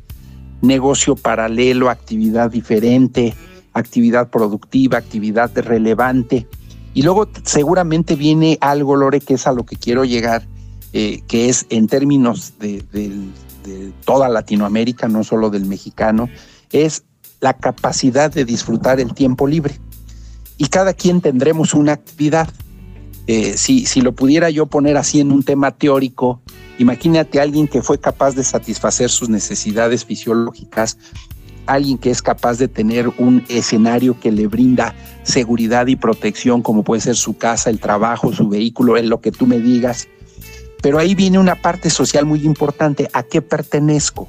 Negocio 0.62 1.14
paralelo, 1.14 1.90
actividad 1.90 2.50
diferente, 2.50 3.36
actividad 3.72 4.30
productiva, 4.30 4.98
actividad 4.98 5.56
relevante. 5.58 6.48
Y 6.92 7.02
luego 7.02 7.28
seguramente 7.44 8.16
viene 8.16 8.58
algo, 8.60 8.96
Lore, 8.96 9.20
que 9.20 9.34
es 9.34 9.46
a 9.46 9.52
lo 9.52 9.64
que 9.64 9.76
quiero 9.76 10.04
llegar, 10.04 10.48
eh, 10.92 11.22
que 11.28 11.48
es 11.48 11.66
en 11.70 11.86
términos 11.86 12.54
de, 12.58 12.82
de 12.90 13.92
toda 14.04 14.28
Latinoamérica, 14.28 15.06
no 15.06 15.22
solo 15.22 15.50
del 15.50 15.66
mexicano, 15.66 16.28
es 16.72 17.04
la 17.38 17.54
capacidad 17.54 18.32
de 18.32 18.44
disfrutar 18.44 18.98
el 18.98 19.14
tiempo 19.14 19.46
libre. 19.46 19.78
Y 20.56 20.66
cada 20.66 20.94
quien 20.94 21.20
tendremos 21.20 21.74
una 21.74 21.92
actividad 21.92 22.48
eh, 23.28 23.58
si, 23.58 23.84
si 23.84 24.00
lo 24.00 24.12
pudiera 24.12 24.48
yo 24.48 24.64
poner 24.66 24.96
así 24.96 25.20
en 25.20 25.30
un 25.30 25.42
tema 25.42 25.70
teórico, 25.70 26.40
imagínate 26.78 27.38
a 27.38 27.42
alguien 27.42 27.68
que 27.68 27.82
fue 27.82 28.00
capaz 28.00 28.34
de 28.34 28.42
satisfacer 28.42 29.10
sus 29.10 29.28
necesidades 29.28 30.06
fisiológicas, 30.06 30.96
alguien 31.66 31.98
que 31.98 32.10
es 32.10 32.22
capaz 32.22 32.56
de 32.56 32.68
tener 32.68 33.06
un 33.18 33.44
escenario 33.50 34.18
que 34.18 34.32
le 34.32 34.46
brinda 34.46 34.94
seguridad 35.24 35.88
y 35.88 35.96
protección, 35.96 36.62
como 36.62 36.84
puede 36.84 37.02
ser 37.02 37.16
su 37.16 37.36
casa, 37.36 37.68
el 37.68 37.80
trabajo, 37.80 38.32
su 38.32 38.48
vehículo, 38.48 38.96
en 38.96 39.10
lo 39.10 39.20
que 39.20 39.30
tú 39.30 39.46
me 39.46 39.58
digas. 39.58 40.08
Pero 40.80 40.98
ahí 40.98 41.14
viene 41.14 41.38
una 41.38 41.56
parte 41.56 41.90
social 41.90 42.24
muy 42.24 42.46
importante, 42.46 43.10
¿a 43.12 43.22
qué 43.22 43.42
pertenezco? 43.42 44.26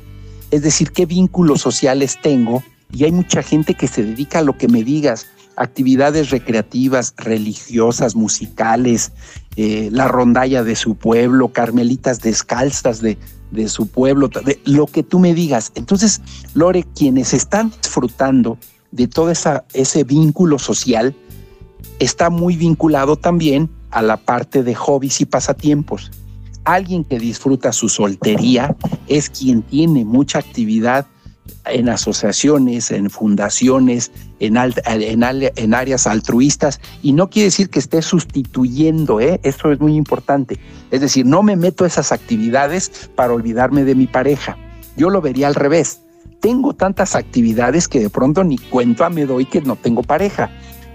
Es 0.51 0.61
decir, 0.61 0.91
¿qué 0.91 1.05
vínculos 1.05 1.61
sociales 1.61 2.19
tengo? 2.21 2.63
Y 2.91 3.05
hay 3.05 3.13
mucha 3.13 3.43
gente 3.43 3.75
que 3.75 3.87
se 3.87 4.03
dedica 4.03 4.39
a 4.39 4.43
lo 4.43 4.57
que 4.57 4.67
me 4.67 4.83
digas 4.83 5.27
actividades 5.59 6.29
recreativas, 6.29 7.13
religiosas, 7.17 8.15
musicales, 8.15 9.11
eh, 9.57 9.89
la 9.91 10.07
rondalla 10.07 10.63
de 10.63 10.75
su 10.75 10.95
pueblo, 10.95 11.49
carmelitas 11.49 12.21
descalzas 12.21 13.01
de, 13.01 13.17
de 13.51 13.67
su 13.67 13.87
pueblo, 13.87 14.29
de 14.29 14.59
lo 14.65 14.87
que 14.87 15.03
tú 15.03 15.19
me 15.19 15.33
digas. 15.33 15.71
Entonces, 15.75 16.21
Lore, 16.53 16.85
quienes 16.95 17.33
están 17.33 17.71
disfrutando 17.81 18.57
de 18.91 19.07
todo 19.07 19.31
esa, 19.31 19.65
ese 19.73 20.05
vínculo 20.05 20.59
social, 20.59 21.13
está 21.99 22.29
muy 22.29 22.55
vinculado 22.55 23.17
también 23.17 23.69
a 23.91 24.01
la 24.01 24.15
parte 24.17 24.63
de 24.63 24.75
hobbies 24.75 25.19
y 25.19 25.25
pasatiempos. 25.25 26.09
Alguien 26.63 27.03
que 27.03 27.19
disfruta 27.19 27.73
su 27.73 27.89
soltería 27.89 28.75
es 29.07 29.29
quien 29.29 29.61
tiene 29.61 30.05
mucha 30.05 30.39
actividad 30.39 31.05
en 31.65 31.89
asociaciones, 31.89 32.91
en 32.91 33.09
fundaciones, 33.09 34.11
en, 34.39 34.57
en, 34.57 35.73
áreas 35.73 36.07
altruistas, 36.07 36.79
y 37.01 37.13
no 37.13 37.29
quiere 37.29 37.45
decir 37.45 37.69
que 37.69 37.79
esté 37.79 38.01
sustituyendo, 38.01 39.19
¿eh? 39.19 39.39
esto 39.43 39.71
es 39.71 39.79
muy 39.79 39.95
importante. 39.95 40.59
Es 40.91 41.01
decir, 41.01 41.25
no 41.25 41.43
me 41.43 41.55
meto 41.55 41.83
a 41.83 41.87
esas 41.87 42.11
actividades 42.11 43.09
para 43.15 43.33
olvidarme 43.33 43.83
de 43.83 43.95
mi 43.95 44.07
pareja. 44.07 44.57
Yo 44.97 45.09
lo 45.09 45.21
vería 45.21 45.47
al 45.47 45.55
revés. 45.55 46.01
Tengo 46.39 46.73
tantas 46.73 47.15
actividades 47.15 47.87
que 47.87 47.99
de 47.99 48.09
pronto 48.09 48.43
ni 48.43 48.57
cuenta 48.57 49.09
me 49.09 49.25
doy 49.25 49.45
que 49.45 49.61
no 49.61 49.75
tengo 49.75 50.03
pareja. 50.03 50.49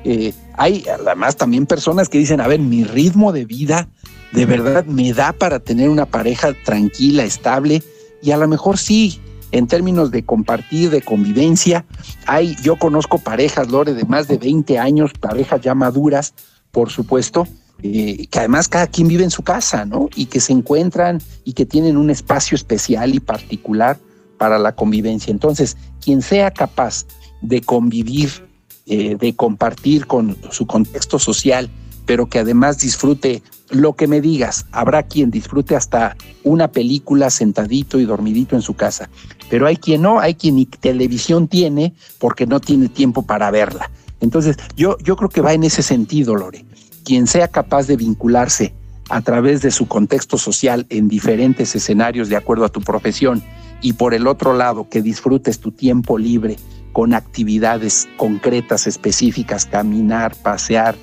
Eh, 0.04 0.32
hay 0.56 0.84
además 0.88 1.36
también 1.36 1.66
personas 1.66 2.08
que 2.08 2.18
dicen, 2.18 2.40
a 2.40 2.48
ver, 2.48 2.60
mi 2.60 2.84
ritmo 2.84 3.32
de 3.32 3.44
vida 3.44 3.88
de 4.34 4.46
verdad 4.46 4.84
me 4.86 5.12
da 5.12 5.32
para 5.32 5.60
tener 5.60 5.88
una 5.88 6.06
pareja 6.06 6.52
tranquila, 6.64 7.24
estable, 7.24 7.82
y 8.20 8.32
a 8.32 8.36
lo 8.36 8.48
mejor 8.48 8.78
sí, 8.78 9.20
en 9.54 9.68
términos 9.68 10.10
de 10.10 10.24
compartir, 10.24 10.90
de 10.90 11.00
convivencia. 11.00 11.84
Hay, 12.26 12.56
yo 12.60 12.76
conozco 12.76 13.18
parejas, 13.18 13.70
Lore, 13.70 13.94
de 13.94 14.04
más 14.04 14.26
de 14.26 14.36
20 14.36 14.80
años, 14.80 15.12
parejas 15.12 15.60
ya 15.60 15.76
maduras, 15.76 16.34
por 16.72 16.90
supuesto, 16.90 17.46
eh, 17.80 18.26
que 18.26 18.38
además 18.40 18.68
cada 18.68 18.88
quien 18.88 19.06
vive 19.06 19.22
en 19.22 19.30
su 19.30 19.44
casa, 19.44 19.84
¿no? 19.84 20.08
Y 20.16 20.26
que 20.26 20.40
se 20.40 20.52
encuentran 20.52 21.22
y 21.44 21.52
que 21.52 21.66
tienen 21.66 21.96
un 21.96 22.10
espacio 22.10 22.56
especial 22.56 23.14
y 23.14 23.20
particular 23.20 23.96
para 24.38 24.58
la 24.58 24.74
convivencia. 24.74 25.30
Entonces, 25.30 25.76
quien 26.00 26.20
sea 26.20 26.50
capaz 26.50 27.06
de 27.40 27.60
convivir, 27.60 28.48
eh, 28.86 29.14
de 29.14 29.36
compartir 29.36 30.08
con 30.08 30.36
su 30.50 30.66
contexto 30.66 31.20
social, 31.20 31.70
pero 32.06 32.26
que 32.26 32.38
además 32.38 32.78
disfrute 32.78 33.42
lo 33.70 33.94
que 33.94 34.06
me 34.06 34.20
digas. 34.20 34.66
Habrá 34.72 35.04
quien 35.04 35.30
disfrute 35.30 35.76
hasta 35.76 36.16
una 36.42 36.68
película 36.68 37.30
sentadito 37.30 37.98
y 37.98 38.04
dormidito 38.04 38.56
en 38.56 38.62
su 38.62 38.74
casa, 38.74 39.08
pero 39.50 39.66
hay 39.66 39.76
quien 39.76 40.02
no, 40.02 40.20
hay 40.20 40.34
quien 40.34 40.56
ni 40.56 40.66
televisión 40.66 41.48
tiene 41.48 41.94
porque 42.18 42.46
no 42.46 42.60
tiene 42.60 42.88
tiempo 42.88 43.22
para 43.22 43.50
verla. 43.50 43.90
Entonces, 44.20 44.56
yo, 44.76 44.96
yo 44.98 45.16
creo 45.16 45.28
que 45.28 45.40
va 45.40 45.52
en 45.52 45.64
ese 45.64 45.82
sentido, 45.82 46.34
Lore. 46.34 46.64
Quien 47.04 47.26
sea 47.26 47.48
capaz 47.48 47.86
de 47.86 47.96
vincularse 47.96 48.74
a 49.10 49.20
través 49.20 49.60
de 49.60 49.70
su 49.70 49.86
contexto 49.86 50.38
social 50.38 50.86
en 50.88 51.08
diferentes 51.08 51.74
escenarios 51.74 52.28
de 52.28 52.36
acuerdo 52.36 52.64
a 52.64 52.70
tu 52.70 52.80
profesión 52.80 53.42
y 53.82 53.94
por 53.94 54.14
el 54.14 54.26
otro 54.26 54.54
lado 54.54 54.88
que 54.88 55.02
disfrutes 55.02 55.60
tu 55.60 55.70
tiempo 55.70 56.16
libre 56.16 56.56
con 56.92 57.12
actividades 57.12 58.08
concretas, 58.16 58.86
específicas, 58.86 59.66
caminar, 59.66 60.34
pasear, 60.36 60.96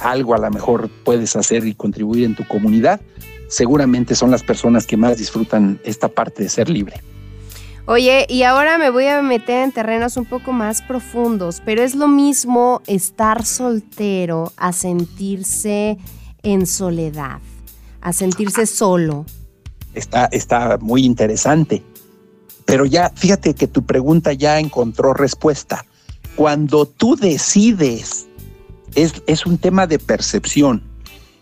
algo 0.00 0.34
a 0.34 0.38
lo 0.38 0.50
mejor 0.50 0.88
puedes 1.04 1.36
hacer 1.36 1.66
y 1.66 1.74
contribuir 1.74 2.24
en 2.24 2.34
tu 2.34 2.46
comunidad, 2.46 3.00
seguramente 3.48 4.14
son 4.14 4.30
las 4.30 4.42
personas 4.42 4.86
que 4.86 4.96
más 4.96 5.18
disfrutan 5.18 5.80
esta 5.84 6.08
parte 6.08 6.42
de 6.42 6.48
ser 6.48 6.68
libre. 6.68 7.00
Oye, 7.86 8.26
y 8.28 8.44
ahora 8.44 8.78
me 8.78 8.90
voy 8.90 9.06
a 9.06 9.20
meter 9.20 9.64
en 9.64 9.72
terrenos 9.72 10.16
un 10.16 10.24
poco 10.24 10.52
más 10.52 10.80
profundos, 10.80 11.60
pero 11.64 11.82
es 11.82 11.96
lo 11.96 12.06
mismo 12.06 12.82
estar 12.86 13.44
soltero 13.44 14.52
a 14.56 14.72
sentirse 14.72 15.98
en 16.44 16.66
soledad, 16.66 17.40
a 18.00 18.12
sentirse 18.12 18.66
solo. 18.66 19.26
Está, 19.94 20.26
está 20.26 20.78
muy 20.80 21.04
interesante, 21.04 21.82
pero 22.64 22.86
ya 22.86 23.10
fíjate 23.16 23.54
que 23.54 23.66
tu 23.66 23.84
pregunta 23.84 24.34
ya 24.34 24.60
encontró 24.60 25.12
respuesta. 25.12 25.84
Cuando 26.36 26.86
tú 26.86 27.16
decides 27.16 28.28
es, 28.94 29.46
un 29.46 29.58
tema 29.58 29.86
de 29.86 29.98
percepción. 29.98 30.82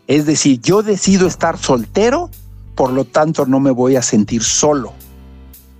Es 0.07 0.26
decir, 0.26 0.61
yo 0.61 0.82
decido 0.82 1.26
estar 1.26 1.59
soltero, 1.59 2.30
por 2.74 2.92
lo 2.92 3.05
tanto 3.05 3.46
no 3.46 3.61
me 3.61 3.70
voy 3.70 3.96
a 3.96 4.03
sentir 4.03 4.42
solo. 4.42 4.92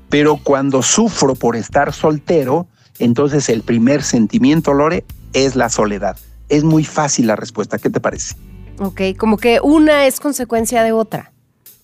Pero 0.09 0.39
cuando 0.43 0.83
sufro 0.83 1.35
por 1.35 1.57
estar 1.57 1.93
soltero, 1.93 2.67
entonces 2.99 3.49
el 3.49 3.63
primer 3.63 4.03
sentimiento, 4.03 4.73
Lore, 4.73 5.05
es 5.33 5.57
la 5.57 5.69
soledad. 5.69 6.17
Es 6.49 6.65
muy 6.65 6.85
fácil 6.85 7.27
la 7.27 7.37
respuesta. 7.37 7.79
¿Qué 7.79 7.91
te 7.91 8.01
parece? 8.01 8.35
Ok, 8.79 9.01
como 9.19 9.37
que 9.37 9.61
una 9.63 10.07
es 10.07 10.21
consecuencia 10.21 10.83
de 10.83 10.93
otra. 10.93 11.33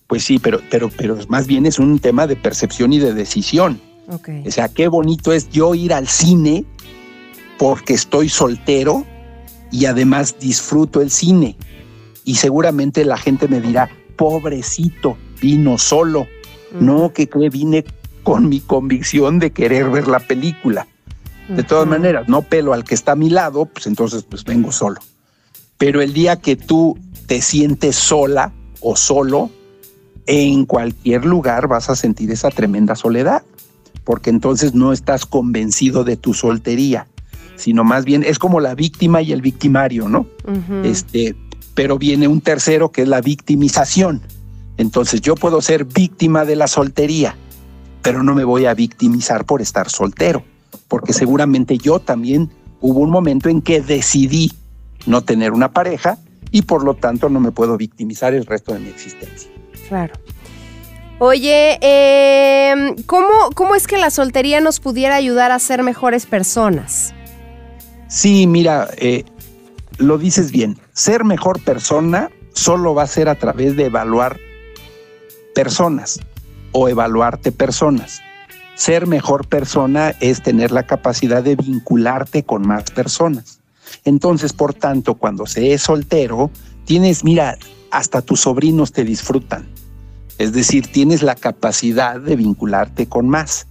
Pues 0.07 0.23
sí, 0.23 0.39
pero, 0.39 0.59
pero, 0.69 0.89
pero 0.95 1.17
más 1.29 1.47
bien 1.47 1.65
es 1.65 1.79
un 1.79 1.99
tema 1.99 2.27
de 2.27 2.35
percepción 2.35 2.93
y 2.93 2.99
de 2.99 3.13
decisión. 3.13 3.81
Okay. 4.07 4.47
O 4.47 4.51
sea, 4.51 4.69
qué 4.69 4.87
bonito 4.87 5.33
es 5.33 5.49
yo 5.49 5.73
ir 5.73 5.93
al 5.93 6.07
cine 6.07 6.63
porque 7.57 7.93
estoy 7.93 8.29
soltero 8.29 9.05
y 9.71 9.85
además 9.85 10.37
disfruto 10.39 11.01
el 11.01 11.11
cine. 11.11 11.57
Y 12.23 12.35
seguramente 12.35 13.05
la 13.05 13.17
gente 13.17 13.47
me 13.47 13.61
dirá, 13.61 13.89
pobrecito, 14.15 15.17
vino 15.41 15.77
solo. 15.77 16.27
No, 16.79 17.13
que 17.13 17.29
vine 17.49 17.85
con 18.23 18.49
mi 18.49 18.59
convicción 18.59 19.39
de 19.39 19.51
querer 19.51 19.89
ver 19.89 20.07
la 20.07 20.19
película. 20.19 20.87
De 21.47 21.63
todas 21.63 21.87
maneras, 21.87 22.27
no 22.27 22.41
pelo 22.41 22.73
al 22.73 22.83
que 22.83 22.95
está 22.95 23.11
a 23.11 23.15
mi 23.15 23.29
lado, 23.29 23.65
pues 23.65 23.85
entonces 23.85 24.23
pues 24.23 24.43
vengo 24.43 24.71
solo. 24.71 24.99
Pero 25.77 26.01
el 26.01 26.11
día 26.11 26.37
que 26.37 26.55
tú 26.55 26.97
te 27.27 27.41
sientes 27.41 27.95
sola 27.95 28.51
o 28.81 28.95
solo, 28.95 29.51
en 30.25 30.65
cualquier 30.65 31.23
lugar 31.23 31.67
vas 31.67 31.89
a 31.89 31.95
sentir 31.95 32.31
esa 32.31 32.49
tremenda 32.49 32.95
soledad, 32.95 33.43
porque 34.03 34.31
entonces 34.31 34.73
no 34.73 34.91
estás 34.91 35.25
convencido 35.25 36.03
de 36.03 36.17
tu 36.17 36.33
soltería 36.33 37.07
sino 37.55 37.83
más 37.83 38.05
bien 38.05 38.23
es 38.23 38.39
como 38.39 38.59
la 38.59 38.75
víctima 38.75 39.21
y 39.21 39.31
el 39.31 39.41
victimario, 39.41 40.07
¿no? 40.07 40.27
Este, 40.83 41.35
pero 41.73 41.97
viene 41.97 42.27
un 42.27 42.41
tercero 42.41 42.91
que 42.91 43.03
es 43.03 43.07
la 43.07 43.21
victimización. 43.21 44.21
Entonces 44.77 45.21
yo 45.21 45.35
puedo 45.35 45.61
ser 45.61 45.85
víctima 45.85 46.45
de 46.45 46.55
la 46.55 46.67
soltería, 46.67 47.35
pero 48.01 48.23
no 48.23 48.35
me 48.35 48.43
voy 48.43 48.65
a 48.65 48.73
victimizar 48.73 49.45
por 49.45 49.61
estar 49.61 49.89
soltero, 49.89 50.43
porque 50.87 51.13
seguramente 51.13 51.77
yo 51.77 51.99
también 51.99 52.49
hubo 52.81 52.99
un 52.99 53.09
momento 53.09 53.49
en 53.49 53.61
que 53.61 53.81
decidí 53.81 54.51
no 55.05 55.21
tener 55.21 55.53
una 55.53 55.71
pareja 55.71 56.17
y 56.51 56.63
por 56.63 56.83
lo 56.83 56.93
tanto 56.93 57.29
no 57.29 57.39
me 57.39 57.51
puedo 57.51 57.77
victimizar 57.77 58.33
el 58.33 58.45
resto 58.45 58.73
de 58.73 58.79
mi 58.79 58.89
existencia. 58.89 59.49
Claro. 59.87 60.13
Oye, 61.17 61.77
em, 61.81 62.95
¿cómo, 63.05 63.27
¿cómo 63.55 63.75
es 63.75 63.87
que 63.87 63.97
la 63.97 64.09
soltería 64.09 64.59
nos 64.59 64.81
pudiera 64.81 65.15
ayudar 65.15 65.51
a 65.51 65.59
ser 65.59 65.81
mejores 65.81 66.25
personas? 66.25 67.14
Sí, 68.07 68.47
mira, 68.47 68.89
eh, 68.97 69.23
lo 69.97 70.17
dices 70.17 70.51
bien. 70.51 70.77
Ser 70.93 71.23
mejor 71.23 71.61
persona 71.63 72.29
solo 72.53 72.93
va 72.93 73.03
a 73.03 73.07
ser 73.07 73.29
a 73.29 73.35
través 73.35 73.75
de 73.75 73.85
evaluar 73.85 74.39
personas 75.53 76.19
o 76.71 76.89
evaluarte 76.89 77.51
personas. 77.51 78.21
Ser 78.75 79.07
mejor 79.07 79.47
persona 79.47 80.13
es 80.19 80.43
tener 80.43 80.71
la 80.71 80.83
capacidad 80.83 81.41
de 81.41 81.55
vincularte 81.55 82.43
con 82.43 82.67
más 82.67 82.91
personas. 82.91 83.59
Entonces, 84.03 84.53
por 84.53 84.73
tanto, 84.73 85.15
cuando 85.15 85.45
se 85.45 85.73
es 85.73 85.83
soltero, 85.83 86.51
tienes, 86.85 87.23
mira, 87.23 87.57
hasta 87.91 88.21
tus 88.21 88.41
sobrinos 88.41 88.91
te 88.91 89.05
disfrutan. 89.05 89.65
Es 90.37 90.51
decir, 90.51 90.87
tienes 90.87 91.23
la 91.23 91.35
capacidad 91.35 92.19
de 92.19 92.35
vincularte 92.35 93.07
con 93.07 93.29
más. 93.29 93.67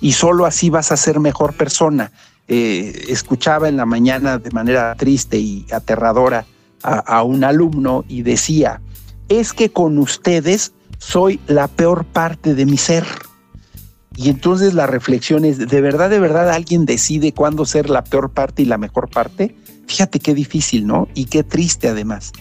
Y 0.00 0.12
solo 0.12 0.46
así 0.46 0.70
vas 0.70 0.92
a 0.92 0.96
ser 0.96 1.18
mejor 1.18 1.54
persona. 1.54 2.12
Eh, 2.46 3.06
escuchaba 3.08 3.68
en 3.68 3.78
la 3.78 3.86
mañana 3.86 4.38
de 4.38 4.50
manera 4.50 4.94
triste 4.96 5.38
y 5.38 5.66
aterradora 5.72 6.44
a, 6.82 7.22
un 7.22 7.44
alumno 7.44 8.04
y 8.08 8.20
decía, 8.20 8.82
es 9.30 9.54
que 9.54 9.70
con 9.70 9.98
ustedes 9.98 10.72
soy 10.98 11.40
la 11.46 11.66
peor 11.66 12.04
parte 12.04 12.54
de 12.54 12.66
mi 12.66 12.76
ser. 12.76 13.06
Y 14.16 14.28
entonces 14.28 14.74
la 14.74 14.86
reflexión 14.86 15.46
es, 15.46 15.58
¿de 15.58 15.80
verdad, 15.80 16.10
de 16.10 16.20
verdad 16.20 16.50
alguien 16.50 16.84
decide 16.84 17.32
cuándo 17.32 17.64
ser 17.64 17.88
la 17.88 18.04
peor 18.04 18.30
parte 18.30 18.62
y 18.62 18.66
la 18.66 18.76
mejor 18.76 19.08
parte? 19.08 19.56
Fíjate 19.86 20.20
qué 20.20 20.34
difícil, 20.34 20.86
¿no? 20.86 21.08
Y 21.14 21.24
qué 21.24 21.42
triste 21.42 21.88
además. 21.88 22.32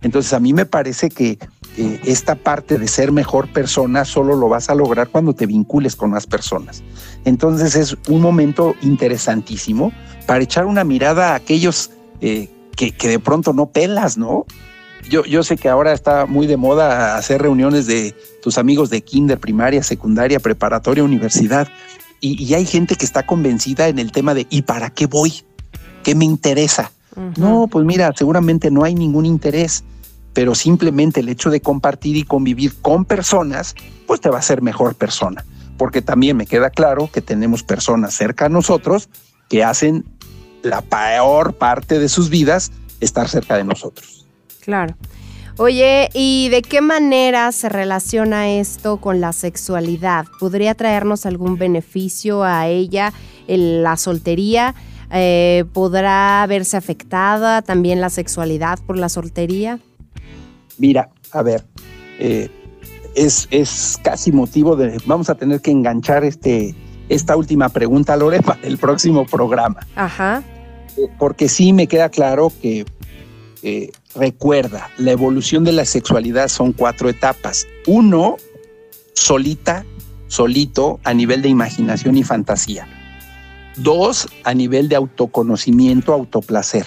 Entonces 0.00 0.32
a 0.32 0.38
mí 0.38 0.52
me 0.52 0.64
parece 0.64 1.10
que 1.10 1.38
esta 2.04 2.34
parte 2.34 2.78
de 2.78 2.88
ser 2.88 3.12
mejor 3.12 3.52
persona 3.52 4.04
solo 4.04 4.34
lo 4.34 4.48
vas 4.48 4.68
a 4.68 4.74
lograr 4.74 5.08
cuando 5.08 5.32
te 5.32 5.46
vincules 5.46 5.94
con 5.96 6.10
más 6.10 6.26
personas. 6.26 6.82
Entonces 7.24 7.76
es 7.76 7.96
un 8.08 8.20
momento 8.20 8.74
interesantísimo 8.82 9.92
para 10.26 10.42
echar 10.42 10.66
una 10.66 10.84
mirada 10.84 11.32
a 11.32 11.34
aquellos 11.36 11.90
eh, 12.20 12.48
que, 12.76 12.92
de 13.08 13.18
pronto 13.18 13.52
no 13.52 13.66
pelas, 13.66 14.18
¿no? 14.18 14.46
Yo, 15.08 15.24
yo 15.24 15.42
sé 15.42 15.56
que 15.56 15.68
ahora 15.68 15.92
está 15.92 16.26
muy 16.26 16.46
de 16.46 16.56
moda 16.56 17.16
hacer 17.16 17.40
reuniones 17.40 17.86
de 17.86 18.14
tus 18.42 18.58
amigos 18.58 18.90
de 18.90 19.02
kinder, 19.02 19.38
primaria, 19.38 19.82
secundaria, 19.82 20.38
preparatoria, 20.38 21.02
universidad. 21.02 21.68
Y, 22.20 22.52
hay 22.54 22.66
gente 22.66 22.96
que 22.96 23.04
está 23.04 23.24
convencida 23.24 23.88
en 23.88 23.98
el 23.98 24.12
tema 24.12 24.34
de 24.34 24.46
¿y 24.50 24.62
para 24.62 24.90
qué 24.90 25.06
voy? 25.06 25.44
¿Qué 26.02 26.14
me 26.14 26.24
interesa? 26.24 26.92
No, 27.36 27.66
pues 27.68 27.84
mira, 27.84 28.12
seguramente 28.16 28.70
no 28.70 28.84
hay 28.84 28.94
ningún 28.94 29.26
interés 29.26 29.82
pero 30.32 30.54
simplemente 30.54 31.20
el 31.20 31.28
hecho 31.28 31.50
de 31.50 31.60
compartir 31.60 32.16
y 32.16 32.22
convivir 32.22 32.74
con 32.80 33.04
personas, 33.04 33.74
pues 34.06 34.20
te 34.20 34.28
va 34.28 34.36
a 34.36 34.40
hacer 34.40 34.62
mejor 34.62 34.94
persona. 34.94 35.44
Porque 35.76 36.02
también 36.02 36.36
me 36.36 36.46
queda 36.46 36.70
claro 36.70 37.10
que 37.12 37.20
tenemos 37.20 37.62
personas 37.62 38.14
cerca 38.14 38.46
a 38.46 38.48
nosotros 38.48 39.08
que 39.48 39.64
hacen 39.64 40.04
la 40.62 40.82
peor 40.82 41.54
parte 41.54 41.98
de 41.98 42.08
sus 42.08 42.30
vidas 42.30 42.72
estar 43.00 43.28
cerca 43.28 43.56
de 43.56 43.64
nosotros. 43.64 44.26
Claro. 44.60 44.96
Oye, 45.56 46.08
¿y 46.14 46.50
de 46.50 46.62
qué 46.62 46.80
manera 46.80 47.50
se 47.50 47.68
relaciona 47.68 48.48
esto 48.48 48.98
con 48.98 49.20
la 49.20 49.32
sexualidad? 49.32 50.26
¿Podría 50.38 50.74
traernos 50.74 51.26
algún 51.26 51.58
beneficio 51.58 52.44
a 52.44 52.68
ella 52.68 53.12
en 53.48 53.82
la 53.82 53.96
soltería? 53.96 54.76
Eh, 55.10 55.64
¿Podrá 55.72 56.46
verse 56.48 56.76
afectada 56.76 57.62
también 57.62 58.00
la 58.00 58.08
sexualidad 58.08 58.78
por 58.86 58.96
la 58.96 59.08
soltería? 59.08 59.80
Mira, 60.78 61.10
a 61.32 61.42
ver, 61.42 61.64
eh, 62.18 62.48
es, 63.14 63.48
es, 63.50 63.98
casi 64.02 64.32
motivo 64.32 64.76
de, 64.76 64.98
vamos 65.06 65.28
a 65.28 65.34
tener 65.34 65.60
que 65.60 65.70
enganchar 65.70 66.24
este, 66.24 66.74
esta 67.08 67.36
última 67.36 67.68
pregunta, 67.68 68.16
Lore, 68.16 68.42
para 68.42 68.60
el 68.62 68.78
próximo 68.78 69.26
programa. 69.26 69.80
Ajá. 69.96 70.42
Eh, 70.96 71.08
porque 71.18 71.48
sí 71.48 71.72
me 71.72 71.86
queda 71.86 72.08
claro 72.08 72.52
que 72.62 72.84
eh, 73.62 73.90
recuerda, 74.14 74.90
la 74.98 75.10
evolución 75.10 75.64
de 75.64 75.72
la 75.72 75.84
sexualidad 75.84 76.48
son 76.48 76.72
cuatro 76.72 77.08
etapas. 77.08 77.66
Uno, 77.86 78.36
solita, 79.14 79.84
solito, 80.28 81.00
a 81.04 81.12
nivel 81.12 81.42
de 81.42 81.48
imaginación 81.48 82.16
y 82.16 82.22
fantasía. 82.22 82.86
Dos, 83.76 84.28
a 84.44 84.54
nivel 84.54 84.88
de 84.88 84.96
autoconocimiento, 84.96 86.12
autoplacer. 86.12 86.86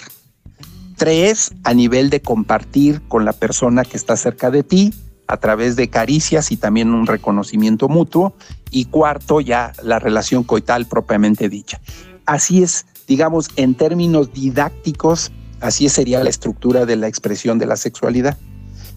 Tres, 1.02 1.52
a 1.64 1.74
nivel 1.74 2.10
de 2.10 2.22
compartir 2.22 3.02
con 3.08 3.24
la 3.24 3.32
persona 3.32 3.84
que 3.84 3.96
está 3.96 4.16
cerca 4.16 4.52
de 4.52 4.62
ti 4.62 4.94
a 5.26 5.36
través 5.36 5.74
de 5.74 5.90
caricias 5.90 6.52
y 6.52 6.56
también 6.56 6.94
un 6.94 7.08
reconocimiento 7.08 7.88
mutuo. 7.88 8.34
Y 8.70 8.84
cuarto, 8.84 9.40
ya 9.40 9.72
la 9.82 9.98
relación 9.98 10.44
coital 10.44 10.86
propiamente 10.86 11.48
dicha. 11.48 11.80
Así 12.24 12.62
es, 12.62 12.86
digamos, 13.08 13.50
en 13.56 13.74
términos 13.74 14.32
didácticos, 14.32 15.32
Así 15.60 15.88
sería 15.88 16.22
la 16.22 16.30
estructura 16.30 16.86
de 16.86 16.94
la 16.94 17.08
expresión 17.08 17.58
de 17.58 17.66
la 17.66 17.76
sexualidad. 17.76 18.36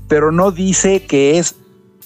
Pero 0.07 0.31
no 0.31 0.51
dice 0.51 1.03
que 1.03 1.39
es 1.39 1.55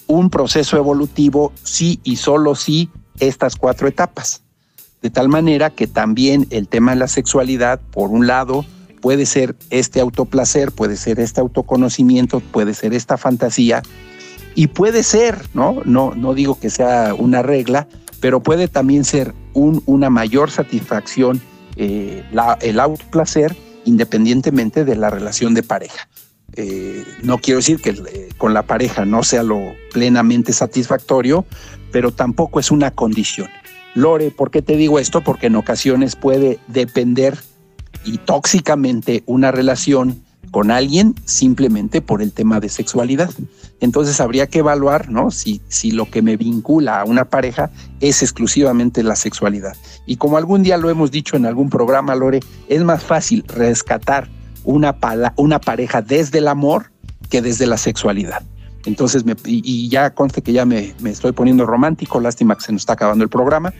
un 0.07 0.29
proceso 0.29 0.77
evolutivo 0.77 1.53
sí 1.63 1.99
y 2.03 2.17
solo 2.17 2.55
sí 2.55 2.89
estas 3.19 3.57
cuatro 3.57 3.87
etapas. 3.89 4.43
De 5.01 5.09
tal 5.09 5.27
manera 5.27 5.69
que 5.69 5.87
también 5.87 6.47
el 6.51 6.69
tema 6.69 6.91
de 6.91 6.97
la 6.99 7.07
sexualidad, 7.09 7.81
por 7.91 8.11
un 8.11 8.27
lado, 8.27 8.65
puede 9.01 9.25
ser 9.25 9.55
este 9.69 9.99
autoplacer, 9.99 10.71
puede 10.71 10.95
ser 10.95 11.19
este 11.19 11.41
autoconocimiento, 11.41 12.39
puede 12.39 12.73
ser 12.73 12.93
esta 12.93 13.17
fantasía 13.17 13.81
y 14.55 14.67
puede 14.67 15.03
ser, 15.03 15.37
¿no? 15.53 15.81
No, 15.85 16.13
no 16.15 16.33
digo 16.33 16.59
que 16.59 16.69
sea 16.69 17.13
una 17.13 17.41
regla, 17.41 17.87
pero 18.19 18.41
puede 18.41 18.67
también 18.67 19.05
ser 19.05 19.33
un, 19.53 19.81
una 19.85 20.09
mayor 20.09 20.51
satisfacción 20.51 21.41
eh, 21.75 22.23
el 22.61 22.79
autoplacer 22.79 23.55
independientemente 23.85 24.83
de 24.83 24.95
la 24.95 25.09
relación 25.09 25.53
de 25.53 25.63
pareja. 25.63 26.09
Eh, 26.55 27.05
no 27.23 27.37
quiero 27.37 27.59
decir 27.59 27.81
que 27.81 27.91
eh, 27.91 28.29
con 28.37 28.53
la 28.53 28.63
pareja 28.63 29.05
no 29.05 29.23
sea 29.23 29.43
lo 29.43 29.59
plenamente 29.93 30.51
satisfactorio, 30.51 31.45
pero 31.91 32.11
tampoco 32.11 32.59
es 32.59 32.71
una 32.71 32.91
condición. 32.91 33.47
Lore, 33.95 34.31
¿por 34.31 34.51
qué 34.51 34.61
te 34.61 34.75
digo 34.75 34.99
esto? 34.99 35.21
Porque 35.21 35.47
en 35.47 35.55
ocasiones 35.55 36.15
puede 36.15 36.59
depender 36.67 37.37
y 38.05 38.17
tóxicamente 38.17 39.23
una 39.25 39.51
relación 39.51 40.23
con 40.51 40.71
alguien 40.71 41.15
simplemente 41.25 42.01
por 42.01 42.21
el 42.21 42.31
tema 42.31 42.59
de 42.59 42.69
sexualidad. 42.69 43.29
Entonces 43.81 44.19
habría 44.19 44.47
que 44.47 44.59
evaluar, 44.59 45.09
¿no? 45.09 45.31
Si, 45.31 45.61
si 45.67 45.91
lo 45.91 46.09
que 46.09 46.21
me 46.21 46.37
vincula 46.37 46.99
a 46.99 47.05
una 47.05 47.25
pareja 47.25 47.69
es 47.99 48.21
exclusivamente 48.21 49.03
la 49.03 49.15
sexualidad. 49.15 49.75
Y 50.05 50.17
como 50.17 50.37
algún 50.37 50.63
día 50.63 50.77
lo 50.77 50.89
hemos 50.89 51.11
dicho 51.11 51.37
en 51.37 51.45
algún 51.45 51.69
programa, 51.69 52.15
Lore, 52.15 52.39
es 52.67 52.83
más 52.83 53.03
fácil 53.03 53.43
rescatar 53.47 54.27
una, 54.63 54.95
una 55.35 55.59
pareja 55.59 56.01
desde 56.01 56.39
el 56.39 56.47
amor 56.47 56.91
que 57.29 57.41
desde 57.41 57.67
la 57.67 57.77
sexualidad. 57.77 58.43
Entonces, 58.85 59.25
me, 59.25 59.35
y, 59.45 59.89
ya 59.89 60.13
conste 60.13 60.41
que 60.41 60.53
ya 60.53 60.65
me, 60.65 60.93
me 60.99 61.11
estoy 61.11 61.31
poniendo 61.31 61.65
romántico, 61.65 62.19
lástima 62.19 62.55
que 62.55 62.61
se 62.61 62.71
nos 62.71 62.81
está 62.81 62.93
acabando 62.93 63.23
el 63.23 63.29
programa, 63.29 63.73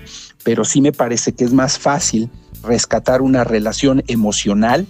pero 0.44 0.66
sí 0.66 0.82
me 0.82 0.92
parece 0.92 1.32
que 1.32 1.46
es 1.46 1.54
más 1.54 1.80
fácil 1.80 2.30
rescatar 2.64 3.22
una 3.22 3.44
relación 3.44 4.04
emocional 4.08 4.88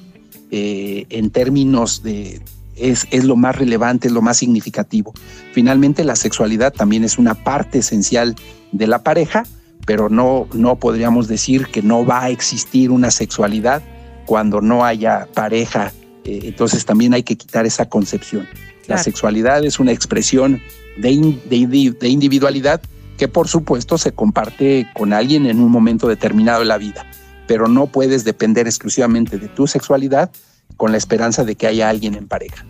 eh, 0.52 1.06
en 1.10 1.30
términos 1.30 2.04
de... 2.04 2.42
Es, 2.76 3.08
es 3.12 3.26
lo 3.26 3.36
más 3.36 3.58
relevante, 3.58 4.08
es 4.08 4.14
lo 4.14 4.22
más 4.22 4.38
significativo. 4.38 5.14
Finalmente, 5.54 6.06
la 6.06 6.16
sexualidad 6.16 6.72
también 6.72 7.04
es 7.04 7.18
una 7.18 7.36
parte 7.36 7.80
esencial 7.80 8.36
de 8.72 8.88
la 8.88 9.04
pareja, 9.04 9.44
pero 9.86 10.08
no, 10.08 10.48
no 10.54 10.78
podríamos 10.78 11.28
decir 11.28 11.68
que 11.68 11.82
no 11.82 12.06
va 12.06 12.24
a 12.24 12.30
existir 12.30 12.90
una 12.92 13.12
sexualidad 13.12 13.82
cuando 14.26 14.62
no 14.62 14.86
haya 14.86 15.28
pareja. 15.34 15.92
Eh, 16.24 16.42
entonces 16.44 16.86
también 16.86 17.14
hay 17.14 17.24
que 17.24 17.36
quitar 17.36 17.66
esa 17.66 17.90
concepción. 17.90 18.48
La 18.88 18.98
sexualidad 18.98 19.66
es 19.66 19.80
una 19.80 19.92
expresión 19.92 20.62
de, 20.98 21.38
de, 21.50 21.96
de, 22.00 22.10
individualidad 22.10 22.82
que 23.18 23.28
por 23.28 23.48
supuesto 23.48 23.98
se 23.98 24.14
comparte 24.14 24.88
con 24.94 25.14
alguien 25.14 25.46
en 25.46 25.60
un 25.60 25.72
momento 25.72 26.08
determinado 26.08 26.60
de 26.60 26.66
la 26.66 26.78
vida 26.78 27.09
pero 27.50 27.68
no 27.68 27.88
puedes 27.88 28.24
depender 28.26 28.68
exclusivamente 28.68 29.40
de 29.40 29.48
tu 29.48 29.66
sexualidad 29.66 30.30
con 30.78 30.92
la 30.92 31.00
esperanza 31.00 31.44
de 31.44 31.56
que 31.56 31.66
haya 31.66 31.90
alguien 31.90 32.14
en 32.14 32.28
pareja. 32.28 32.64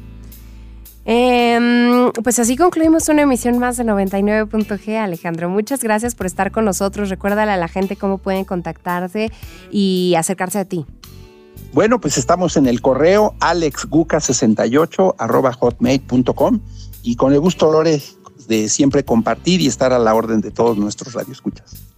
Em, 1.03 2.13
pues 2.23 2.39
así 2.39 2.55
concluimos 2.55 3.09
una 3.09 3.23
emisión 3.23 3.59
más 3.59 3.75
de 3.75 3.83
99.g, 3.83 4.95
Alejandro. 4.95 5.49
Muchas 5.49 5.83
gracias 5.83 6.15
por 6.15 6.27
estar 6.27 6.53
con 6.53 6.63
nosotros. 6.63 7.09
Recuérdale 7.09 7.51
a 7.51 7.57
la 7.57 7.67
gente 7.67 7.97
cómo 7.97 8.19
pueden 8.19 8.45
contactarse 8.45 9.33
y 9.69 10.13
acercarse 10.17 10.59
a 10.59 10.65
ti. 10.65 10.85
Bueno, 11.73 11.99
pues 11.99 12.17
estamos 12.17 12.55
en 12.55 12.65
el 12.65 12.79
correo 12.79 13.35
alexguca68 13.41 15.59
hotmail.com 15.59 16.61
y 17.03 17.17
con 17.17 17.33
el 17.33 17.41
gusto, 17.41 17.69
Lore, 17.69 18.01
de 18.47 18.69
siempre 18.69 19.03
compartir 19.03 19.59
y 19.59 19.67
estar 19.67 19.91
a 19.91 19.99
la 19.99 20.15
orden 20.15 20.39
de 20.39 20.51
todos 20.51 20.77
nuestros 20.77 21.15
radioescuchas. 21.15 21.88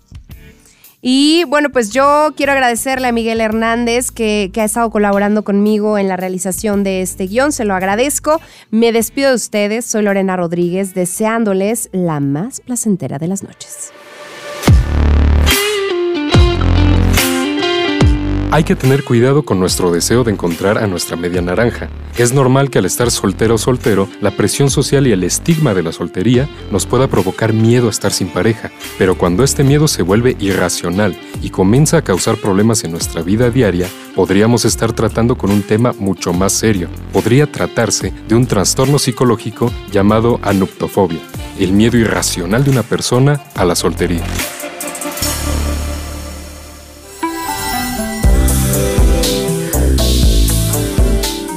Y 1.01 1.45
bueno, 1.45 1.69
pues 1.71 1.89
yo 1.89 2.33
quiero 2.35 2.51
agradecerle 2.51 3.07
a 3.07 3.11
Miguel 3.11 3.41
Hernández 3.41 4.11
que, 4.11 4.51
ha 4.55 4.63
estado 4.63 4.91
colaborando 4.91 5.43
conmigo 5.43 5.97
en 5.97 6.07
la 6.07 6.15
realización 6.15 6.83
de 6.83 7.01
este 7.01 7.25
guion. 7.25 7.51
Se 7.51 7.65
lo 7.65 7.73
agradezco. 7.73 8.39
Me 8.69 8.91
despido 8.91 9.29
de 9.29 9.35
ustedes. 9.35 9.85
Soy 9.85 10.03
Lorena 10.03 10.37
Rodríguez, 10.37 10.93
deseándoles 10.93 11.89
la 11.91 12.19
más 12.19 12.61
placentera 12.61 13.17
de 13.17 13.27
las 13.27 13.41
noches. 13.41 13.91
Hay 18.53 18.65
que 18.65 18.75
tener 18.75 19.05
cuidado 19.05 19.43
con 19.43 19.61
nuestro 19.61 19.93
deseo 19.93 20.25
de 20.25 20.33
encontrar 20.33 20.77
a 20.77 20.85
nuestra 20.85 21.15
media 21.15 21.41
naranja. 21.41 21.87
Es 22.17 22.33
normal 22.33 22.69
que 22.69 22.79
al 22.79 22.85
estar 22.85 23.09
soltero 23.09 23.55
o 23.55 23.57
soltero, 23.57 24.09
la 24.19 24.31
presión 24.31 24.69
social 24.69 25.07
y 25.07 25.13
el 25.13 25.23
estigma 25.23 25.73
de 25.73 25.83
la 25.83 25.93
soltería 25.93 26.49
nos 26.69 26.85
pueda 26.85 27.07
provocar 27.07 27.53
miedo 27.53 27.87
a 27.87 27.91
estar 27.91 28.11
sin 28.11 28.27
pareja, 28.27 28.69
pero 28.97 29.17
cuando 29.17 29.45
este 29.45 29.63
miedo 29.63 29.87
se 29.87 30.01
vuelve 30.01 30.35
irracional 30.37 31.17
y 31.41 31.49
comienza 31.49 31.95
a 31.95 32.01
causar 32.01 32.35
problemas 32.35 32.83
en 32.83 32.91
nuestra 32.91 33.21
vida 33.21 33.49
diaria, 33.49 33.87
podríamos 34.17 34.65
estar 34.65 34.91
tratando 34.91 35.37
con 35.37 35.49
un 35.49 35.63
tema 35.63 35.93
mucho 35.97 36.33
más 36.33 36.51
serio. 36.51 36.89
Podría 37.13 37.49
tratarse 37.49 38.11
de 38.27 38.35
un 38.35 38.47
trastorno 38.47 38.99
psicológico 38.99 39.71
llamado 39.93 40.41
anuptofobia, 40.43 41.21
el 41.57 41.71
miedo 41.71 41.97
irracional 41.97 42.65
de 42.65 42.71
una 42.71 42.83
persona 42.83 43.41
a 43.55 43.63
la 43.63 43.75
soltería. 43.75 44.25